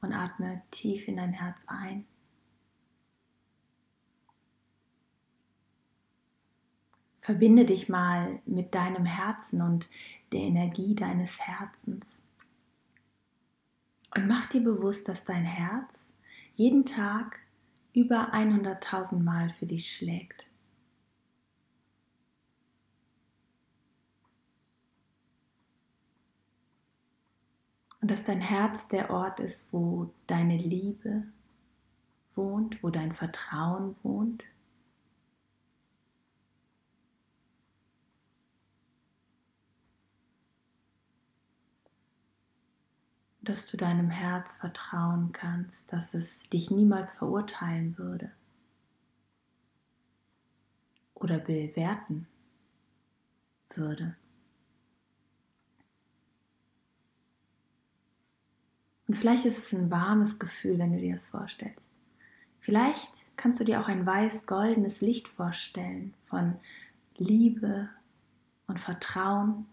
und 0.00 0.12
atme 0.12 0.62
tief 0.70 1.08
in 1.08 1.16
dein 1.16 1.32
Herz 1.32 1.64
ein. 1.66 2.06
Verbinde 7.28 7.66
dich 7.66 7.90
mal 7.90 8.40
mit 8.46 8.74
deinem 8.74 9.04
Herzen 9.04 9.60
und 9.60 9.86
der 10.32 10.40
Energie 10.40 10.94
deines 10.94 11.38
Herzens. 11.38 12.22
Und 14.16 14.26
mach 14.26 14.46
dir 14.46 14.64
bewusst, 14.64 15.08
dass 15.10 15.24
dein 15.24 15.44
Herz 15.44 15.92
jeden 16.54 16.86
Tag 16.86 17.40
über 17.92 18.32
100.000 18.32 19.22
Mal 19.22 19.50
für 19.50 19.66
dich 19.66 19.94
schlägt. 19.94 20.46
Und 28.00 28.10
dass 28.10 28.24
dein 28.24 28.40
Herz 28.40 28.88
der 28.88 29.10
Ort 29.10 29.38
ist, 29.40 29.70
wo 29.70 30.14
deine 30.26 30.56
Liebe 30.56 31.24
wohnt, 32.34 32.82
wo 32.82 32.88
dein 32.88 33.12
Vertrauen 33.12 33.96
wohnt. 34.02 34.46
Dass 43.48 43.66
du 43.66 43.78
deinem 43.78 44.10
Herz 44.10 44.58
vertrauen 44.58 45.32
kannst, 45.32 45.90
dass 45.90 46.12
es 46.12 46.46
dich 46.50 46.70
niemals 46.70 47.16
verurteilen 47.16 47.96
würde 47.96 48.30
oder 51.14 51.38
bewerten 51.38 52.28
würde. 53.74 54.16
Und 59.06 59.14
vielleicht 59.14 59.46
ist 59.46 59.64
es 59.64 59.72
ein 59.72 59.90
warmes 59.90 60.38
Gefühl, 60.38 60.78
wenn 60.78 60.92
du 60.92 60.98
dir 60.98 61.12
das 61.12 61.24
vorstellst. 61.24 61.96
Vielleicht 62.60 63.34
kannst 63.38 63.60
du 63.60 63.64
dir 63.64 63.80
auch 63.80 63.88
ein 63.88 64.04
weiß-goldenes 64.04 65.00
Licht 65.00 65.26
vorstellen 65.26 66.12
von 66.26 66.60
Liebe 67.16 67.88
und 68.66 68.78
Vertrauen. 68.78 69.64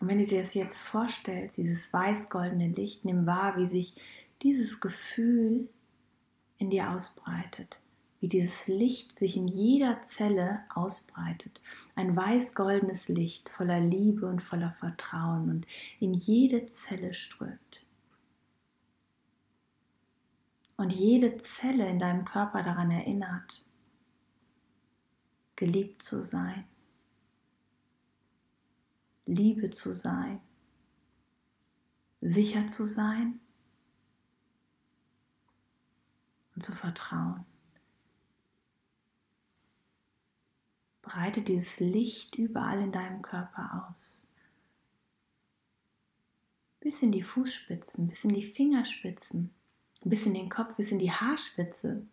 Und 0.00 0.08
wenn 0.08 0.18
du 0.18 0.26
dir 0.26 0.42
das 0.42 0.54
jetzt 0.54 0.78
vorstellst, 0.78 1.58
dieses 1.58 1.92
weiß-goldene 1.92 2.68
Licht, 2.68 3.04
nimm 3.04 3.26
wahr, 3.26 3.56
wie 3.56 3.66
sich 3.66 3.94
dieses 4.42 4.80
Gefühl 4.80 5.68
in 6.58 6.70
dir 6.70 6.90
ausbreitet 6.90 7.78
wie 8.20 8.28
dieses 8.28 8.66
Licht 8.68 9.18
sich 9.18 9.36
in 9.36 9.48
jeder 9.48 10.02
Zelle 10.02 10.62
ausbreitet. 10.74 11.60
Ein 11.94 12.14
weiß-goldenes 12.14 13.08
Licht 13.08 13.48
voller 13.48 13.80
Liebe 13.80 14.26
und 14.26 14.40
voller 14.40 14.72
Vertrauen 14.72 15.50
und 15.50 15.66
in 15.98 16.12
jede 16.12 16.66
Zelle 16.66 17.14
strömt. 17.14 17.80
Und 20.76 20.92
jede 20.92 21.38
Zelle 21.38 21.88
in 21.88 21.98
deinem 21.98 22.24
Körper 22.24 22.62
daran 22.62 22.90
erinnert, 22.90 23.64
geliebt 25.56 26.02
zu 26.02 26.22
sein, 26.22 26.64
Liebe 29.30 29.70
zu 29.70 29.94
sein, 29.94 30.40
sicher 32.20 32.68
zu 32.68 32.86
sein 32.86 33.40
und 36.54 36.62
zu 36.62 36.72
vertrauen. 36.72 37.44
Breite 41.02 41.42
dieses 41.42 41.80
Licht 41.80 42.36
überall 42.36 42.80
in 42.82 42.92
deinem 42.92 43.22
Körper 43.22 43.88
aus. 43.88 44.30
bis 46.80 47.02
in 47.02 47.12
die 47.12 47.22
Fußspitzen, 47.22 48.08
bis 48.08 48.24
in 48.24 48.32
die 48.32 48.42
Fingerspitzen, 48.42 49.50
bis 50.02 50.24
in 50.24 50.34
den 50.34 50.48
Kopf, 50.48 50.76
bis 50.76 50.90
in 50.90 50.98
die 50.98 51.12
Haarspitze. 51.12 52.06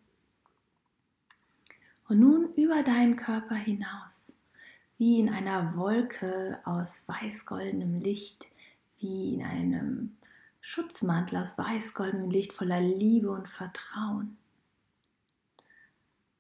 Und 2.10 2.20
nun 2.20 2.54
über 2.54 2.84
deinen 2.84 3.16
Körper 3.16 3.56
hinaus, 3.56 4.34
wie 4.98 5.20
in 5.20 5.30
einer 5.30 5.76
Wolke 5.76 6.60
aus 6.66 7.04
weiß-goldenem 7.08 8.00
Licht, 8.00 8.48
wie 9.00 9.36
in 9.36 9.44
einem 9.44 10.18
Schutzmantel 10.60 11.38
aus 11.38 11.58
weiß-goldenem 11.58 12.30
Licht 12.30 12.52
voller 12.52 12.82
Liebe 12.82 13.30
und 13.30 13.48
Vertrauen. 13.48 14.38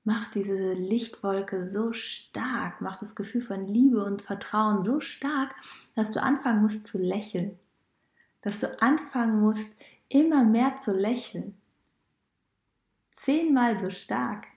Mach 0.03 0.31
diese 0.31 0.73
Lichtwolke 0.73 1.67
so 1.67 1.91
stark, 1.93 2.81
mach 2.81 2.97
das 2.97 3.15
Gefühl 3.15 3.41
von 3.41 3.67
Liebe 3.67 4.03
und 4.03 4.21
Vertrauen 4.21 4.81
so 4.81 5.01
stark, 5.01 5.53
dass 5.95 6.11
du 6.11 6.21
anfangen 6.21 6.61
musst 6.61 6.87
zu 6.87 6.97
lächeln. 6.97 7.59
Dass 8.41 8.61
du 8.61 8.81
anfangen 8.81 9.41
musst, 9.41 9.67
immer 10.07 10.45
mehr 10.45 10.77
zu 10.77 10.93
lächeln. 10.93 11.57
Zehnmal 13.11 13.79
so 13.81 13.89
stark. 13.89 14.47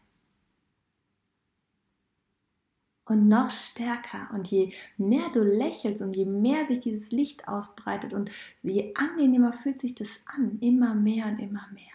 Und 3.10 3.26
noch 3.26 3.50
stärker. 3.50 4.30
Und 4.32 4.52
je 4.52 4.72
mehr 4.96 5.30
du 5.34 5.42
lächelst 5.42 6.00
und 6.00 6.14
je 6.14 6.26
mehr 6.26 6.64
sich 6.66 6.78
dieses 6.78 7.10
Licht 7.10 7.48
ausbreitet 7.48 8.12
und 8.12 8.30
je 8.62 8.94
angenehmer 8.94 9.52
fühlt 9.52 9.80
sich 9.80 9.96
das 9.96 10.10
an, 10.26 10.60
immer 10.60 10.94
mehr 10.94 11.26
und 11.26 11.40
immer 11.40 11.66
mehr. 11.72 11.90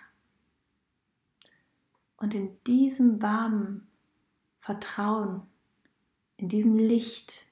Und 2.17 2.33
in 2.33 2.61
diesem 2.67 3.21
warmen 3.21 3.87
Vertrauen, 4.59 5.43
in 6.35 6.49
diesem 6.49 6.77
Licht, 6.77 7.45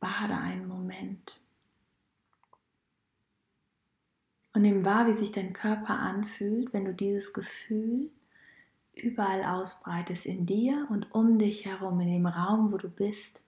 bade 0.00 0.34
einen 0.34 0.66
Moment. 0.66 1.40
Und 4.52 4.62
nimm 4.62 4.84
wahr, 4.84 5.06
wie 5.06 5.12
sich 5.12 5.30
dein 5.30 5.52
Körper 5.52 5.96
anfühlt, 6.00 6.72
wenn 6.72 6.86
du 6.86 6.92
dieses 6.92 7.32
Gefühl 7.32 8.10
überall 9.02 9.44
ausbreitest, 9.44 10.26
in 10.26 10.46
dir 10.46 10.86
und 10.90 11.14
um 11.14 11.38
dich 11.38 11.66
herum, 11.66 12.00
in 12.00 12.08
dem 12.08 12.26
Raum, 12.26 12.72
wo 12.72 12.76
du 12.76 12.88
bist, 12.88 13.42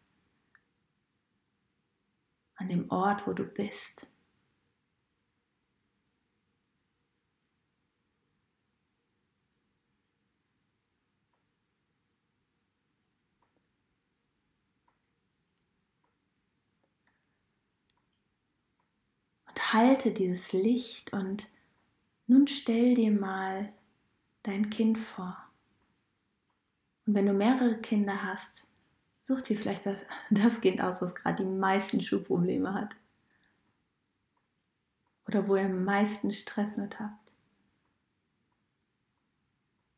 an 2.57 2.69
dem 2.69 2.91
Ort, 2.91 3.27
wo 3.27 3.33
du 3.33 3.45
bist. 3.45 4.07
halte 19.73 20.11
dieses 20.11 20.53
Licht 20.53 21.13
und 21.13 21.49
nun 22.27 22.47
stell 22.47 22.95
dir 22.95 23.11
mal 23.11 23.73
dein 24.43 24.71
Kind 24.71 24.99
vor. 24.99 25.42
Und 27.07 27.15
wenn 27.15 27.27
du 27.27 27.33
mehrere 27.33 27.79
Kinder 27.79 28.23
hast, 28.23 28.67
such 29.21 29.43
dir 29.43 29.57
vielleicht 29.57 29.87
das 30.31 30.61
Kind 30.61 30.81
aus, 30.81 31.03
was 31.03 31.15
gerade 31.15 31.45
die 31.45 31.51
meisten 31.51 32.01
Schulprobleme 32.01 32.75
hat. 32.75 32.97
Oder 35.27 35.49
wo 35.49 35.57
ihr 35.57 35.67
am 35.67 35.85
meisten 35.85 36.33
Stress 36.33 36.77
mit 36.77 36.99
habt. 37.01 37.33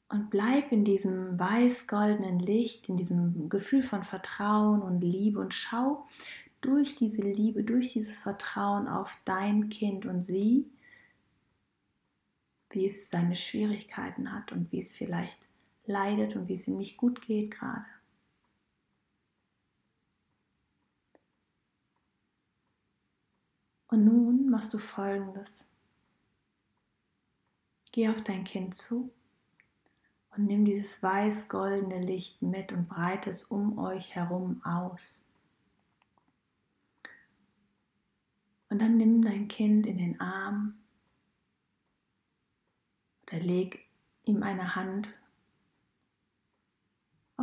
Und 0.09 0.30
bleib 0.30 0.70
in 0.70 0.84
diesem 0.84 1.38
weiß-goldenen 1.38 2.38
Licht, 2.38 2.88
in 2.88 2.96
diesem 2.96 3.48
Gefühl 3.48 3.82
von 3.82 4.05
Vertrauen 4.05 4.82
und 4.82 5.00
Liebe 5.00 5.40
und 5.40 5.55
schau, 5.55 6.07
durch 6.61 6.94
diese 6.94 7.22
Liebe, 7.22 7.64
durch 7.64 7.92
dieses 7.92 8.18
Vertrauen 8.18 8.86
auf 8.86 9.18
dein 9.24 9.68
Kind 9.70 10.07
und 10.07 10.22
sie, 10.22 10.70
wie 12.70 12.86
es 12.86 13.11
seine 13.11 13.34
Schwierigkeiten 13.34 14.32
hat 14.32 14.52
und 14.52 14.70
wie 14.72 14.80
es 14.80 14.92
vielleicht 14.92 15.46
leidet 15.87 16.37
und 16.37 16.49
wie 16.49 16.55
es 16.55 16.66
ihm 16.66 16.76
nicht 16.76 16.97
gut 16.97 17.20
geht 17.20 17.51
gerade. 17.51 17.85
Und 23.89 24.05
nun 24.05 24.51
machst 24.51 24.74
du 24.74 24.78
folgendes. 24.78 25.66
Geh 27.93 28.09
auf 28.09 28.22
dein 28.24 28.43
Kind 28.43 28.74
zu 28.74 29.12
und 30.37 30.47
nimm 30.47 30.64
dieses 30.64 31.01
weiß-goldene 31.03 32.01
Licht 32.01 32.43
mit 32.43 32.72
und 32.72 32.89
breite 32.89 33.30
es 33.30 33.45
um 33.45 33.78
euch 33.78 34.16
herum 34.16 34.61
aus. 34.64 35.28
Und 38.68 38.82
dann 38.82 38.97
nimm 38.97 39.22
dein 39.22 39.47
Kind 39.47 39.87
in 39.87 39.99
den 39.99 40.20
Arm 40.20 40.74
oder 43.22 43.39
leg 43.39 43.87
ihm 44.24 44.43
eine 44.43 44.74
Hand 44.74 45.09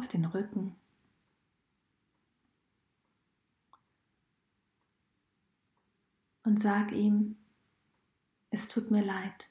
auf 0.01 0.07
den 0.07 0.25
Rücken. 0.25 0.75
Und 6.43 6.59
sag 6.59 6.91
ihm, 6.91 7.37
es 8.49 8.67
tut 8.67 8.89
mir 8.89 9.05
leid. 9.05 9.45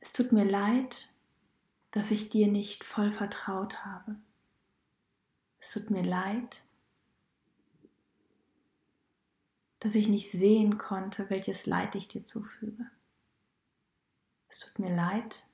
Es 0.00 0.12
tut 0.12 0.32
mir 0.32 0.46
leid, 0.46 1.12
dass 1.90 2.10
ich 2.10 2.30
dir 2.30 2.48
nicht 2.48 2.84
voll 2.84 3.12
vertraut 3.12 3.84
habe. 3.84 4.16
Es 5.58 5.72
tut 5.72 5.90
mir 5.90 6.02
leid, 6.02 6.62
dass 9.80 9.94
ich 9.94 10.08
nicht 10.08 10.30
sehen 10.30 10.78
konnte, 10.78 11.28
welches 11.28 11.66
Leid 11.66 11.94
ich 11.94 12.08
dir 12.08 12.24
zufüge. 12.24 12.90
Es 14.48 14.60
tut 14.60 14.78
mir 14.78 14.94
leid, 14.94 15.45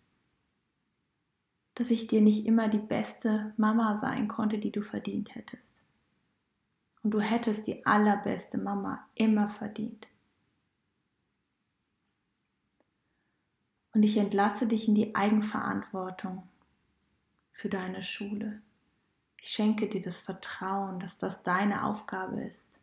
dass 1.74 1.90
ich 1.90 2.06
dir 2.06 2.20
nicht 2.20 2.46
immer 2.46 2.68
die 2.68 2.78
beste 2.78 3.54
Mama 3.56 3.96
sein 3.96 4.28
konnte, 4.28 4.58
die 4.58 4.70
du 4.70 4.82
verdient 4.82 5.34
hättest. 5.34 5.82
Und 7.02 7.12
du 7.12 7.20
hättest 7.20 7.66
die 7.66 7.84
allerbeste 7.84 8.58
Mama 8.58 9.06
immer 9.14 9.48
verdient. 9.48 10.06
Und 13.94 14.02
ich 14.02 14.16
entlasse 14.16 14.66
dich 14.66 14.88
in 14.88 14.94
die 14.94 15.14
Eigenverantwortung 15.14 16.48
für 17.52 17.68
deine 17.68 18.02
Schule. 18.02 18.62
Ich 19.38 19.50
schenke 19.50 19.88
dir 19.88 20.00
das 20.00 20.18
Vertrauen, 20.18 20.98
dass 20.98 21.18
das 21.18 21.42
deine 21.42 21.84
Aufgabe 21.84 22.42
ist. 22.42 22.78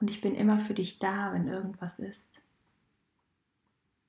Und 0.00 0.10
ich 0.10 0.20
bin 0.20 0.34
immer 0.34 0.58
für 0.58 0.74
dich 0.74 0.98
da, 0.98 1.32
wenn 1.32 1.48
irgendwas 1.48 1.98
ist. 1.98 2.40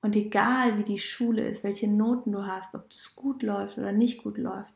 Und 0.02 0.16
egal 0.16 0.78
wie 0.78 0.84
die 0.84 0.98
Schule 0.98 1.46
ist, 1.48 1.62
welche 1.62 1.88
Noten 1.88 2.32
du 2.32 2.46
hast, 2.46 2.74
ob 2.74 2.90
es 2.90 3.14
gut 3.14 3.42
läuft 3.42 3.76
oder 3.76 3.92
nicht 3.92 4.22
gut 4.22 4.38
läuft, 4.38 4.74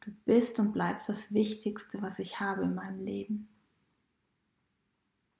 du 0.00 0.10
bist 0.24 0.58
und 0.58 0.72
bleibst 0.72 1.08
das 1.08 1.34
Wichtigste, 1.34 2.00
was 2.00 2.18
ich 2.18 2.40
habe 2.40 2.62
in 2.62 2.74
meinem 2.74 3.04
Leben. 3.04 3.48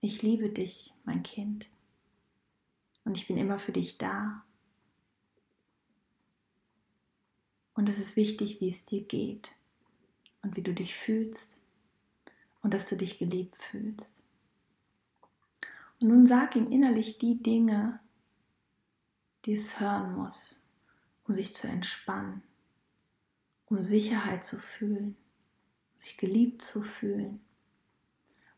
Ich 0.00 0.20
liebe 0.22 0.50
dich, 0.50 0.92
mein 1.04 1.22
Kind. 1.22 1.66
Und 3.04 3.16
ich 3.16 3.26
bin 3.26 3.38
immer 3.38 3.58
für 3.58 3.72
dich 3.72 3.96
da. 3.96 4.44
Und 7.74 7.88
es 7.88 7.98
ist 7.98 8.16
wichtig, 8.16 8.60
wie 8.60 8.68
es 8.68 8.84
dir 8.84 9.02
geht 9.02 9.50
und 10.42 10.56
wie 10.56 10.62
du 10.62 10.74
dich 10.74 10.94
fühlst 10.94 11.58
und 12.62 12.74
dass 12.74 12.88
du 12.88 12.96
dich 12.96 13.18
geliebt 13.18 13.56
fühlst. 13.56 14.22
Und 16.00 16.08
nun 16.08 16.26
sag 16.26 16.54
ihm 16.56 16.70
innerlich 16.70 17.18
die 17.18 17.42
Dinge, 17.42 18.00
die 19.44 19.54
es 19.54 19.80
hören 19.80 20.14
muss, 20.14 20.72
um 21.24 21.34
sich 21.34 21.54
zu 21.54 21.68
entspannen, 21.68 22.42
um 23.66 23.82
Sicherheit 23.82 24.44
zu 24.44 24.58
fühlen, 24.58 25.16
um 25.92 25.98
sich 25.98 26.16
geliebt 26.16 26.62
zu 26.62 26.82
fühlen. 26.82 27.40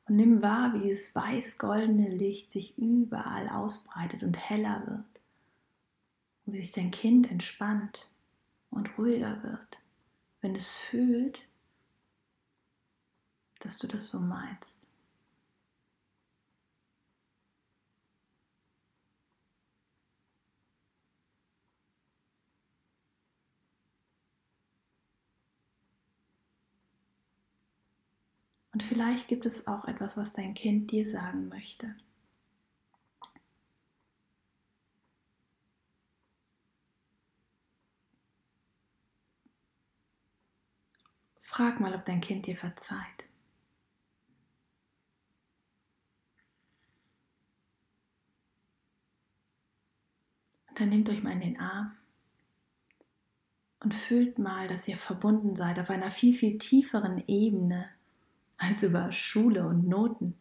Und 0.08 0.16
nimm 0.16 0.42
wahr, 0.42 0.72
wie 0.74 0.82
dieses 0.82 1.14
weiß-goldene 1.14 2.08
Licht 2.08 2.52
sich 2.52 2.78
überall 2.78 3.48
ausbreitet 3.48 4.22
und 4.22 4.36
heller 4.36 4.86
wird. 4.86 5.22
Und 6.44 6.52
wie 6.52 6.60
sich 6.60 6.70
dein 6.70 6.92
Kind 6.92 7.28
entspannt 7.28 8.08
und 8.70 8.96
ruhiger 8.98 9.42
wird, 9.42 9.78
wenn 10.40 10.54
es 10.54 10.68
fühlt, 10.68 11.42
dass 13.58 13.78
du 13.78 13.88
das 13.88 14.10
so 14.10 14.20
meinst. 14.20 14.85
Und 28.76 28.82
vielleicht 28.82 29.28
gibt 29.28 29.46
es 29.46 29.68
auch 29.68 29.86
etwas, 29.86 30.18
was 30.18 30.34
dein 30.34 30.52
Kind 30.52 30.90
dir 30.90 31.10
sagen 31.10 31.48
möchte. 31.48 31.96
Frag 41.40 41.80
mal, 41.80 41.94
ob 41.94 42.04
dein 42.04 42.20
Kind 42.20 42.44
dir 42.44 42.54
verzeiht. 42.54 43.24
Und 50.68 50.78
dann 50.78 50.90
nehmt 50.90 51.08
euch 51.08 51.22
mal 51.22 51.32
in 51.32 51.40
den 51.40 51.58
Arm 51.58 51.96
und 53.80 53.94
fühlt 53.94 54.38
mal, 54.38 54.68
dass 54.68 54.86
ihr 54.86 54.98
verbunden 54.98 55.56
seid 55.56 55.80
auf 55.80 55.88
einer 55.88 56.10
viel, 56.10 56.34
viel 56.34 56.58
tieferen 56.58 57.24
Ebene 57.26 57.95
als 58.58 58.82
über 58.82 59.12
Schule 59.12 59.66
und 59.66 59.86
Noten. 59.88 60.38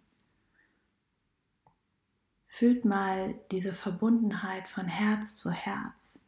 Fühlt 2.47 2.85
mal 2.85 3.39
diese 3.51 3.73
Verbundenheit 3.73 4.67
von 4.67 4.87
Herz 4.87 5.35
zu 5.35 5.51
Herz. 5.51 6.19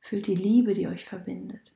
Fühlt 0.00 0.26
die 0.26 0.36
Liebe, 0.36 0.74
die 0.74 0.86
euch 0.86 1.04
verbindet. 1.04 1.72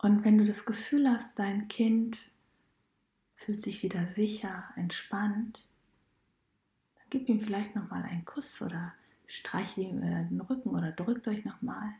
Und 0.00 0.24
wenn 0.24 0.38
du 0.38 0.44
das 0.44 0.64
Gefühl 0.64 1.08
hast, 1.08 1.38
dein 1.38 1.66
Kind 1.68 2.18
fühlt 3.38 3.60
sich 3.60 3.84
wieder 3.84 4.08
sicher, 4.08 4.64
entspannt, 4.74 5.64
dann 6.96 7.06
gib 7.08 7.28
ihm 7.28 7.40
vielleicht 7.40 7.76
nochmal 7.76 8.02
einen 8.02 8.24
Kuss 8.24 8.60
oder 8.60 8.92
streichelt 9.26 9.88
ihm 9.88 10.00
den 10.00 10.40
Rücken 10.40 10.70
oder 10.70 10.90
drückt 10.90 11.28
euch 11.28 11.44
nochmal. 11.44 11.94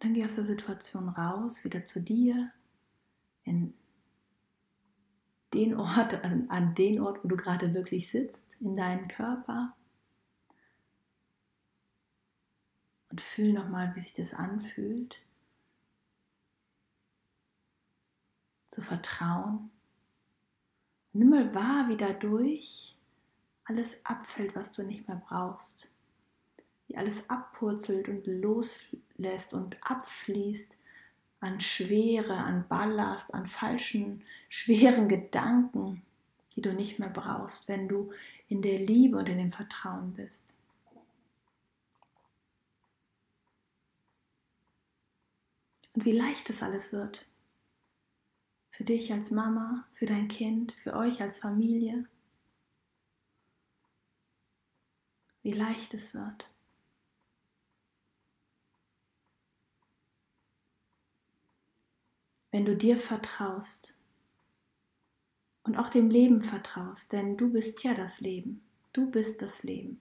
Dann 0.00 0.14
geh 0.14 0.24
aus 0.24 0.36
der 0.36 0.46
Situation 0.46 1.10
raus, 1.10 1.64
wieder 1.64 1.84
zu 1.84 2.02
dir, 2.02 2.50
in 3.44 3.74
den 5.52 5.74
Ort, 5.76 6.24
an, 6.24 6.48
an 6.48 6.74
den 6.74 7.00
Ort, 7.00 7.22
wo 7.22 7.28
du 7.28 7.36
gerade 7.36 7.74
wirklich 7.74 8.10
sitzt, 8.10 8.56
in 8.60 8.74
deinen 8.74 9.06
Körper. 9.06 9.76
Und 13.10 13.20
fühl 13.20 13.52
nochmal, 13.52 13.94
wie 13.94 14.00
sich 14.00 14.14
das 14.14 14.32
anfühlt. 14.32 15.20
Zu 18.68 18.82
vertrauen. 18.82 19.70
nimm 21.12 21.30
mal 21.30 21.54
wahr, 21.54 21.88
wie 21.88 21.96
dadurch 21.96 22.96
alles 23.64 24.04
abfällt, 24.04 24.54
was 24.54 24.72
du 24.72 24.82
nicht 24.82 25.08
mehr 25.08 25.20
brauchst. 25.26 25.94
Wie 26.86 26.96
alles 26.96 27.28
abpurzelt 27.28 28.08
und 28.08 28.26
loslässt 28.26 29.52
und 29.52 29.76
abfließt 29.82 30.78
an 31.40 31.60
Schwere, 31.60 32.36
an 32.36 32.66
Ballast, 32.68 33.34
an 33.34 33.46
falschen, 33.46 34.22
schweren 34.48 35.08
Gedanken, 35.08 36.02
die 36.56 36.62
du 36.62 36.72
nicht 36.72 36.98
mehr 36.98 37.10
brauchst, 37.10 37.68
wenn 37.68 37.88
du 37.88 38.12
in 38.48 38.62
der 38.62 38.78
Liebe 38.78 39.18
und 39.18 39.28
in 39.28 39.38
dem 39.38 39.52
Vertrauen 39.52 40.14
bist. 40.14 40.44
Und 45.94 46.04
wie 46.04 46.12
leicht 46.12 46.48
es 46.50 46.62
alles 46.62 46.92
wird. 46.92 47.27
Für 48.78 48.84
dich 48.84 49.12
als 49.12 49.32
Mama, 49.32 49.84
für 49.92 50.06
dein 50.06 50.28
Kind, 50.28 50.70
für 50.70 50.94
euch 50.94 51.20
als 51.20 51.40
Familie. 51.40 52.06
Wie 55.42 55.50
leicht 55.50 55.94
es 55.94 56.14
wird. 56.14 56.48
Wenn 62.52 62.64
du 62.64 62.76
dir 62.76 62.98
vertraust 62.98 64.00
und 65.64 65.76
auch 65.76 65.88
dem 65.88 66.08
Leben 66.08 66.44
vertraust, 66.44 67.12
denn 67.12 67.36
du 67.36 67.50
bist 67.50 67.82
ja 67.82 67.94
das 67.94 68.20
Leben. 68.20 68.62
Du 68.92 69.10
bist 69.10 69.42
das 69.42 69.64
Leben. 69.64 70.00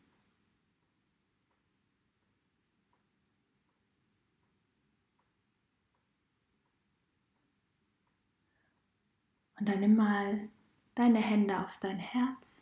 Und 9.60 9.70
dann 9.70 9.80
nimm 9.80 9.96
mal 9.96 10.50
deine 10.96 11.20
Hände 11.20 11.60
auf 11.60 11.78
dein 11.78 12.00
Herz 12.00 12.62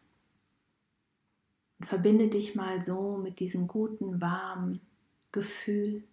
und 1.79 1.85
verbinde 1.85 2.29
dich 2.29 2.55
mal 2.55 2.81
so 2.81 3.17
mit 3.17 3.39
diesem 3.39 3.67
guten, 3.67 4.21
warmen 4.21 4.79
Gefühl, 5.31 6.03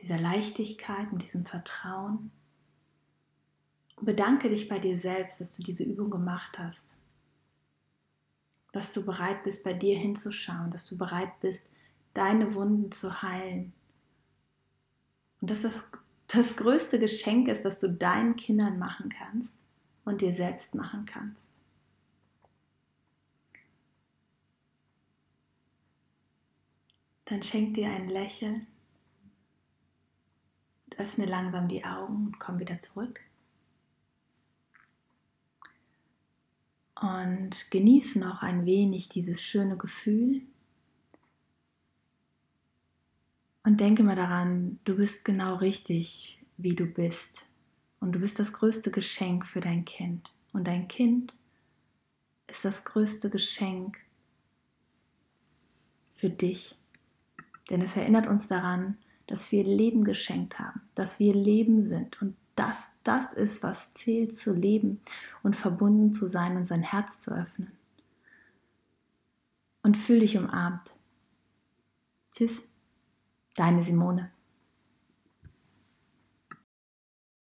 dieser 0.00 0.18
Leichtigkeit, 0.18 1.12
mit 1.12 1.22
diesem 1.22 1.46
Vertrauen. 1.46 2.30
Und 3.96 4.04
bedanke 4.04 4.50
dich 4.50 4.68
bei 4.68 4.78
dir 4.78 4.98
selbst, 4.98 5.40
dass 5.40 5.56
du 5.56 5.62
diese 5.62 5.84
Übung 5.84 6.10
gemacht 6.10 6.58
hast. 6.58 6.94
Dass 8.72 8.92
du 8.92 9.06
bereit 9.06 9.42
bist, 9.42 9.64
bei 9.64 9.72
dir 9.72 9.96
hinzuschauen, 9.96 10.70
dass 10.70 10.86
du 10.86 10.98
bereit 10.98 11.40
bist, 11.40 11.62
deine 12.12 12.52
Wunden 12.54 12.92
zu 12.92 13.22
heilen. 13.22 13.72
Und 15.40 15.50
dass 15.50 15.62
das 15.62 15.74
das 16.28 16.56
größte 16.56 16.98
Geschenk 16.98 17.48
ist, 17.48 17.64
das 17.64 17.78
du 17.78 17.88
deinen 17.88 18.36
Kindern 18.36 18.78
machen 18.78 19.08
kannst 19.08 19.54
und 20.04 20.20
dir 20.20 20.34
selbst 20.34 20.74
machen 20.74 21.04
kannst. 21.06 21.56
Dann 27.26 27.42
schenk 27.42 27.74
dir 27.74 27.90
ein 27.90 28.08
Lächeln 28.08 28.66
und 30.86 30.98
öffne 31.00 31.26
langsam 31.26 31.68
die 31.68 31.84
Augen 31.84 32.26
und 32.26 32.38
komm 32.38 32.58
wieder 32.60 32.78
zurück. 32.78 33.20
Und 37.00 37.70
genieß 37.70 38.16
noch 38.16 38.42
ein 38.42 38.64
wenig 38.64 39.08
dieses 39.08 39.42
schöne 39.42 39.76
Gefühl 39.76 40.42
Und 43.66 43.80
denke 43.80 44.04
mal 44.04 44.14
daran, 44.14 44.78
du 44.84 44.94
bist 44.94 45.24
genau 45.24 45.56
richtig, 45.56 46.38
wie 46.56 46.76
du 46.76 46.86
bist. 46.86 47.46
Und 47.98 48.12
du 48.12 48.20
bist 48.20 48.38
das 48.38 48.52
größte 48.52 48.92
Geschenk 48.92 49.44
für 49.44 49.60
dein 49.60 49.84
Kind. 49.84 50.32
Und 50.52 50.68
dein 50.68 50.86
Kind 50.86 51.34
ist 52.46 52.64
das 52.64 52.84
größte 52.84 53.28
Geschenk 53.28 53.98
für 56.14 56.30
dich. 56.30 56.78
Denn 57.68 57.82
es 57.82 57.96
erinnert 57.96 58.28
uns 58.28 58.46
daran, 58.46 58.98
dass 59.26 59.50
wir 59.50 59.64
Leben 59.64 60.04
geschenkt 60.04 60.60
haben, 60.60 60.82
dass 60.94 61.18
wir 61.18 61.34
Leben 61.34 61.82
sind 61.82 62.22
und 62.22 62.36
dass 62.54 62.78
das 63.02 63.32
ist, 63.32 63.64
was 63.64 63.92
zählt, 63.94 64.32
zu 64.32 64.54
leben 64.54 65.00
und 65.42 65.56
verbunden 65.56 66.12
zu 66.12 66.28
sein 66.28 66.56
und 66.56 66.66
sein 66.66 66.84
Herz 66.84 67.20
zu 67.20 67.32
öffnen. 67.32 67.72
Und 69.82 69.96
fühl 69.96 70.20
dich 70.20 70.38
umarmt. 70.38 70.94
Tschüss. 72.30 72.62
Deine 73.56 73.82
Simone. 73.82 74.35